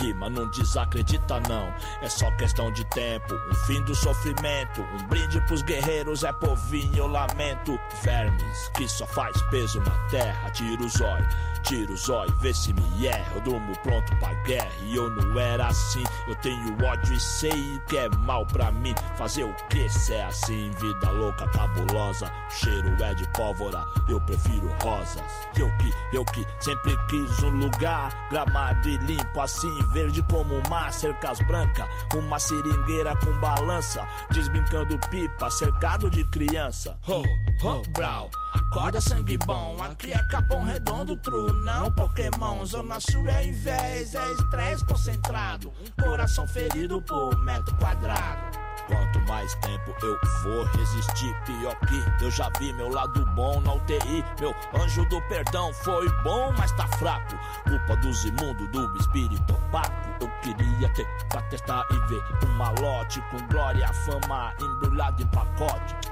Rima, 0.00 0.30
não 0.30 0.48
desacredita 0.48 1.38
não, 1.48 1.72
é 2.00 2.08
só 2.08 2.30
questão 2.32 2.72
de 2.72 2.84
tempo. 2.86 3.34
Um 3.50 3.54
fim 3.66 3.82
do 3.82 3.94
sofrimento, 3.94 4.80
um 4.80 5.06
brinde 5.06 5.40
pros 5.42 5.62
guerreiros, 5.62 6.24
é 6.24 6.32
povinho, 6.32 6.96
eu 6.96 7.06
lamento. 7.06 7.78
Vermes, 8.02 8.68
que 8.74 8.88
só 8.88 9.06
faz 9.06 9.40
peso 9.42 9.80
na 9.80 10.08
terra, 10.08 10.50
tira 10.50 10.82
o 10.82 10.88
zóio, 10.88 11.28
tira 11.62 11.92
o 11.92 11.96
zóio, 11.96 12.32
vê 12.40 12.52
se 12.52 12.72
me 12.72 13.06
erra. 13.06 13.32
Eu 13.34 13.40
durmo 13.42 13.72
pronto 13.82 14.16
pra 14.16 14.32
guerra 14.44 14.70
e 14.82 14.96
eu 14.96 15.10
não 15.10 15.38
era 15.38 15.68
assim. 15.68 16.02
Eu 16.26 16.34
tenho 16.36 16.84
ódio 16.84 17.14
e 17.14 17.20
sei 17.20 17.80
que 17.88 17.96
é 17.96 18.08
mal 18.10 18.44
pra 18.46 18.70
mim. 18.70 18.94
Fazer 19.16 19.44
o 19.44 19.54
que 19.68 19.88
se 19.88 20.14
é 20.14 20.24
assim, 20.24 20.70
vida 20.72 21.10
louca, 21.10 21.46
cabulosa. 21.48 22.30
O 22.48 22.50
cheiro 22.52 23.02
é 23.02 23.14
de 23.14 23.26
pólvora, 23.28 23.84
eu 24.08 24.20
prefiro 24.20 24.68
rosas. 24.82 25.22
Eu 25.56 25.70
que, 25.78 26.16
eu 26.16 26.24
que 26.24 26.46
sempre 26.60 26.96
quis 27.08 27.42
um 27.42 27.50
lugar 27.50 28.28
gramado 28.30 28.88
e 28.88 28.96
limpo 28.98 29.40
assim, 29.40 29.72
verde 29.92 30.22
como 30.30 30.54
o 30.54 30.70
mar, 30.70 30.92
cercas 30.92 31.40
brancas, 31.40 31.88
uma 32.14 32.38
seringueira 32.38 33.16
com 33.16 33.32
balança, 33.40 34.06
desbrincando 34.30 34.98
pipa, 35.10 35.50
cercado 35.50 36.10
de 36.10 36.24
criança. 36.24 36.98
Ho, 37.08 37.22
ho, 37.66 37.82
brau. 37.90 38.30
Acorda 38.52 39.00
sangue 39.00 39.38
bom, 39.38 39.76
aqui 39.82 40.12
é 40.12 40.22
Capão 40.24 40.62
Redondo, 40.62 41.16
true, 41.16 41.52
não 41.64 41.90
Pokémon. 41.90 42.64
Zona 42.66 43.00
Sul 43.00 43.26
é 43.28 43.46
invés, 43.46 44.14
é 44.14 44.32
estresse 44.32 44.84
concentrado. 44.84 45.72
Um 45.80 46.02
coração 46.02 46.46
ferido 46.46 47.00
por 47.02 47.34
metro 47.44 47.74
quadrado. 47.76 48.58
Quanto 48.86 49.20
mais 49.20 49.54
tempo 49.56 49.94
eu 50.02 50.18
vou 50.42 50.64
resistir, 50.64 51.34
pior 51.46 51.74
que 51.86 52.24
eu 52.24 52.30
já 52.30 52.50
vi 52.58 52.72
meu 52.74 52.90
lado 52.90 53.24
bom 53.34 53.58
na 53.62 53.72
UTI. 53.72 54.24
Meu 54.38 54.54
anjo 54.82 55.08
do 55.08 55.20
perdão 55.28 55.72
foi 55.72 56.08
bom, 56.22 56.52
mas 56.58 56.72
tá 56.72 56.86
fraco. 56.98 57.34
Culpa 57.64 57.96
dos 57.96 58.24
imundos, 58.24 58.68
do 58.68 58.98
espírito 58.98 59.54
opaco. 59.54 59.94
Eu 60.20 60.28
queria 60.42 60.92
ter 60.92 61.06
pra 61.28 61.40
testar 61.42 61.86
e 61.90 62.08
ver 62.08 62.22
um 62.46 62.52
malote 62.54 63.22
com 63.30 63.38
glória, 63.46 63.90
fama 63.92 64.52
embrulhado 64.60 65.22
em 65.22 65.26
pacote. 65.28 66.11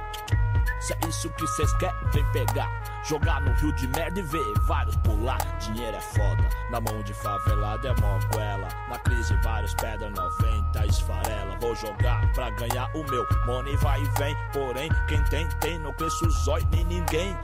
Se 0.81 0.95
é 0.95 0.99
isso 1.09 1.29
que 1.31 1.47
cês 1.47 1.73
querem, 1.75 2.25
pegar. 2.33 2.69
Jogar 3.05 3.41
no 3.43 3.53
rio 3.53 3.73
de 3.73 3.87
merda 3.89 4.19
e 4.19 4.23
ver 4.23 4.55
vários 4.67 4.97
pular. 4.97 5.39
Dinheiro 5.59 5.97
é 5.97 6.01
foda, 6.01 6.49
na 6.71 6.81
mão 6.81 7.03
de 7.03 7.13
favelado 7.15 7.87
é 7.87 7.95
moguela. 8.01 8.69
Na 8.89 8.99
crise, 8.99 9.35
vários 9.43 9.75
pedra 9.75 10.11
90 10.11 10.87
esfarela. 10.87 11.57
Vou 11.61 11.75
jogar 11.75 12.33
pra 12.33 12.51
ganhar 12.51 12.91
o 12.95 13.05
meu. 13.05 13.27
Money 13.47 13.77
vai 13.77 14.03
e 14.03 14.09
vem, 14.19 14.37
porém, 14.53 14.91
quem 15.07 15.23
tem, 15.25 15.49
tem. 15.61 15.79
Não 15.79 15.93
cresço 15.93 16.31
zói 16.31 16.67
nem 16.73 16.85
ninguém. 16.85 17.37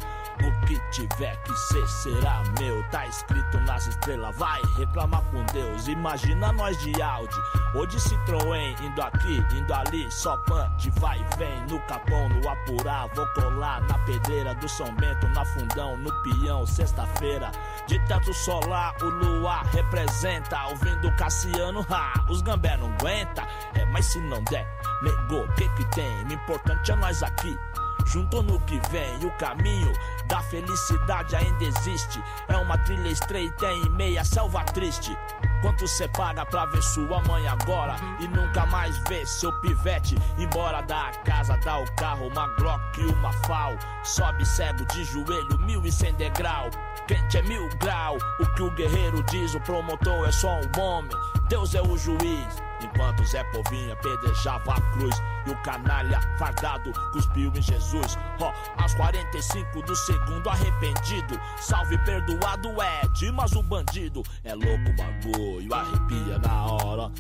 O 0.42 0.66
que 0.66 0.79
tiver 0.90 1.37
que 1.42 1.57
ser 1.57 1.87
será 1.88 2.42
meu. 2.59 2.83
Tá 2.90 3.07
escrito 3.07 3.59
nas 3.61 3.87
estrelas, 3.87 4.37
vai 4.37 4.61
reclamar 4.77 5.22
com 5.31 5.42
Deus. 5.53 5.88
Imagina 5.88 6.53
nós 6.53 6.77
de 6.79 7.01
Audi, 7.01 7.35
ou 7.75 7.87
de 7.87 7.96
Citroën, 7.96 8.79
indo 8.83 9.03
aqui, 9.03 9.44
indo 9.55 9.75
ali, 9.75 10.11
só 10.11 10.37
punch, 10.38 10.90
vai 10.99 11.18
e 11.18 11.37
vem. 11.37 11.66
No 11.66 11.81
capão, 11.87 12.29
no 12.29 12.49
apurá, 12.49 13.07
vou 13.14 13.27
colar 13.29 13.81
na 13.83 13.99
pedreira 14.01 14.55
do 14.55 14.68
São 14.68 14.94
Bento, 14.94 15.27
na 15.29 15.44
fundão, 15.44 15.96
no 15.96 16.12
peão, 16.22 16.66
sexta-feira. 16.66 17.51
De 17.87 17.99
teto 18.07 18.33
solar, 18.35 18.94
o 19.03 19.07
luar 19.07 19.64
representa. 19.66 20.66
Ouvindo 20.66 21.14
Cassiano, 21.16 21.87
ha, 21.90 22.25
os 22.29 22.42
gambé 22.42 22.77
não 22.77 22.92
aguenta. 22.94 23.42
É, 23.75 23.85
mas 23.87 24.07
se 24.07 24.20
não 24.20 24.42
der, 24.44 24.66
negou, 25.03 25.44
o 25.44 25.53
que 25.55 25.68
que 25.70 25.85
tem? 25.94 26.25
O 26.25 26.33
importante 26.33 26.92
é 26.92 26.96
nós 26.96 27.22
aqui. 27.22 27.59
Junto 28.07 28.42
no 28.42 28.61
que 28.61 28.81
vem, 28.88 29.16
o 29.27 29.31
caminho 29.33 29.92
da 30.29 30.40
felicidade 30.42 31.35
ainda 31.35 31.64
existe. 31.64 32.23
É 32.49 32.57
uma 32.57 32.79
trilha 32.79 33.09
estreita 33.09 33.66
em 33.66 33.90
meia 33.90 34.25
selva 34.25 34.64
triste. 34.64 35.16
Quanto 35.61 35.88
cê 35.88 36.07
paga 36.09 36.47
pra 36.47 36.66
ver 36.66 36.83
sua 36.83 37.21
mãe 37.25 37.47
agora 37.49 37.97
e 38.21 38.29
nunca 38.29 38.64
mais 38.66 38.97
ver 39.09 39.27
seu 39.27 39.53
pivete 39.61 40.16
embora 40.38 40.81
da 40.83 41.11
casa, 41.25 41.59
dá 41.64 41.79
o 41.79 41.92
carro, 41.97 42.29
uma 42.29 42.47
Glock 42.57 43.01
e 43.01 43.07
uma 43.07 43.33
FAL. 43.45 43.75
Sobe 44.05 44.47
cego 44.47 44.85
de 44.87 45.05
joelho, 45.05 45.59
mil 45.59 45.85
e 45.85 45.90
cem 45.90 46.14
degrau. 46.14 46.71
Quente 47.09 47.38
é 47.38 47.42
mil 47.42 47.69
grau. 47.79 48.16
O 48.40 48.47
que 48.55 48.62
o 48.62 48.71
guerreiro 48.71 49.23
diz, 49.25 49.55
o 49.55 49.61
promotor 49.61 50.29
é 50.29 50.33
só 50.33 50.49
um 50.49 50.81
homem. 50.81 51.11
Deus 51.49 51.75
é 51.75 51.83
o 51.83 51.97
juiz. 51.97 52.65
Enquanto 52.96 53.26
Zé 53.26 53.44
Povinho 53.44 53.92
apedrejava 53.92 54.72
a 54.72 54.80
cruz 54.92 55.14
E 55.46 55.50
o 55.50 55.56
canalha 55.62 56.18
fardado 56.38 56.90
cuspiu 57.12 57.52
em 57.54 57.61
Jesus. 57.61 58.16
Ó, 58.40 58.52
aos 58.78 58.94
45 58.94 59.82
do 59.82 59.94
segundo 59.94 60.48
arrependido. 60.48 61.38
Salve 61.59 61.98
perdoado 61.98 62.80
é 62.80 63.06
Dimas 63.14 63.52
o 63.52 63.62
bandido. 63.62 64.22
É 64.42 64.54
louco 64.54 64.90
o 64.90 64.96
bagulho, 64.96 65.74
arrepia 65.74 66.38
na 66.38 66.64
hora 66.64 67.12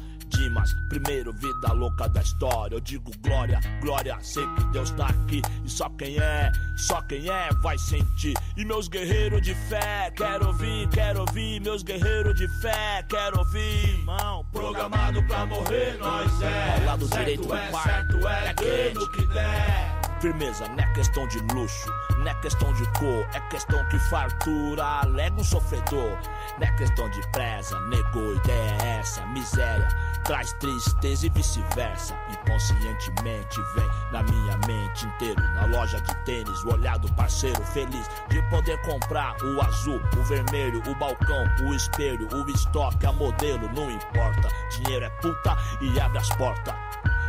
Primeiro 0.88 1.32
vida 1.32 1.72
louca 1.72 2.08
da 2.08 2.20
história. 2.20 2.76
Eu 2.76 2.80
digo 2.80 3.10
glória, 3.20 3.60
glória, 3.80 4.16
sei 4.22 4.46
que 4.54 4.64
Deus 4.72 4.90
tá 4.92 5.06
aqui. 5.06 5.42
E 5.64 5.70
só 5.70 5.88
quem 5.90 6.18
é, 6.18 6.50
só 6.76 7.02
quem 7.02 7.28
é 7.28 7.48
vai 7.62 7.76
sentir. 7.78 8.34
E 8.56 8.64
meus 8.64 8.88
guerreiros 8.88 9.42
de 9.42 9.54
fé, 9.68 10.10
quero 10.16 10.46
ouvir, 10.46 10.88
quero 10.88 11.20
ouvir. 11.20 11.60
Meus 11.60 11.82
guerreiros 11.82 12.34
de 12.34 12.48
fé, 12.60 13.04
quero 13.08 13.38
ouvir. 13.38 13.88
Irmão, 13.90 14.46
Programado 14.52 15.22
pra 15.24 15.44
morrer, 15.44 15.98
nós 15.98 16.42
é. 16.42 16.78
Ao 16.80 16.84
lado 16.86 17.06
certo 17.06 17.20
direito 17.20 17.46
do 17.46 17.54
é, 17.54 17.70
par. 17.70 17.82
certo 17.82 18.28
é, 18.28 18.48
É 18.48 18.54
dando 18.92 19.04
o 19.04 19.12
que 19.12 19.26
der. 19.26 19.95
Firmeza 20.20 20.66
não 20.68 20.78
é 20.78 20.92
questão 20.92 21.26
de 21.28 21.38
luxo, 21.54 21.92
não 22.18 22.26
é 22.26 22.34
questão 22.36 22.72
de 22.72 22.84
cor, 22.92 23.26
é 23.34 23.40
questão 23.50 23.84
que 23.88 23.98
fartura 24.10 24.82
alega 24.82 25.40
um 25.40 25.44
sofredor. 25.44 26.18
Não 26.58 26.66
é 26.66 26.72
questão 26.72 27.08
de 27.10 27.20
presa, 27.32 27.78
negou, 27.88 28.34
ideia 28.34 28.76
é 28.82 28.98
essa, 29.00 29.24
miséria 29.26 29.88
traz 30.26 30.52
tristeza 30.54 31.26
e 31.26 31.30
vice-versa. 31.30 32.14
Inconscientemente 32.30 33.60
vem 33.74 33.88
na 34.10 34.22
minha 34.24 34.58
mente 34.66 35.06
inteiro, 35.06 35.40
na 35.40 35.66
loja 35.66 36.00
de 36.00 36.14
tênis, 36.24 36.64
o 36.64 36.72
olhar 36.72 36.98
do 36.98 37.10
parceiro 37.14 37.62
feliz 37.62 38.10
de 38.28 38.42
poder 38.50 38.80
comprar 38.82 39.36
o 39.42 39.60
azul, 39.62 40.00
o 40.18 40.22
vermelho, 40.24 40.82
o 40.86 40.94
balcão, 40.96 41.44
o 41.62 41.74
espelho, 41.74 42.28
o 42.34 42.50
estoque, 42.50 43.06
a 43.06 43.12
modelo, 43.12 43.70
não 43.72 43.90
importa. 43.90 44.48
Dinheiro 44.70 45.04
é 45.04 45.10
puta 45.10 45.56
e 45.80 46.00
abre 46.00 46.18
as 46.18 46.28
portas 46.36 46.74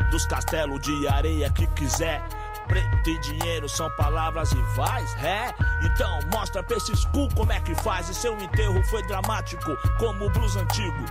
dos 0.10 0.26
castelos 0.26 0.82
de 0.82 1.08
areia 1.08 1.50
que 1.52 1.68
quiser. 1.68 2.24
Preto 2.68 3.10
e 3.10 3.18
dinheiro 3.20 3.70
são 3.70 3.90
palavras 3.92 4.52
rivais, 4.52 5.16
é? 5.24 5.54
Então 5.84 6.20
mostra 6.32 6.62
pra 6.62 6.78
esses 6.78 7.06
cu 7.06 7.28
como 7.36 7.52
é 7.52 7.60
que 7.62 7.74
faz. 7.76 8.10
E 8.10 8.14
seu 8.14 8.38
enterro 8.38 8.84
foi 8.86 9.02
dramático, 9.04 9.78
como 9.98 10.26
o 10.26 10.30
blues 10.30 10.56
antigo. 10.56 11.06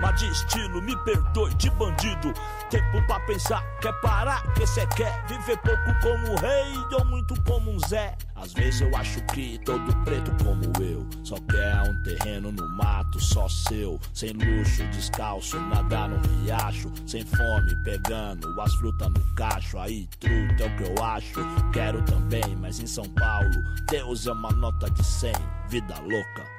Mas 0.00 0.20
de 0.20 0.30
estilo, 0.30 0.82
me 0.82 0.96
perdoe, 1.04 1.52
de 1.54 1.70
bandido. 1.70 2.32
Tempo 2.70 3.06
pra 3.06 3.20
pensar, 3.20 3.62
quer 3.80 3.92
parar, 4.00 4.42
que 4.54 4.66
cê 4.66 4.86
quer? 4.88 5.24
Viver 5.26 5.58
pouco 5.58 6.00
como 6.00 6.32
um 6.32 6.36
rei 6.36 6.74
ou 6.92 7.04
muito 7.04 7.34
como 7.42 7.70
um 7.70 7.78
Zé? 7.86 8.16
Às 8.34 8.52
vezes 8.52 8.80
eu 8.80 8.96
acho 8.96 9.20
que 9.26 9.58
todo 9.64 9.96
preto 10.04 10.30
como 10.42 10.64
eu 10.82 11.06
só 11.22 11.36
quer 11.36 11.82
um 11.82 12.02
terreno 12.02 12.50
no 12.52 12.68
mato 12.76 13.20
só 13.20 13.48
seu, 13.48 13.98
sem 14.12 14.32
luxo, 14.32 14.84
descalço, 14.88 15.58
nadar 15.60 16.08
no 16.08 16.20
riacho, 16.42 16.90
sem 17.06 17.24
fome, 17.24 17.76
pegando 17.84 18.60
as 18.60 18.74
frutas 18.74 19.08
no 19.08 19.34
cacho. 19.34 19.78
Aí, 19.78 20.08
truta 20.18 20.64
é 20.64 20.66
o 20.66 20.76
que 20.76 20.82
eu 20.82 21.04
acho. 21.04 21.70
Quero 21.72 22.02
também, 22.02 22.56
mas 22.60 22.80
em 22.80 22.86
São 22.86 23.04
Paulo, 23.10 23.50
Deus 23.90 24.26
é 24.26 24.32
uma 24.32 24.50
nota 24.50 24.90
de 24.90 25.04
100, 25.04 25.32
vida 25.68 25.98
louca. 26.00 26.53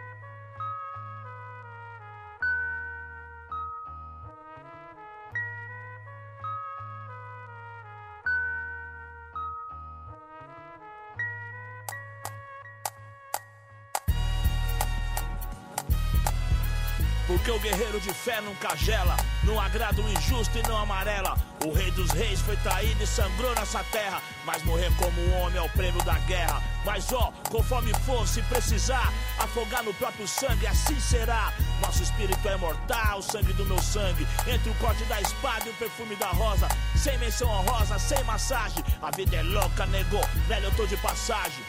Guerreiro 17.65 17.99
de 17.99 18.13
fé 18.13 18.39
nunca 18.41 18.75
gela, 18.75 19.17
não 19.43 19.60
agrada 19.60 19.99
o 19.99 20.12
injusto 20.12 20.56
e 20.56 20.67
não 20.67 20.78
amarela. 20.78 21.36
O 21.65 21.73
rei 21.73 21.89
dos 21.91 22.12
reis 22.12 22.39
foi 22.41 22.56
traído 22.58 23.01
e 23.01 23.08
sangrou 23.08 23.56
nessa 23.56 23.84
terra, 23.86 24.21
mas 24.45 24.63
morrer 24.63 24.91
como 24.99 25.19
um 25.19 25.41
homem 25.41 25.58
é 25.58 25.62
o 25.62 25.69
prêmio 25.69 26.04
da 26.04 26.13
guerra. 26.19 26.62
Mas 26.86 27.12
ó, 27.12 27.34
conforme 27.49 27.91
for, 28.06 28.28
se 28.28 28.39
precisar, 28.43 29.12
afogar 29.39 29.82
no 29.84 29.91
próprio 29.95 30.28
sangue, 30.28 30.67
assim 30.67 30.99
será. 30.99 31.51
Nosso 31.82 32.04
espírito 32.04 32.47
é 32.47 32.56
mortal, 32.56 33.17
o 33.17 33.23
sangue 33.23 33.54
do 33.54 33.65
meu 33.65 33.82
sangue, 33.82 34.28
entre 34.45 34.69
o 34.69 34.75
corte 34.75 35.04
da 35.06 35.19
espada 35.19 35.65
e 35.65 35.71
o 35.71 35.73
perfume 35.73 36.15
da 36.17 36.28
rosa. 36.28 36.67
Sem 36.95 37.17
menção 37.17 37.49
honrosa, 37.49 37.97
sem 37.97 38.23
massagem, 38.25 38.84
a 39.01 39.10
vida 39.10 39.38
é 39.38 39.41
louca, 39.41 39.88
negou, 39.88 40.23
velho, 40.47 40.65
eu 40.65 40.75
tô 40.75 40.86
de 40.86 40.97
passagem. 40.97 41.63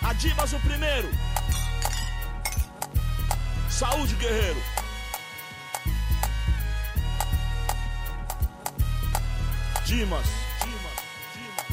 Adimas 0.00 0.52
o 0.52 0.60
primeiro. 0.60 1.10
Saúde, 3.68 4.14
guerreiro. 4.14 4.79
Dimas. 9.90 10.24
Dimas. 10.62 10.98
Dimas. 11.34 11.66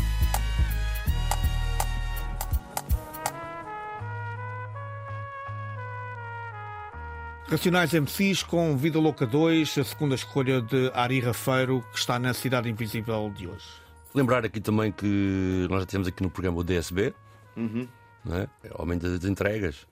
Racionais 7.47 7.93
MCs 7.93 8.41
com 8.41 8.75
Vida 8.75 8.97
Louca 8.97 9.27
2, 9.27 9.77
a 9.77 9.83
segunda 9.83 10.15
escolha 10.15 10.63
de 10.63 10.89
Ari 10.95 11.19
Rafeiro, 11.19 11.85
que 11.91 11.99
está 11.99 12.17
na 12.17 12.33
Cidade 12.33 12.67
Invisível 12.67 13.31
de 13.37 13.47
hoje. 13.47 13.67
Lembrar 14.15 14.43
aqui 14.43 14.59
também 14.59 14.91
que 14.91 15.67
nós 15.69 15.81
já 15.81 15.85
temos 15.85 16.07
aqui 16.07 16.23
no 16.23 16.31
programa 16.31 16.57
o 16.57 16.63
DSB, 16.63 17.13
não 17.55 18.35
é? 18.35 18.49
É 18.63 18.69
o 18.69 18.81
aumento 18.81 19.07
das 19.07 19.29
entregas 19.29 19.85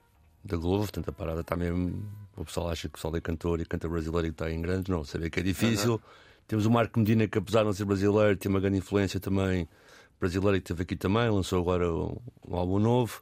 da 0.43 0.57
Globo, 0.57 0.79
portanto 0.79 1.09
a 1.09 1.13
parada 1.13 1.41
está 1.41 1.55
mesmo. 1.55 2.03
O 2.35 2.43
pessoal 2.43 2.71
acha 2.71 2.88
que 2.88 2.95
o 2.95 2.97
pessoal 2.97 3.15
é 3.15 3.21
cantor 3.21 3.61
e 3.61 3.65
canta 3.65 3.88
brasileiro 3.88 4.25
e 4.25 4.31
está 4.31 4.49
em 4.49 4.59
grandes, 4.59 4.88
não, 4.88 5.03
saber 5.03 5.29
que 5.29 5.39
é 5.39 5.43
difícil. 5.43 6.01
Temos 6.47 6.65
o 6.65 6.71
Marco 6.71 6.99
Medina, 6.99 7.27
que 7.27 7.38
apesar 7.38 7.60
de 7.60 7.65
não 7.65 7.73
ser 7.73 7.86
brasileiro, 7.86 8.38
tem 8.38 8.49
uma 8.49 8.60
grande 8.60 8.77
influência 8.77 9.19
também 9.19 9.67
brasileira 10.19 10.58
e 10.58 10.60
esteve 10.60 10.84
aqui 10.84 10.95
também, 10.95 11.29
lançou 11.29 11.60
agora 11.60 11.91
um, 11.91 12.17
um 12.47 12.55
álbum 12.55 12.79
novo. 12.79 13.21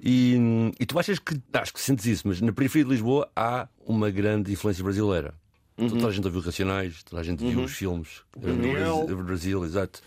E, 0.00 0.36
e 0.78 0.86
tu 0.86 0.98
achas 0.98 1.18
que, 1.18 1.40
acho 1.52 1.72
que 1.72 1.80
sentes 1.80 2.06
isso, 2.06 2.28
mas 2.28 2.40
na 2.40 2.52
periferia 2.52 2.84
de 2.84 2.90
Lisboa 2.90 3.28
há 3.34 3.68
uma 3.84 4.10
grande 4.10 4.52
influência 4.52 4.82
brasileira. 4.82 5.34
Toda 5.76 6.08
a 6.08 6.10
gente 6.10 6.24
ouviu 6.24 6.40
Racionais, 6.40 7.04
toda 7.04 7.22
a 7.22 7.24
gente 7.24 7.44
viu 7.44 7.62
os 7.62 7.72
filmes 7.72 8.22
eh, 8.36 8.40
do 8.40 8.46
Daniel. 8.46 8.96
Brasil, 8.96 9.16
do 9.16 9.22
Brasil, 9.22 9.64
exato. 9.64 10.00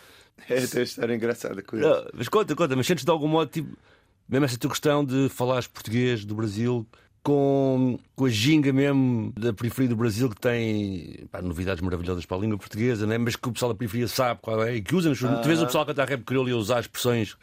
É, 0.49 0.67
tem 0.67 0.83
história 0.83 1.15
engraçada 1.15 1.61
com 1.61 1.77
isso. 1.77 1.87
Mas 2.13 2.27
conta, 2.27 2.55
conta, 2.55 2.75
mas 2.75 2.85
sentes 2.85 3.05
de 3.05 3.11
algum 3.11 3.27
modo, 3.27 3.49
tipo, 3.49 3.77
mesmo 4.27 4.45
essa 4.45 4.57
tua 4.57 4.69
questão 4.69 5.05
de 5.05 5.29
falares 5.29 5.67
português 5.67 6.25
do 6.25 6.35
Brasil, 6.35 6.85
com, 7.23 7.99
com 8.15 8.25
a 8.25 8.29
ginga 8.29 8.73
mesmo 8.73 9.31
da 9.37 9.53
periferia 9.53 9.89
do 9.89 9.95
Brasil 9.95 10.29
que 10.29 10.39
tem 10.39 11.27
pá, 11.31 11.41
novidades 11.41 11.81
maravilhosas 11.81 12.25
para 12.25 12.37
a 12.37 12.39
língua 12.39 12.57
portuguesa, 12.57 13.05
né? 13.05 13.17
mas 13.17 13.35
que 13.35 13.47
o 13.47 13.51
pessoal 13.51 13.71
da 13.71 13.77
periferia 13.77 14.07
sabe 14.07 14.39
qual 14.41 14.63
é 14.63 14.75
e 14.75 14.81
que 14.81 14.95
usam. 14.95 15.13
Tu 15.13 15.47
vês 15.47 15.61
o 15.61 15.65
pessoal 15.65 15.85
cantar 15.85 16.07
rap 16.07 16.23
crioulo 16.23 16.49
e 16.49 16.53
usar 16.53 16.79
expressões 16.79 17.37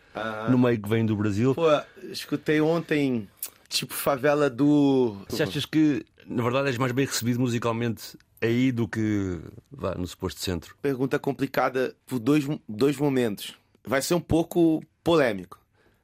no 0.51 0.59
meio 0.59 0.81
que 0.81 0.89
vem 0.89 1.07
do 1.07 1.17
Brasil. 1.17 1.55
Pô, 1.55 1.67
escutei 2.11 2.61
ontem, 2.61 3.29
tipo, 3.69 3.95
favela 3.95 4.51
do. 4.51 5.17
Se 5.29 5.43
achas 5.43 5.65
que, 5.65 6.05
na 6.27 6.43
verdade, 6.43 6.69
és 6.69 6.79
mais 6.79 6.93
bem 6.93 7.07
recebido 7.07 7.39
musicalmente 7.39 8.19
aí 8.41 8.73
do 8.73 8.89
que 8.89 9.41
vá, 9.71 9.95
no 9.95 10.07
suposto 10.07 10.41
centro? 10.41 10.77
Pergunta 10.83 11.19
complicada 11.19 11.95
por 12.07 12.19
dois, 12.19 12.45
dois 12.69 12.97
momentos. 12.97 13.55
Vai 13.85 14.03
ser 14.03 14.15
um 14.15 14.21
pouco 14.21 14.83
polêmico, 15.05 15.59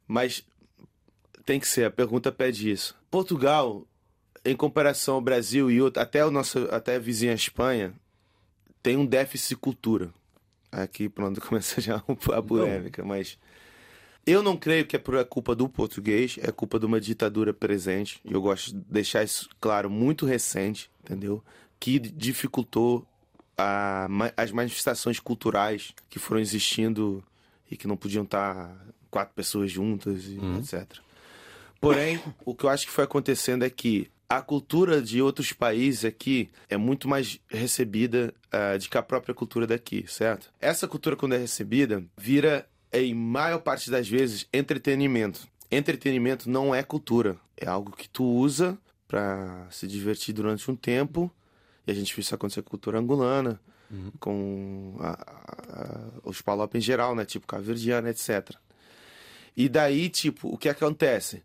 mas 0.07 0.45
tem 1.45 1.61
que 1.61 1.69
ser. 1.69 1.85
A 1.85 1.91
pergunta 1.91 2.31
pede 2.33 2.71
isso. 2.71 2.97
Portugal, 3.11 3.87
em 4.45 4.57
comparação 4.57 5.15
ao 5.17 5.21
Brasil 5.21 5.71
e 5.71 5.81
outro, 5.81 6.03
até 6.03 6.25
o 6.25 6.31
nosso, 6.31 6.59
até 6.71 6.97
a 6.97 6.99
vizinha 6.99 7.33
Espanha, 7.35 7.95
tem 8.83 8.97
um 8.97 9.07
déficit 9.07 9.51
de 9.51 9.57
cultura. 9.57 10.11
Aqui, 10.71 11.09
pronto, 11.09 11.41
começa 11.47 11.81
já 11.81 11.97
a 12.33 12.43
polêmica, 12.43 13.05
mas 13.05 13.39
eu 14.27 14.43
não 14.43 14.57
creio 14.57 14.87
que 14.87 14.97
é 14.97 14.99
por 14.99 15.23
culpa 15.27 15.55
do 15.55 15.69
português, 15.69 16.37
é 16.43 16.51
culpa 16.51 16.79
de 16.79 16.87
uma 16.87 17.01
ditadura 17.01 17.53
presente. 17.55 18.21
E 18.25 18.33
eu 18.33 18.43
gosto 18.43 18.73
de 18.73 18.81
deixar 18.91 19.23
isso 19.23 19.49
claro, 19.61 19.89
muito 19.91 20.27
recente, 20.27 20.91
entendeu? 21.03 21.43
Que 21.79 21.99
dificultou 21.99 23.07
a, 23.57 24.09
as 24.37 24.51
manifestações 24.51 25.21
culturais 25.21 25.93
que 26.11 26.19
foram 26.19 26.41
existindo 26.41 27.23
e 27.71 27.77
que 27.77 27.87
não 27.87 27.97
podiam 27.97 28.25
estar 28.25 28.75
quatro 29.11 29.33
pessoas 29.35 29.71
juntas 29.71 30.25
e 30.25 30.39
Uhum. 30.39 30.59
etc. 30.59 30.87
Porém, 31.85 32.21
o 32.45 32.55
que 32.55 32.65
eu 32.65 32.69
acho 32.71 32.87
que 32.87 32.93
foi 32.93 33.05
acontecendo 33.05 33.65
é 33.65 33.71
que 33.71 34.11
a 34.29 34.41
cultura 34.41 35.01
de 35.03 35.21
outros 35.23 35.53
países 35.53 36.05
aqui 36.05 36.49
é 36.69 36.77
muito 36.77 37.07
mais 37.09 37.39
recebida 37.49 38.33
ah, 38.51 38.77
do 38.77 38.89
que 38.89 38.97
a 38.99 39.03
própria 39.03 39.35
cultura 39.35 39.67
daqui, 39.67 40.05
certo? 40.09 40.51
Essa 40.61 40.89
cultura, 40.89 41.15
quando 41.15 41.35
é 41.35 41.39
recebida, 41.39 42.03
vira, 42.17 42.67
em 42.93 43.15
maior 43.15 43.59
parte 43.61 43.91
das 43.91 44.09
vezes, 44.09 44.47
entretenimento. 44.53 45.47
Entretenimento 45.71 46.49
não 46.49 46.75
é 46.75 46.83
cultura. 46.83 47.37
É 47.57 47.67
algo 47.69 47.93
que 47.97 48.09
tu 48.09 48.25
usa 48.25 48.79
para 49.07 49.67
se 49.71 49.87
divertir 49.87 50.33
durante 50.35 50.69
um 50.71 50.75
tempo. 50.77 51.31
E 51.87 51.91
a 51.93 51.95
gente 51.95 52.15
viu 52.15 52.21
isso 52.23 52.35
acontecer 52.35 52.63
com 52.63 52.69
a 52.69 52.71
cultura 52.71 52.99
angolana, 52.99 53.61
com 54.19 54.97
a- 55.01 55.11
a- 55.69 56.01
os 56.25 56.41
palop 56.41 56.75
em 56.77 56.81
geral, 56.81 57.15
né? 57.15 57.25
Tipo 57.25 57.47
caverdiana, 57.47 58.11
etc. 58.11 58.53
E 59.57 59.69
daí, 59.69 60.09
tipo, 60.09 60.49
o 60.49 60.57
que 60.59 60.69
acontece? 60.69 61.43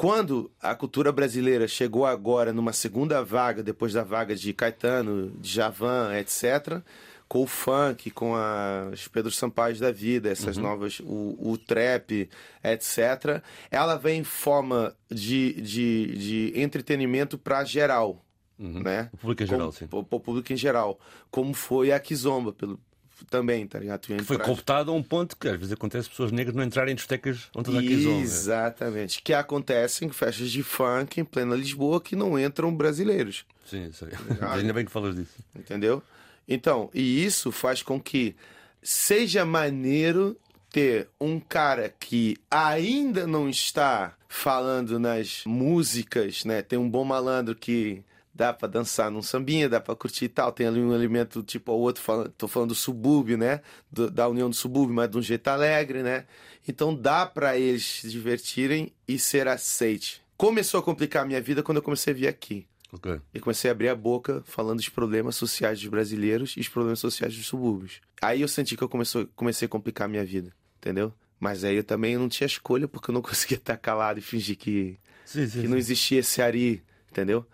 Quando 0.00 0.50
a 0.62 0.74
cultura 0.74 1.12
brasileira 1.12 1.68
chegou 1.68 2.06
agora 2.06 2.54
numa 2.54 2.72
segunda 2.72 3.22
vaga, 3.22 3.62
depois 3.62 3.92
da 3.92 4.02
vaga 4.02 4.34
de 4.34 4.52
Caetano, 4.54 5.30
de 5.38 5.50
Javan, 5.50 6.16
etc., 6.18 6.80
com 7.28 7.42
o 7.42 7.46
funk, 7.46 8.10
com 8.10 8.34
as 8.34 9.06
Pedro 9.08 9.30
Sampaio 9.30 9.78
da 9.78 9.92
vida, 9.92 10.30
essas 10.30 10.56
novas, 10.56 11.00
o, 11.00 11.36
o 11.52 11.58
trap, 11.58 12.30
etc., 12.64 13.42
ela 13.70 13.96
vem 13.96 14.20
em 14.20 14.24
forma 14.24 14.96
de, 15.10 15.52
de, 15.60 16.06
de 16.16 16.52
entretenimento 16.60 17.36
para 17.36 17.62
geral, 17.62 18.24
né? 18.58 19.10
O 19.12 19.16
público 19.18 19.42
em 19.42 19.46
geral, 19.46 19.60
Como- 19.66 19.72
sim. 19.78 19.86
pro- 19.86 20.04
pro 20.04 20.20
público 20.20 20.52
em 20.52 20.56
geral. 20.56 20.98
Como 21.30 21.52
foi 21.54 21.92
a 21.92 22.00
Kizomba, 22.00 22.52
pelo, 22.54 22.80
também, 23.26 23.66
tá 23.66 23.78
ligado? 23.78 24.08
Ia 24.08 24.22
Foi 24.24 24.38
cooptado 24.38 24.90
a 24.90 24.94
um 24.94 25.02
ponto 25.02 25.36
que 25.36 25.48
às 25.48 25.56
vezes 25.56 25.72
acontece 25.72 26.08
pessoas 26.08 26.32
negras 26.32 26.54
não 26.54 26.62
entrarem 26.62 26.92
em 26.92 26.94
discotecas 26.94 27.48
onde 27.54 27.70
zona. 28.02 28.20
Exatamente. 28.20 29.22
Que 29.22 29.32
acontecem 29.32 30.08
em 30.08 30.10
festas 30.10 30.50
de 30.50 30.62
funk 30.62 31.20
em 31.20 31.24
plena 31.24 31.54
Lisboa 31.54 32.00
que 32.00 32.16
não 32.16 32.38
entram 32.38 32.74
brasileiros. 32.74 33.44
Sim, 33.66 33.90
sei. 33.92 34.08
Ainda 34.52 34.72
bem 34.72 34.84
que 34.84 34.90
falas 34.90 35.14
disso. 35.14 35.34
Entendeu? 35.54 36.02
Então, 36.48 36.90
e 36.92 37.24
isso 37.24 37.52
faz 37.52 37.82
com 37.82 38.00
que 38.00 38.34
seja 38.82 39.44
maneiro 39.44 40.36
ter 40.70 41.08
um 41.20 41.38
cara 41.40 41.92
que 41.98 42.36
ainda 42.50 43.26
não 43.26 43.48
está 43.48 44.14
falando 44.28 44.98
nas 44.98 45.42
músicas, 45.44 46.44
né? 46.44 46.62
Tem 46.62 46.78
um 46.78 46.88
bom 46.88 47.04
malandro 47.04 47.54
que 47.54 48.02
dá 48.40 48.54
pra 48.54 48.66
dançar 48.66 49.10
num 49.10 49.20
sambinha, 49.20 49.68
dá 49.68 49.78
pra 49.80 49.94
curtir 49.94 50.24
e 50.24 50.28
tal. 50.28 50.50
Tem 50.50 50.66
ali 50.66 50.80
um 50.80 50.94
elemento 50.94 51.42
tipo 51.42 51.70
ao 51.70 51.78
outro, 51.78 52.02
falando, 52.02 52.30
tô 52.30 52.48
falando 52.48 52.70
do 52.70 52.74
subúrbio, 52.74 53.36
né? 53.36 53.60
Do- 53.92 54.10
da 54.10 54.26
união 54.26 54.48
do 54.48 54.56
subúrbio, 54.56 54.94
mas 54.94 55.10
de 55.10 55.18
um 55.18 55.22
jeito 55.22 55.46
alegre, 55.48 56.02
né? 56.02 56.24
Então 56.66 56.94
dá 56.94 57.26
pra 57.26 57.58
eles 57.58 57.84
se 58.00 58.08
divertirem 58.08 58.92
e 59.06 59.18
ser 59.18 59.46
aceite. 59.46 60.22
Começou 60.38 60.80
a 60.80 60.82
complicar 60.82 61.22
a 61.24 61.26
minha 61.26 61.40
vida 61.40 61.62
quando 61.62 61.76
eu 61.76 61.82
comecei 61.82 62.12
a 62.14 62.16
vir 62.16 62.28
aqui. 62.28 62.66
Ok. 62.92 63.20
E 63.34 63.38
comecei 63.38 63.70
a 63.70 63.72
abrir 63.72 63.88
a 63.90 63.94
boca 63.94 64.42
falando 64.46 64.78
dos 64.78 64.88
problemas 64.88 65.36
sociais 65.36 65.78
dos 65.78 65.88
brasileiros 65.88 66.54
e 66.56 66.60
os 66.60 66.68
problemas 66.68 66.98
sociais 66.98 67.36
dos 67.36 67.46
subúrbios. 67.46 68.00
Aí 68.22 68.40
eu 68.40 68.48
senti 68.48 68.74
que 68.76 68.82
eu 68.82 68.88
comecei, 68.88 69.28
comecei 69.36 69.66
a 69.66 69.68
complicar 69.68 70.06
a 70.06 70.08
minha 70.08 70.24
vida, 70.24 70.50
entendeu? 70.78 71.12
Mas 71.38 71.62
aí 71.62 71.76
eu 71.76 71.84
também 71.84 72.16
não 72.16 72.28
tinha 72.28 72.46
escolha 72.46 72.88
porque 72.88 73.10
eu 73.10 73.14
não 73.14 73.20
conseguia 73.22 73.58
estar 73.58 73.76
calado 73.76 74.18
e 74.18 74.22
fingir 74.22 74.56
que, 74.56 74.98
Sim, 75.26 75.46
sim. 75.46 75.60
que 75.60 75.68
não 75.68 75.76
existia 75.76 76.18
esse 76.20 76.40
Ari, 76.42 76.82
entendeu? 77.10 77.46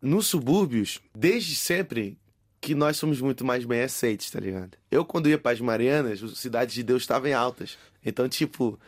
Nos 0.00 0.26
subúrbios, 0.26 1.00
desde 1.14 1.54
sempre 1.54 2.18
que 2.60 2.74
nós 2.74 2.96
somos 2.96 3.20
muito 3.20 3.44
mais 3.44 3.64
bem 3.64 3.82
aceitos, 3.82 4.30
tá 4.30 4.40
ligado? 4.40 4.76
Eu, 4.90 5.04
quando 5.04 5.28
ia 5.28 5.38
para 5.38 5.52
as 5.52 5.60
Marianas, 5.60 6.22
o 6.22 6.34
Cidade 6.34 6.74
de 6.74 6.82
Deus 6.82 7.02
estava 7.02 7.28
em 7.28 7.32
altas. 7.32 7.78
Então, 8.04 8.28
tipo, 8.28 8.78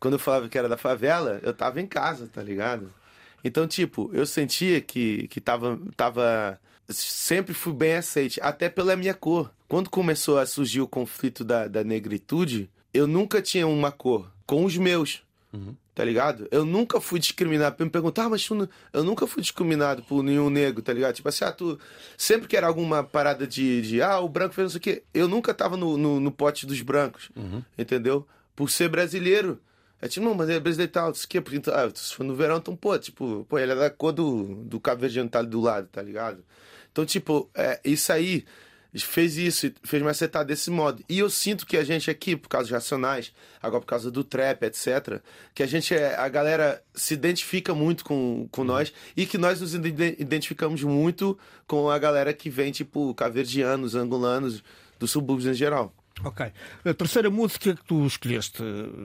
quando 0.00 0.14
eu 0.14 0.18
falava 0.18 0.48
que 0.48 0.58
era 0.58 0.68
da 0.68 0.76
favela, 0.76 1.40
eu 1.42 1.52
tava 1.52 1.80
em 1.80 1.86
casa, 1.86 2.28
tá 2.32 2.42
ligado? 2.42 2.92
Então, 3.42 3.66
tipo, 3.66 4.10
eu 4.12 4.26
sentia 4.26 4.80
que, 4.80 5.28
que 5.28 5.40
tava, 5.40 5.78
tava. 5.96 6.60
Sempre 6.88 7.54
fui 7.54 7.72
bem 7.72 7.94
aceite, 7.94 8.40
até 8.42 8.68
pela 8.68 8.96
minha 8.96 9.14
cor. 9.14 9.52
Quando 9.68 9.90
começou 9.90 10.38
a 10.38 10.46
surgir 10.46 10.80
o 10.80 10.88
conflito 10.88 11.44
da, 11.44 11.68
da 11.68 11.84
negritude, 11.84 12.70
eu 12.92 13.06
nunca 13.06 13.42
tinha 13.42 13.66
uma 13.66 13.92
cor 13.92 14.30
com 14.46 14.64
os 14.64 14.76
meus. 14.76 15.22
Tá 15.98 16.04
ligado? 16.04 16.46
Eu 16.52 16.64
nunca 16.64 17.00
fui 17.00 17.18
discriminado. 17.18 17.74
Me 17.84 17.90
perguntar, 17.90 18.26
ah, 18.26 18.28
mas 18.28 18.46
tu 18.46 18.68
eu 18.92 19.02
nunca 19.02 19.26
fui 19.26 19.42
discriminado 19.42 20.00
por 20.04 20.22
nenhum 20.22 20.48
negro, 20.48 20.80
tá 20.80 20.92
ligado? 20.92 21.12
Tipo 21.12 21.28
assim, 21.28 21.44
ah, 21.44 21.50
tu. 21.50 21.76
Sempre 22.16 22.46
que 22.46 22.56
era 22.56 22.68
alguma 22.68 23.02
parada 23.02 23.48
de. 23.48 23.82
de 23.82 24.00
ah, 24.00 24.20
o 24.20 24.28
branco 24.28 24.54
fez 24.54 24.66
não 24.66 24.70
sei 24.70 24.78
o 24.78 24.80
quê. 24.80 25.02
Eu 25.12 25.26
nunca 25.26 25.52
tava 25.52 25.76
no, 25.76 25.98
no, 25.98 26.20
no 26.20 26.30
pote 26.30 26.66
dos 26.66 26.80
brancos. 26.82 27.30
Entendeu? 27.76 28.24
Por 28.54 28.70
ser 28.70 28.88
brasileiro. 28.88 29.60
É 30.00 30.06
tipo, 30.06 30.24
não, 30.24 30.34
mas 30.36 30.48
é 30.48 30.60
brasileiro 30.60 30.88
e 30.88 30.92
tal, 30.92 31.10
isso 31.10 31.26
aqui, 31.26 31.40
porque, 31.40 31.60
ah, 31.68 31.90
se 31.92 32.14
for 32.14 32.22
no 32.22 32.36
verão, 32.36 32.58
então, 32.58 32.76
pô, 32.76 32.96
tipo, 32.96 33.44
pô, 33.48 33.58
ele 33.58 33.72
é 33.72 33.74
da 33.74 33.90
cor 33.90 34.12
do, 34.12 34.54
do 34.66 34.78
cabo 34.78 35.00
verdeano 35.00 35.28
tá 35.28 35.40
ali 35.40 35.48
do 35.48 35.60
lado, 35.60 35.88
tá 35.88 36.00
ligado? 36.00 36.44
Então, 36.92 37.04
tipo, 37.04 37.50
é, 37.56 37.80
isso 37.84 38.12
aí 38.12 38.44
fez 38.96 39.36
isso, 39.36 39.70
fez 39.82 40.02
me 40.02 40.08
acertar 40.08 40.44
desse 40.44 40.70
modo. 40.70 41.02
E 41.08 41.18
eu 41.18 41.28
sinto 41.28 41.66
que 41.66 41.76
a 41.76 41.84
gente 41.84 42.10
aqui, 42.10 42.34
por 42.36 42.48
causa 42.48 42.64
dos 42.68 42.72
racionais, 42.72 43.32
agora 43.62 43.80
por 43.80 43.86
causa 43.86 44.10
do 44.10 44.24
trap, 44.24 44.62
etc., 44.64 45.20
que 45.54 45.62
a 45.62 45.66
gente, 45.66 45.94
é, 45.94 46.16
a 46.16 46.28
galera 46.28 46.82
se 46.94 47.14
identifica 47.14 47.74
muito 47.74 48.04
com, 48.04 48.48
com 48.50 48.64
nós 48.64 48.92
e 49.16 49.26
que 49.26 49.36
nós 49.38 49.60
nos 49.60 49.74
ide- 49.74 50.16
identificamos 50.18 50.82
muito 50.82 51.38
com 51.66 51.90
a 51.90 51.98
galera 51.98 52.32
que 52.32 52.48
vem, 52.48 52.72
tipo, 52.72 53.12
caverdianos, 53.14 53.94
angolanos, 53.94 54.62
dos 54.98 55.10
subúrbios 55.10 55.46
em 55.48 55.54
geral. 55.54 55.94
Ok. 56.24 56.50
A 56.84 56.94
terceira 56.94 57.30
música 57.30 57.76
que 57.76 57.84
tu 57.84 58.04
escolheste 58.04 58.60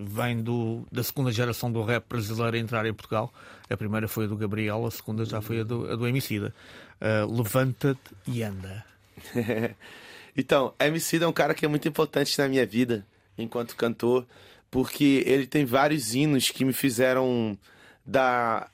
vem 0.07 0.41
do, 0.41 0.83
da 0.91 1.03
segunda 1.03 1.31
geração 1.31 1.71
do 1.71 1.83
rap 1.83 2.05
brasileiro 2.09 2.55
a 2.57 2.59
entrar 2.59 2.85
em 2.87 2.93
Portugal. 2.93 3.31
A 3.69 3.77
primeira 3.77 4.07
foi 4.07 4.25
a 4.25 4.27
do 4.27 4.35
Gabriel, 4.35 4.83
a 4.85 4.89
segunda 4.89 5.23
já 5.23 5.39
foi 5.39 5.59
a 5.59 5.63
do, 5.63 5.91
a 5.91 5.95
do 5.95 6.07
Emicida. 6.07 6.51
Uh, 6.99 7.37
Levanta-te 7.37 7.99
e 8.25 8.41
anda. 8.41 8.83
então, 10.35 10.73
MC 10.79 11.17
é 11.17 11.27
um 11.27 11.33
cara 11.33 11.53
que 11.53 11.65
é 11.65 11.67
muito 11.67 11.87
importante 11.87 12.37
na 12.37 12.47
minha 12.47 12.65
vida 12.65 13.05
enquanto 13.37 13.75
cantor, 13.75 14.25
porque 14.69 15.23
ele 15.25 15.47
tem 15.47 15.65
vários 15.65 16.13
hinos 16.13 16.49
que 16.49 16.65
me 16.65 16.73
fizeram 16.73 17.57
dar 18.05 18.71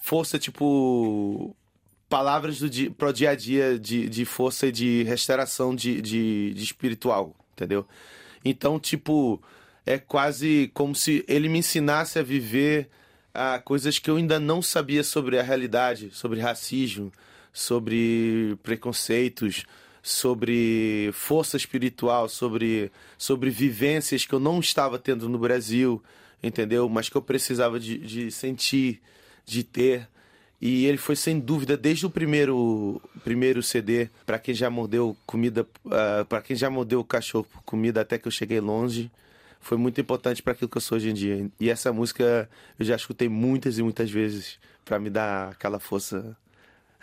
força, 0.00 0.38
tipo. 0.38 1.54
Palavras 2.06 2.60
do 2.60 2.70
dia, 2.70 2.90
pro 2.92 3.12
dia 3.12 3.30
a 3.30 3.34
dia 3.34 3.76
de, 3.76 4.08
de 4.08 4.24
força 4.24 4.68
e 4.68 4.72
de 4.72 5.02
restauração 5.02 5.74
de, 5.74 6.00
de, 6.00 6.54
de 6.54 6.62
espiritual, 6.62 7.34
entendeu? 7.52 7.84
Então, 8.44 8.78
tipo, 8.78 9.42
é 9.86 9.98
quase 9.98 10.70
como 10.74 10.94
se 10.94 11.24
ele 11.26 11.48
me 11.48 11.58
ensinasse 11.58 12.18
a 12.18 12.22
viver 12.22 12.88
ah, 13.32 13.58
coisas 13.58 13.98
que 13.98 14.08
eu 14.08 14.16
ainda 14.16 14.38
não 14.38 14.62
sabia 14.62 15.02
sobre 15.02 15.38
a 15.38 15.42
realidade, 15.42 16.10
sobre 16.12 16.40
racismo, 16.40 17.10
sobre 17.54 18.58
preconceitos, 18.64 19.64
sobre 20.02 21.08
força 21.14 21.56
espiritual, 21.56 22.28
sobre, 22.28 22.90
sobre 23.16 23.48
vivências 23.48 24.26
que 24.26 24.34
eu 24.34 24.40
não 24.40 24.58
estava 24.58 24.98
tendo 24.98 25.28
no 25.28 25.38
Brasil, 25.38 26.02
entendeu? 26.42 26.88
Mas 26.88 27.08
que 27.08 27.16
eu 27.16 27.22
precisava 27.22 27.78
de, 27.78 27.96
de 27.96 28.30
sentir, 28.30 29.00
de 29.46 29.62
ter. 29.62 30.08
E 30.60 30.84
ele 30.86 30.98
foi 30.98 31.14
sem 31.14 31.38
dúvida 31.38 31.76
desde 31.76 32.04
o 32.06 32.10
primeiro 32.10 33.00
primeiro 33.22 33.62
CD, 33.62 34.08
para 34.26 34.38
quem 34.38 34.54
já 34.54 34.68
mordeu 34.68 35.16
comida, 35.24 35.66
para 36.28 36.42
quem 36.42 36.56
já 36.56 36.68
mordeu 36.68 37.00
o 37.00 37.04
cachorro 37.04 37.46
por 37.50 37.62
comida 37.62 38.00
até 38.00 38.18
que 38.18 38.26
eu 38.26 38.32
cheguei 38.32 38.60
longe, 38.60 39.10
foi 39.60 39.78
muito 39.78 40.00
importante 40.00 40.42
para 40.42 40.52
aquilo 40.52 40.68
que 40.68 40.76
eu 40.76 40.80
sou 40.80 40.96
hoje 40.96 41.10
em 41.10 41.14
dia. 41.14 41.48
E 41.60 41.70
essa 41.70 41.92
música 41.92 42.48
eu 42.78 42.84
já 42.84 42.96
escutei 42.96 43.28
muitas 43.28 43.78
e 43.78 43.82
muitas 43.82 44.10
vezes 44.10 44.58
para 44.84 44.98
me 44.98 45.08
dar 45.08 45.50
aquela 45.50 45.78
força 45.78 46.36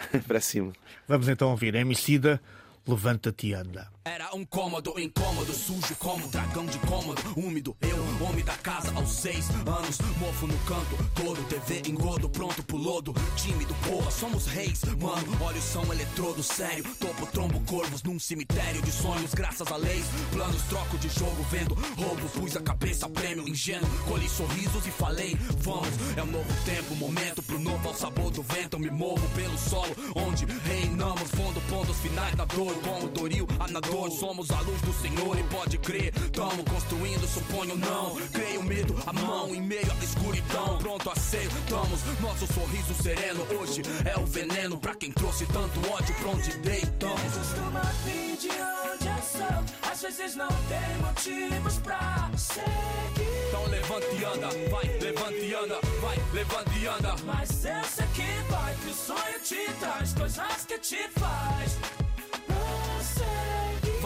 para 0.28 0.40
cima. 0.40 0.74
Vamos 1.08 1.28
então 1.28 1.50
ouvir 1.50 1.76
Emicida, 1.76 2.42
Levanta-te 2.88 3.48
e 3.48 3.54
anda. 3.54 3.88
Era 4.04 4.36
um 4.36 4.44
cômodo 4.44 5.00
incômodo, 5.00 5.54
sujo 5.54 5.96
como 5.98 6.28
dragão 6.30 6.66
de 6.66 6.80
cômodo, 6.80 7.22
úmido. 7.38 7.78
Eu, 7.82 8.26
homem 8.26 8.44
da 8.44 8.58
casa 8.58 8.92
aos 8.96 9.10
seis 9.10 9.48
anos, 9.52 10.00
mofo 10.18 10.48
no 10.48 10.58
canto, 10.60 10.98
todo 11.14 11.44
TV 11.48 11.84
engodo, 11.88 12.28
pronto 12.28 12.64
pro 12.64 12.78
lodo. 12.78 13.14
Tímido, 13.36 13.76
porra, 13.88 14.10
somos 14.10 14.48
reis, 14.48 14.82
mano. 15.00 15.38
Olha 15.40 15.60
o 15.60 15.62
som 15.62 15.84
eletrodo, 15.94 16.42
sério. 16.42 16.84
Topo, 16.96 17.28
trombo, 17.28 17.60
corvos 17.62 18.02
num 18.02 18.20
cemitério 18.20 18.82
de 18.82 18.92
sonhos, 18.92 19.36
graças 19.36 19.72
a 19.72 19.78
leis. 19.78 20.06
Planos, 20.32 20.64
troco 20.64 20.98
de 20.98 21.10
jogo, 21.10 21.44
vendo 21.52 21.76
roubo. 21.76 22.28
Pus 22.30 22.58
a 22.58 22.62
cabeça, 22.62 23.08
prêmio 23.08 23.48
ingênuo. 23.48 23.88
Colhi 24.08 24.28
sorrisos 24.28 24.88
e 24.88 24.92
falei, 24.92 25.38
vamos. 25.58 25.90
É 26.18 26.24
um 26.24 26.32
novo 26.32 26.66
tempo, 26.66 26.96
momento 26.96 27.44
pro 27.44 27.60
novo 27.60 27.88
ao 27.88 27.94
sabor 27.94 28.32
do 28.32 28.42
vento. 28.42 28.78
Eu 28.78 28.80
me 28.80 28.90
movo 28.90 29.28
pelo 29.36 29.58
solo, 29.60 29.96
onde 30.16 30.46
reinamos. 30.46 31.30
Fundo, 31.30 31.62
pontos 31.70 31.98
finais 31.98 32.36
da 32.36 32.46
dor, 32.46 32.74
como 32.82 33.08
Doril, 33.08 33.46
a. 33.60 33.91
Somos 33.92 34.50
a 34.52 34.62
luz 34.62 34.82
do 34.82 34.94
Senhor 34.94 35.38
e 35.38 35.44
pode 35.44 35.78
crer. 35.78 36.14
Tamo 36.32 36.64
construindo, 36.64 37.28
suponho 37.28 37.76
não. 37.76 38.16
Creio 38.32 38.64
medo, 38.64 38.96
a 39.06 39.12
mão 39.12 39.54
em 39.54 39.62
meio 39.62 39.92
à 39.92 40.04
escuridão. 40.04 40.78
Pronto, 40.78 41.10
aceitamos 41.10 42.00
nosso 42.22 42.48
sorriso 42.54 42.94
sereno. 43.02 43.46
Hoje 43.60 43.82
é 44.06 44.18
o 44.18 44.26
veneno 44.26 44.78
pra 44.78 44.96
quem 44.96 45.12
trouxe 45.12 45.46
tanto 45.48 45.80
ódio 45.92 46.16
pra 46.16 46.30
onde 46.30 46.52
deitamos. 46.60 47.22
Costuma 47.22 47.82
vir 48.06 48.38
de 48.38 48.50
onde 48.50 49.08
eu 49.08 49.24
sou. 49.24 49.92
Às 49.92 50.02
vezes 50.02 50.36
não 50.36 50.48
tem 50.48 50.98
motivos 51.02 51.78
pra 51.80 52.30
seguir. 52.38 53.48
Então 53.50 53.66
levanta 53.66 54.08
e 54.08 54.24
anda, 54.24 54.48
vai, 54.70 54.86
levanta 55.00 55.34
e 55.34 55.54
anda, 55.54 55.80
vai, 56.00 56.18
levanta 56.34 56.72
e 56.80 56.88
anda. 56.88 57.16
Mas 57.26 57.66
eu 57.66 57.84
sei 57.84 58.08
que 58.14 58.52
vai, 58.52 58.74
que 58.76 58.90
o 58.90 58.94
sonho 58.94 59.40
te 59.44 59.74
traz 59.80 60.14
coisas 60.14 60.66
que 60.66 60.80
te 60.80 61.10
faz. 61.20 62.01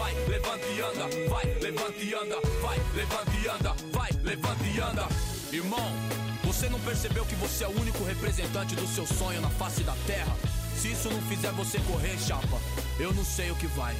Vai, 0.05 0.13
levanta 0.27 0.67
e 0.67 0.81
anda, 0.81 1.09
vai, 1.27 1.45
levanta 1.59 1.97
e 1.97 2.13
anda, 2.13 2.39
vai, 2.61 2.77
levanta 2.93 3.31
e 3.41 3.47
anda, 3.47 3.75
vai, 3.91 4.09
levanta 4.21 4.63
e 4.63 4.79
anda. 4.79 5.07
Irmão, 5.51 5.91
você 6.43 6.69
não 6.69 6.79
percebeu 6.81 7.25
que 7.25 7.33
você 7.33 7.63
é 7.63 7.67
o 7.67 7.81
único 7.81 8.03
representante 8.03 8.75
do 8.75 8.85
seu 8.85 9.07
sonho 9.07 9.41
na 9.41 9.49
face 9.49 9.81
da 9.81 9.95
terra? 10.05 10.31
Se 10.77 10.91
isso 10.91 11.09
não 11.09 11.19
fizer 11.23 11.51
você 11.53 11.79
correr, 11.79 12.15
chapa, 12.19 12.61
eu 12.99 13.11
não 13.15 13.25
sei 13.25 13.49
o 13.49 13.55
que 13.55 13.65
vai. 13.65 13.95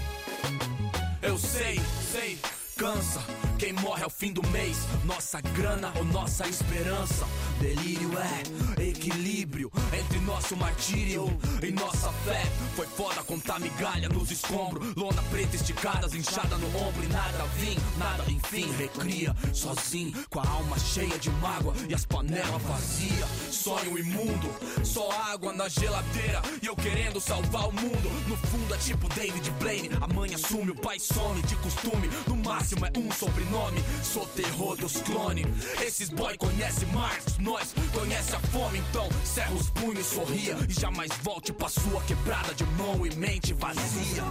Eu 1.24 1.40
sei, 1.40 1.82
sei, 2.12 2.38
cansa. 2.78 3.24
Quem 3.58 3.74
morre 3.74 4.04
é 4.04 4.06
o 4.06 4.10
fim 4.12 4.32
do 4.32 4.48
mês. 4.50 4.78
Nossa 5.06 5.42
grana 5.42 5.92
ou 5.96 6.06
nossa 6.06 6.48
esperança. 6.48 7.26
Delírio 7.60 8.12
é 8.20 8.75
equilíbrio 8.96 9.72
entre 9.94 10.20
nosso 10.20 10.56
martírio 10.56 11.26
e 11.62 11.72
nossa 11.72 12.12
fé. 12.24 12.44
Foi 12.76 12.88
foda 12.88 13.24
contar 13.24 13.60
migalha 13.60 14.10
nos 14.10 14.32
escombros. 14.32 14.96
Lona 14.96 15.22
preta 15.24 15.56
esticadas, 15.56 16.14
inchada 16.14 16.58
no 16.58 16.68
ombro 16.68 17.04
e 17.04 17.08
nada 17.08 17.44
vim, 17.58 17.78
nada 17.98 18.24
enfim. 18.30 18.72
Recria 18.78 19.36
sozinho, 19.54 20.14
com 20.30 20.40
a 20.40 20.48
alma 20.48 20.78
cheia 20.80 21.18
de 21.20 21.30
mágoa 21.30 21.74
e 21.90 21.94
as 21.94 22.06
panelas 22.06 22.62
vazias. 22.62 23.30
Sonho 23.52 23.98
imundo, 23.98 24.50
só 24.84 25.12
água 25.12 25.54
na 25.54 25.68
geladeira 25.68 26.42
e 26.62 26.68
eu 26.68 26.76
querendo 26.76 27.20
salvar 27.20 27.68
o 27.68 27.74
mundo. 27.74 28.10
No 28.28 28.38
fundo 28.38 28.74
é 28.74 28.78
tipo 28.78 29.10
David 29.10 29.52
Blaine. 29.60 29.90
A 30.02 30.08
mãe 30.08 30.34
assume, 30.34 30.72
o 30.72 30.76
pai 30.76 31.00
some 31.00 31.42
de 31.44 31.56
costume. 31.58 32.10
No 32.28 32.36
máximo 32.38 32.86
é 32.86 32.92
um 32.98 33.12
sobrenome. 33.12 33.84
Sou 34.04 34.26
terror 34.28 34.78
dos 34.78 34.98
clones. 35.02 35.46
Esses 35.82 36.10
boy 36.10 36.38
conhecem 36.38 36.88
Marx, 36.90 37.38
nós 37.40 37.74
conhece 37.94 38.36
a 38.36 38.40
fome. 38.40 38.85
Então 38.90 39.10
cerra 39.24 39.54
os 39.54 39.70
punhos, 39.70 40.06
sorria 40.06 40.58
e 40.68 40.74
jamais 40.74 41.12
volte 41.22 41.52
pra 41.52 41.68
sua 41.70 42.02
quebrada 42.02 42.54
de 42.54 42.64
mão 42.78 43.06
e 43.06 43.16
mente 43.16 43.54
vazia. 43.54 44.22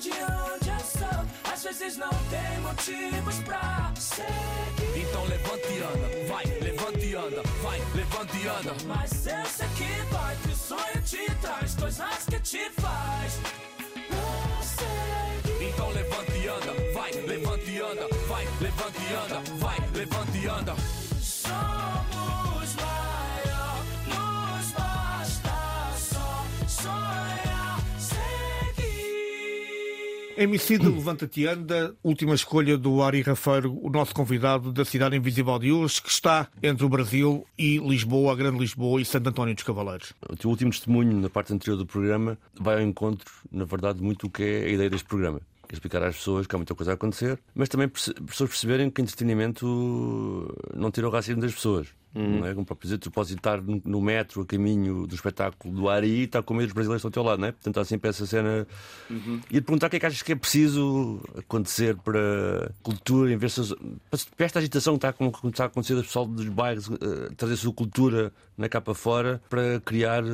De 0.00 0.10
onde 0.10 0.68
eu 0.68 0.80
sou. 0.80 1.52
Às 1.52 1.62
vezes 1.62 1.96
não 1.96 2.10
tem 2.10 2.60
motivos 2.62 3.36
pra 3.44 3.92
seguir. 3.98 5.08
Então 5.08 5.24
levanta 5.24 5.68
e 5.68 5.78
anda, 5.78 6.28
vai, 6.28 6.44
levanta 6.60 6.98
e 6.98 7.14
anda, 7.14 7.42
vai, 7.62 7.80
levanta 7.94 8.36
e 8.36 8.48
anda. 8.48 8.76
Mas 8.86 9.26
eu 9.26 9.46
sei 9.46 9.68
que 9.76 10.12
vai, 10.12 10.36
que 10.36 10.48
o 10.48 10.56
sonho 10.56 11.02
te 11.04 11.34
traz 11.40 11.74
coisas 11.74 12.24
que 12.28 12.40
te 12.40 12.70
faz. 12.80 13.40
Então 15.58 15.90
levanta 15.90 16.32
e 16.32 16.48
anda, 16.48 16.92
vai, 16.92 17.10
levanta 17.12 17.70
e 17.70 17.80
anda, 17.80 18.08
vai, 18.28 18.44
levanta 18.60 19.00
e 19.00 19.14
anda, 19.14 19.40
vai, 19.56 19.65
Emicida, 30.36 30.90
Levanta-te 30.90 31.46
anda. 31.46 31.94
Última 32.04 32.34
escolha 32.34 32.76
do 32.76 33.02
Ari 33.02 33.22
Rafeiro, 33.22 33.78
o 33.82 33.88
nosso 33.88 34.14
convidado 34.14 34.70
da 34.70 34.84
Cidade 34.84 35.16
Invisível 35.16 35.58
de 35.58 35.72
hoje, 35.72 36.02
que 36.02 36.10
está 36.10 36.48
entre 36.62 36.84
o 36.84 36.90
Brasil 36.90 37.46
e 37.58 37.78
Lisboa, 37.78 38.32
a 38.32 38.36
Grande 38.36 38.58
Lisboa 38.58 39.00
e 39.00 39.04
Santo 39.06 39.30
António 39.30 39.54
dos 39.54 39.64
Cavaleiros. 39.64 40.12
O 40.28 40.36
teu 40.36 40.50
último 40.50 40.70
testemunho 40.70 41.18
na 41.18 41.30
parte 41.30 41.54
anterior 41.54 41.78
do 41.78 41.86
programa 41.86 42.36
vai 42.60 42.74
ao 42.74 42.82
encontro, 42.82 43.32
na 43.50 43.64
verdade, 43.64 44.02
muito 44.02 44.26
o 44.26 44.30
que 44.30 44.42
é 44.42 44.64
a 44.66 44.68
ideia 44.68 44.90
deste 44.90 45.08
programa. 45.08 45.40
Que 45.66 45.74
é 45.74 45.76
explicar 45.76 46.02
às 46.02 46.16
pessoas 46.16 46.46
que 46.46 46.54
há 46.54 46.58
muita 46.58 46.74
coisa 46.74 46.92
a 46.92 46.94
acontecer, 46.94 47.40
mas 47.54 47.70
também 47.70 47.88
pessoas 47.88 48.50
perceberem 48.50 48.90
que 48.90 49.00
entretenimento 49.00 50.54
não 50.74 50.90
tira 50.90 51.08
o 51.08 51.10
racismo 51.10 51.40
das 51.40 51.54
pessoas. 51.54 51.88
Não 52.16 52.46
é? 52.46 52.54
Como 52.54 52.64
para 52.64 52.76
dizer, 52.80 52.98
tu 52.98 53.10
podes 53.10 53.32
estar 53.32 53.60
no, 53.62 54.00
metro, 54.00 54.40
a 54.42 54.46
caminho 54.46 55.06
do 55.06 55.14
espetáculo 55.14 55.74
do 55.74 55.88
Ari 55.88 56.08
e 56.08 56.22
estar 56.24 56.42
com 56.42 56.54
medo 56.54 56.66
dos 56.68 56.72
brasileiros 56.74 57.00
estão 57.00 57.08
ao 57.08 57.12
teu 57.12 57.22
lado, 57.22 57.40
não 57.40 57.48
é? 57.48 57.52
Portanto, 57.52 57.80
há 57.80 57.84
sempre 57.84 58.08
essa 58.10 58.24
cena. 58.26 58.66
E 59.50 59.54
te 59.54 59.60
perguntar 59.62 59.88
o 59.88 59.90
que 59.90 59.96
é 59.96 60.00
que 60.00 60.06
achas 60.06 60.22
que 60.22 60.32
é 60.32 60.36
preciso 60.36 61.20
acontecer 61.36 61.96
para 61.96 62.18
a 62.66 62.82
cultura, 62.82 63.32
em 63.32 63.36
vez 63.36 63.54
de. 63.54 63.74
para 64.36 64.46
esta 64.46 64.58
agitação 64.58 64.98
que 64.98 65.06
está, 65.06 65.24
a- 65.24 65.48
está 65.48 65.64
a 65.64 65.66
acontecer 65.66 65.94
do 65.94 66.02
pessoal 66.02 66.26
dos 66.26 66.48
bairros, 66.48 66.88
eh, 66.90 67.32
trazer 67.36 67.54
a 67.54 67.56
sua 67.56 67.72
cultura 67.72 68.32
na 68.56 68.68
capa 68.68 68.94
fora 68.94 69.40
para 69.50 69.80
criar 69.80 70.24
eh, 70.24 70.28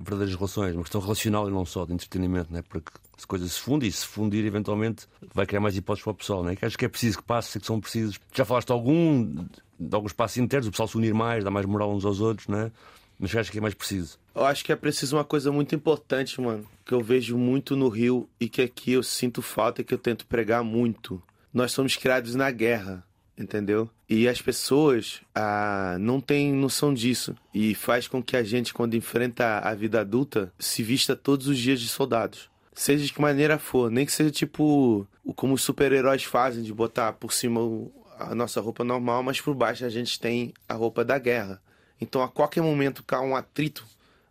verdadeiras 0.00 0.34
relações, 0.34 0.74
uma 0.74 0.82
questão 0.82 1.00
relacional 1.00 1.48
e 1.48 1.52
não 1.52 1.64
só 1.64 1.84
de 1.86 1.92
entretenimento, 1.94 2.48
não 2.52 2.58
é? 2.58 2.62
Para 2.62 2.80
que 2.80 2.90
as 3.16 3.24
coisas 3.24 3.52
se 3.52 3.60
fundem 3.60 3.88
e 3.88 3.92
se 3.92 4.04
fundir 4.06 4.44
eventualmente 4.44 5.06
vai 5.32 5.46
criar 5.46 5.60
mais 5.60 5.76
hipóteses 5.76 6.02
para 6.04 6.10
o 6.10 6.14
pessoal, 6.14 6.42
não 6.42 6.50
é? 6.50 6.56
Que 6.56 6.64
acho 6.66 6.76
que 6.76 6.84
é 6.84 6.88
preciso 6.88 7.18
que 7.18 7.24
passe, 7.24 7.58
que 7.58 7.66
são 7.66 7.80
precisos. 7.80 8.18
Já 8.34 8.44
falaste 8.44 8.70
algum, 8.70 9.44
de 9.78 9.94
alguns 9.94 10.12
passos 10.12 10.38
internos, 10.38 10.66
o 10.68 10.70
pessoal 10.70 10.88
se 10.88 10.96
unir 10.96 11.14
mais, 11.14 11.42
dar 11.44 11.50
mais 11.50 11.66
moral 11.66 11.92
uns 11.94 12.04
aos 12.04 12.20
outros, 12.20 12.46
não 12.48 12.58
é? 12.58 12.72
Mas 13.18 13.34
acho 13.36 13.52
que 13.52 13.58
é 13.58 13.60
mais 13.60 13.74
preciso. 13.74 14.18
Eu 14.34 14.44
acho 14.44 14.64
que 14.64 14.72
é 14.72 14.76
preciso 14.76 15.16
uma 15.16 15.24
coisa 15.24 15.52
muito 15.52 15.74
importante, 15.74 16.40
mano, 16.40 16.66
que 16.84 16.92
eu 16.92 17.00
vejo 17.00 17.38
muito 17.38 17.76
no 17.76 17.88
Rio 17.88 18.28
e 18.40 18.48
que 18.48 18.60
aqui 18.62 18.92
eu 18.92 19.02
sinto 19.02 19.40
falta 19.40 19.80
e 19.80 19.84
que 19.84 19.94
eu 19.94 19.98
tento 19.98 20.26
pregar 20.26 20.64
muito. 20.64 21.22
Nós 21.52 21.70
somos 21.70 21.94
criados 21.96 22.34
na 22.34 22.50
guerra, 22.50 23.04
entendeu? 23.38 23.88
E 24.08 24.26
as 24.28 24.42
pessoas 24.42 25.20
ah, 25.32 25.96
não 26.00 26.20
têm 26.20 26.52
noção 26.52 26.92
disso 26.92 27.36
e 27.54 27.74
faz 27.74 28.08
com 28.08 28.20
que 28.20 28.36
a 28.36 28.42
gente, 28.42 28.74
quando 28.74 28.94
enfrenta 28.96 29.58
a 29.60 29.72
vida 29.74 30.00
adulta, 30.00 30.52
se 30.58 30.82
vista 30.82 31.14
todos 31.14 31.46
os 31.46 31.56
dias 31.56 31.80
de 31.80 31.88
soldados. 31.88 32.50
Seja 32.74 33.04
de 33.04 33.12
que 33.12 33.20
maneira 33.20 33.56
for, 33.60 33.88
nem 33.88 34.04
que 34.04 34.10
seja 34.10 34.32
tipo 34.32 35.06
como 35.36 35.54
os 35.54 35.62
super-heróis 35.62 36.24
fazem, 36.24 36.64
de 36.64 36.74
botar 36.74 37.12
por 37.12 37.32
cima 37.32 37.60
o- 37.60 37.92
a 38.18 38.34
nossa 38.34 38.60
roupa 38.60 38.84
normal, 38.84 39.22
mas 39.22 39.40
por 39.40 39.54
baixo 39.54 39.84
a 39.84 39.88
gente 39.88 40.18
tem 40.18 40.52
a 40.68 40.74
roupa 40.74 41.04
da 41.04 41.18
guerra. 41.18 41.60
Então 42.00 42.22
a 42.22 42.28
qualquer 42.28 42.62
momento 42.62 43.02
cai 43.04 43.20
um 43.20 43.36
atrito, 43.36 43.84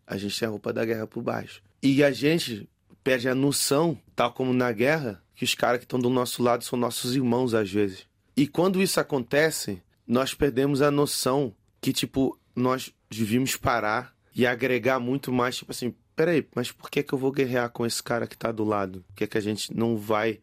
a 0.06 0.18
gente 0.18 0.38
tem 0.38 0.48
a 0.48 0.52
roupa 0.52 0.72
da 0.74 0.86
guerra 0.86 1.08
por 1.08 1.22
baixo. 1.22 1.62
E 1.82 2.04
a 2.04 2.12
gente 2.12 2.70
perde 3.04 3.28
a 3.28 3.36
noção, 3.36 3.98
tal 4.16 4.32
como 4.32 4.54
na 4.54 4.72
guerra, 4.72 5.22
que 5.36 5.44
os 5.44 5.54
caras 5.54 5.80
que 5.80 5.86
estão 5.86 6.00
do 6.00 6.10
nosso 6.10 6.42
lado 6.42 6.64
são 6.64 6.78
nossos 6.80 7.16
irmãos 7.16 7.54
às 7.54 7.72
vezes. 7.72 8.08
E 8.36 8.48
quando 8.48 8.82
isso 8.82 9.00
acontece, 9.00 9.82
nós 10.08 10.34
perdemos 10.34 10.82
a 10.82 10.90
noção 10.90 11.54
que, 11.82 11.94
tipo, 11.94 12.38
nós 12.56 12.94
devíamos 13.10 13.56
parar 13.56 14.16
e 14.36 14.48
agregar 14.48 15.00
muito 15.00 15.32
mais, 15.32 15.58
tipo 15.58 15.72
assim, 15.72 15.94
peraí, 16.16 16.48
mas 16.56 16.72
por 16.72 16.90
que, 16.90 17.04
que 17.04 17.14
eu 17.14 17.20
vou 17.20 17.32
guerrear 17.32 17.70
com 17.70 17.86
esse 17.86 18.02
cara 18.02 18.26
que 18.26 18.38
tá 18.38 18.52
do 18.52 18.64
lado? 18.64 19.04
Por 19.08 19.16
que, 19.16 19.28
que 19.28 19.38
a 19.38 19.42
gente 19.42 19.76
não 19.76 19.98
vai 19.98 20.40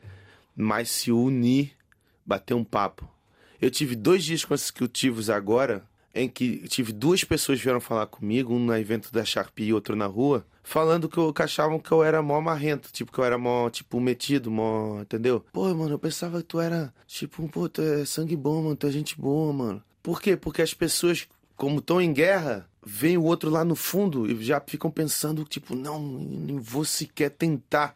mais 0.54 0.90
se 0.90 1.10
unir, 1.10 1.72
bater 2.24 2.54
um 2.54 2.64
papo? 2.64 3.08
Eu 3.60 3.70
tive 3.70 3.94
dois 3.94 4.24
dias 4.24 4.44
consecutivos 4.44 5.28
agora 5.28 5.84
em 6.14 6.28
que 6.28 6.66
tive 6.68 6.92
duas 6.92 7.22
pessoas 7.24 7.58
que 7.58 7.64
vieram 7.64 7.80
falar 7.80 8.06
comigo, 8.06 8.54
um 8.54 8.58
no 8.58 8.76
evento 8.76 9.12
da 9.12 9.24
Sharpie 9.24 9.66
e 9.66 9.72
outro 9.72 9.94
na 9.94 10.06
rua, 10.06 10.44
falando 10.62 11.08
que, 11.08 11.18
eu, 11.18 11.32
que 11.32 11.42
achavam 11.42 11.78
que 11.78 11.92
eu 11.92 12.02
era 12.02 12.20
mó 12.22 12.40
marrento, 12.40 12.90
tipo, 12.92 13.12
que 13.12 13.18
eu 13.18 13.24
era 13.24 13.38
mó, 13.38 13.70
tipo, 13.70 14.00
metido, 14.00 14.50
mó, 14.50 15.00
entendeu? 15.00 15.44
Pô, 15.52 15.72
mano, 15.74 15.94
eu 15.94 15.98
pensava 15.98 16.38
que 16.38 16.48
tu 16.48 16.60
era, 16.60 16.92
tipo, 17.06 17.48
pô, 17.48 17.68
tu 17.68 17.82
é 17.82 18.04
sangue 18.04 18.36
bom, 18.36 18.62
mano, 18.62 18.76
tu 18.76 18.86
é 18.86 18.90
gente 18.90 19.18
boa, 19.20 19.52
mano. 19.52 19.82
Por 20.02 20.20
quê? 20.20 20.36
Porque 20.36 20.62
as 20.62 20.74
pessoas, 20.74 21.28
como 21.56 21.78
estão 21.78 22.00
em 22.00 22.12
guerra, 22.12 22.68
vem 22.84 23.16
o 23.16 23.24
outro 23.24 23.50
lá 23.50 23.64
no 23.64 23.76
fundo 23.76 24.28
e 24.28 24.42
já 24.42 24.60
ficam 24.60 24.90
pensando, 24.90 25.44
tipo, 25.44 25.74
não, 25.74 26.00
nem 26.00 26.58
vou 26.58 26.84
sequer 26.84 27.30
tentar 27.30 27.94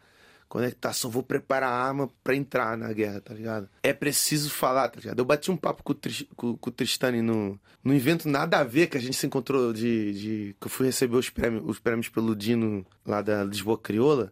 conectação, 0.55 1.11
vou 1.11 1.21
preparar 1.21 1.69
a 1.69 1.75
arma 1.75 2.09
pra 2.23 2.33
entrar 2.33 2.77
na 2.77 2.93
guerra, 2.93 3.19
tá 3.19 3.33
ligado? 3.33 3.67
É 3.83 3.91
preciso 3.91 4.49
falar, 4.49 4.87
tá 4.87 5.01
ligado? 5.01 5.19
Eu 5.19 5.25
bati 5.25 5.51
um 5.51 5.57
papo 5.57 5.83
com 5.83 5.91
o, 5.91 5.95
Tris, 5.95 6.25
com, 6.33 6.55
com 6.55 6.69
o 6.69 6.73
Tristani 6.73 7.21
no, 7.21 7.59
no 7.83 7.93
evento 7.93 8.29
nada 8.29 8.59
a 8.59 8.63
ver 8.63 8.87
que 8.87 8.97
a 8.97 9.01
gente 9.01 9.17
se 9.17 9.27
encontrou 9.27 9.73
de. 9.73 10.13
de 10.13 10.55
que 10.57 10.67
eu 10.67 10.69
fui 10.69 10.85
receber 10.85 11.17
os 11.17 11.29
prêmios, 11.29 11.61
os 11.65 11.77
prêmios 11.77 12.07
pelo 12.07 12.33
Dino 12.33 12.85
lá 13.05 13.21
da 13.21 13.43
Lisboa 13.43 13.77
Crioula. 13.77 14.31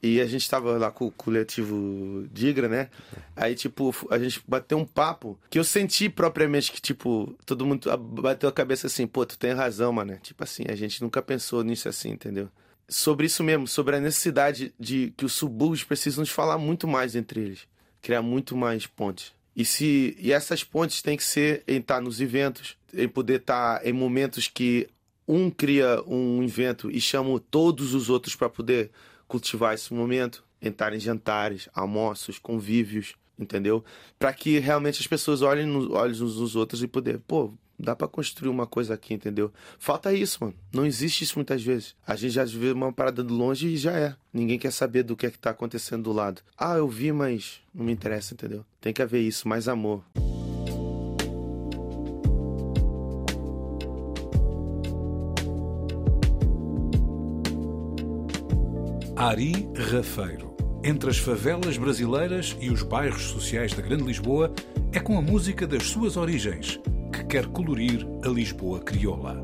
E 0.00 0.20
a 0.20 0.26
gente 0.26 0.48
tava 0.48 0.78
lá 0.78 0.92
com 0.92 1.06
o 1.06 1.10
coletivo 1.10 2.24
Digra, 2.30 2.68
né? 2.68 2.88
Aí, 3.34 3.56
tipo, 3.56 3.92
a 4.10 4.18
gente 4.18 4.40
bateu 4.46 4.78
um 4.78 4.84
papo 4.84 5.36
que 5.50 5.58
eu 5.58 5.64
senti 5.64 6.08
propriamente 6.08 6.70
que, 6.70 6.80
tipo, 6.80 7.34
todo 7.44 7.66
mundo 7.66 7.90
bateu 7.98 8.48
a 8.48 8.52
cabeça 8.52 8.86
assim, 8.86 9.08
pô, 9.08 9.26
tu 9.26 9.36
tem 9.36 9.52
razão, 9.52 9.92
mano. 9.92 10.16
Tipo 10.22 10.44
assim, 10.44 10.64
a 10.68 10.76
gente 10.76 11.02
nunca 11.02 11.20
pensou 11.20 11.64
nisso 11.64 11.88
assim, 11.88 12.10
entendeu? 12.10 12.48
Sobre 12.88 13.26
isso 13.26 13.42
mesmo, 13.42 13.66
sobre 13.66 13.96
a 13.96 14.00
necessidade 14.00 14.74
de 14.78 15.12
que 15.16 15.24
os 15.24 15.32
subúrbios 15.32 15.84
precisam 15.84 16.22
nos 16.22 16.30
falar 16.30 16.58
muito 16.58 16.86
mais 16.86 17.16
entre 17.16 17.40
eles, 17.40 17.66
criar 18.02 18.22
muito 18.22 18.56
mais 18.56 18.86
pontes. 18.86 19.32
E 19.56 19.64
se 19.64 20.16
e 20.18 20.32
essas 20.32 20.64
pontes 20.64 21.00
têm 21.00 21.16
que 21.16 21.24
ser 21.24 21.62
em 21.66 21.78
estar 21.78 22.00
nos 22.00 22.20
eventos, 22.20 22.76
em 22.92 23.08
poder 23.08 23.40
estar 23.40 23.86
em 23.86 23.92
momentos 23.92 24.48
que 24.48 24.88
um 25.26 25.50
cria 25.50 26.02
um 26.06 26.42
evento 26.42 26.90
e 26.90 27.00
chama 27.00 27.40
todos 27.50 27.94
os 27.94 28.10
outros 28.10 28.36
para 28.36 28.48
poder 28.48 28.90
cultivar 29.26 29.74
esse 29.74 29.94
momento, 29.94 30.44
entrar 30.60 30.92
em 30.94 31.00
jantares, 31.00 31.68
almoços, 31.74 32.38
convívios, 32.38 33.14
entendeu? 33.38 33.84
Para 34.18 34.32
que 34.32 34.58
realmente 34.58 35.00
as 35.00 35.06
pessoas 35.06 35.42
olhem 35.42 35.66
nos 35.66 35.90
olhos 35.90 36.20
uns 36.20 36.36
dos 36.36 36.56
outros 36.56 36.82
e 36.82 36.86
poder, 36.86 37.18
pô, 37.20 37.52
dá 37.78 37.94
para 37.94 38.08
construir 38.08 38.48
uma 38.48 38.66
coisa 38.66 38.94
aqui, 38.94 39.14
entendeu? 39.14 39.52
Falta 39.78 40.12
isso, 40.12 40.38
mano. 40.40 40.54
Não 40.72 40.86
existe 40.86 41.24
isso 41.24 41.36
muitas 41.36 41.62
vezes. 41.62 41.94
A 42.06 42.16
gente 42.16 42.32
já 42.32 42.44
vê 42.44 42.72
uma 42.72 42.92
parada 42.92 43.22
de 43.22 43.32
longe 43.32 43.68
e 43.68 43.76
já 43.76 43.92
é. 43.92 44.16
Ninguém 44.32 44.58
quer 44.58 44.72
saber 44.72 45.02
do 45.02 45.16
que 45.16 45.26
é 45.26 45.30
que 45.30 45.38
tá 45.38 45.50
acontecendo 45.50 46.04
do 46.04 46.12
lado. 46.12 46.42
Ah, 46.56 46.76
eu 46.76 46.88
vi, 46.88 47.12
mas 47.12 47.60
não 47.74 47.84
me 47.84 47.92
interessa, 47.92 48.34
entendeu? 48.34 48.64
Tem 48.80 48.92
que 48.92 49.02
haver 49.02 49.20
isso, 49.20 49.48
mais 49.48 49.68
amor. 49.68 50.02
Ari 59.16 59.52
Rafeiro. 59.74 60.43
Entre 60.86 61.08
as 61.08 61.16
favelas 61.16 61.78
brasileiras 61.78 62.54
e 62.60 62.68
os 62.68 62.82
bairros 62.82 63.30
sociais 63.30 63.72
da 63.72 63.80
Grande 63.80 64.02
Lisboa, 64.04 64.52
é 64.92 65.00
com 65.00 65.16
a 65.16 65.22
música 65.22 65.66
das 65.66 65.84
suas 65.84 66.14
origens 66.14 66.78
que 67.10 67.24
quer 67.24 67.46
colorir 67.46 68.06
a 68.22 68.28
Lisboa 68.28 68.80
crioula. 68.80 69.42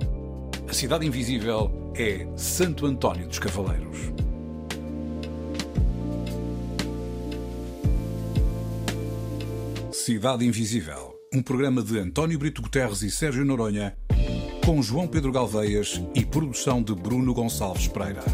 A 0.68 0.72
cidade 0.74 1.06
invisível 1.06 1.92
é 1.96 2.26
Santo 2.36 2.84
António 2.84 3.26
dos 3.26 3.38
Cavaleiros. 3.38 4.12
Cidade 9.90 10.44
Invisível, 10.44 11.14
um 11.32 11.42
programa 11.42 11.82
de 11.82 11.98
António 11.98 12.38
Brito 12.38 12.60
Guterres 12.60 13.00
e 13.00 13.10
Sérgio 13.10 13.46
Noronha, 13.46 13.96
com 14.62 14.82
João 14.82 15.06
Pedro 15.08 15.32
Galveias 15.32 16.02
e 16.14 16.22
produção 16.22 16.82
de 16.82 16.94
Bruno 16.94 17.32
Gonçalves 17.32 17.88
Pereira. 17.88 18.24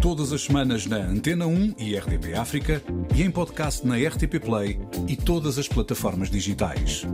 Todas 0.00 0.32
as 0.32 0.42
semanas 0.42 0.86
na 0.86 0.98
Antena 0.98 1.46
1 1.46 1.74
e 1.78 1.96
RDP 1.96 2.34
África 2.34 2.82
e 3.14 3.22
em 3.22 3.30
podcast 3.30 3.86
na 3.86 3.96
RTP 3.96 4.38
Play 4.38 4.78
e 5.08 5.16
todas 5.16 5.58
as 5.58 5.66
plataformas 5.66 6.30
digitais. 6.30 7.04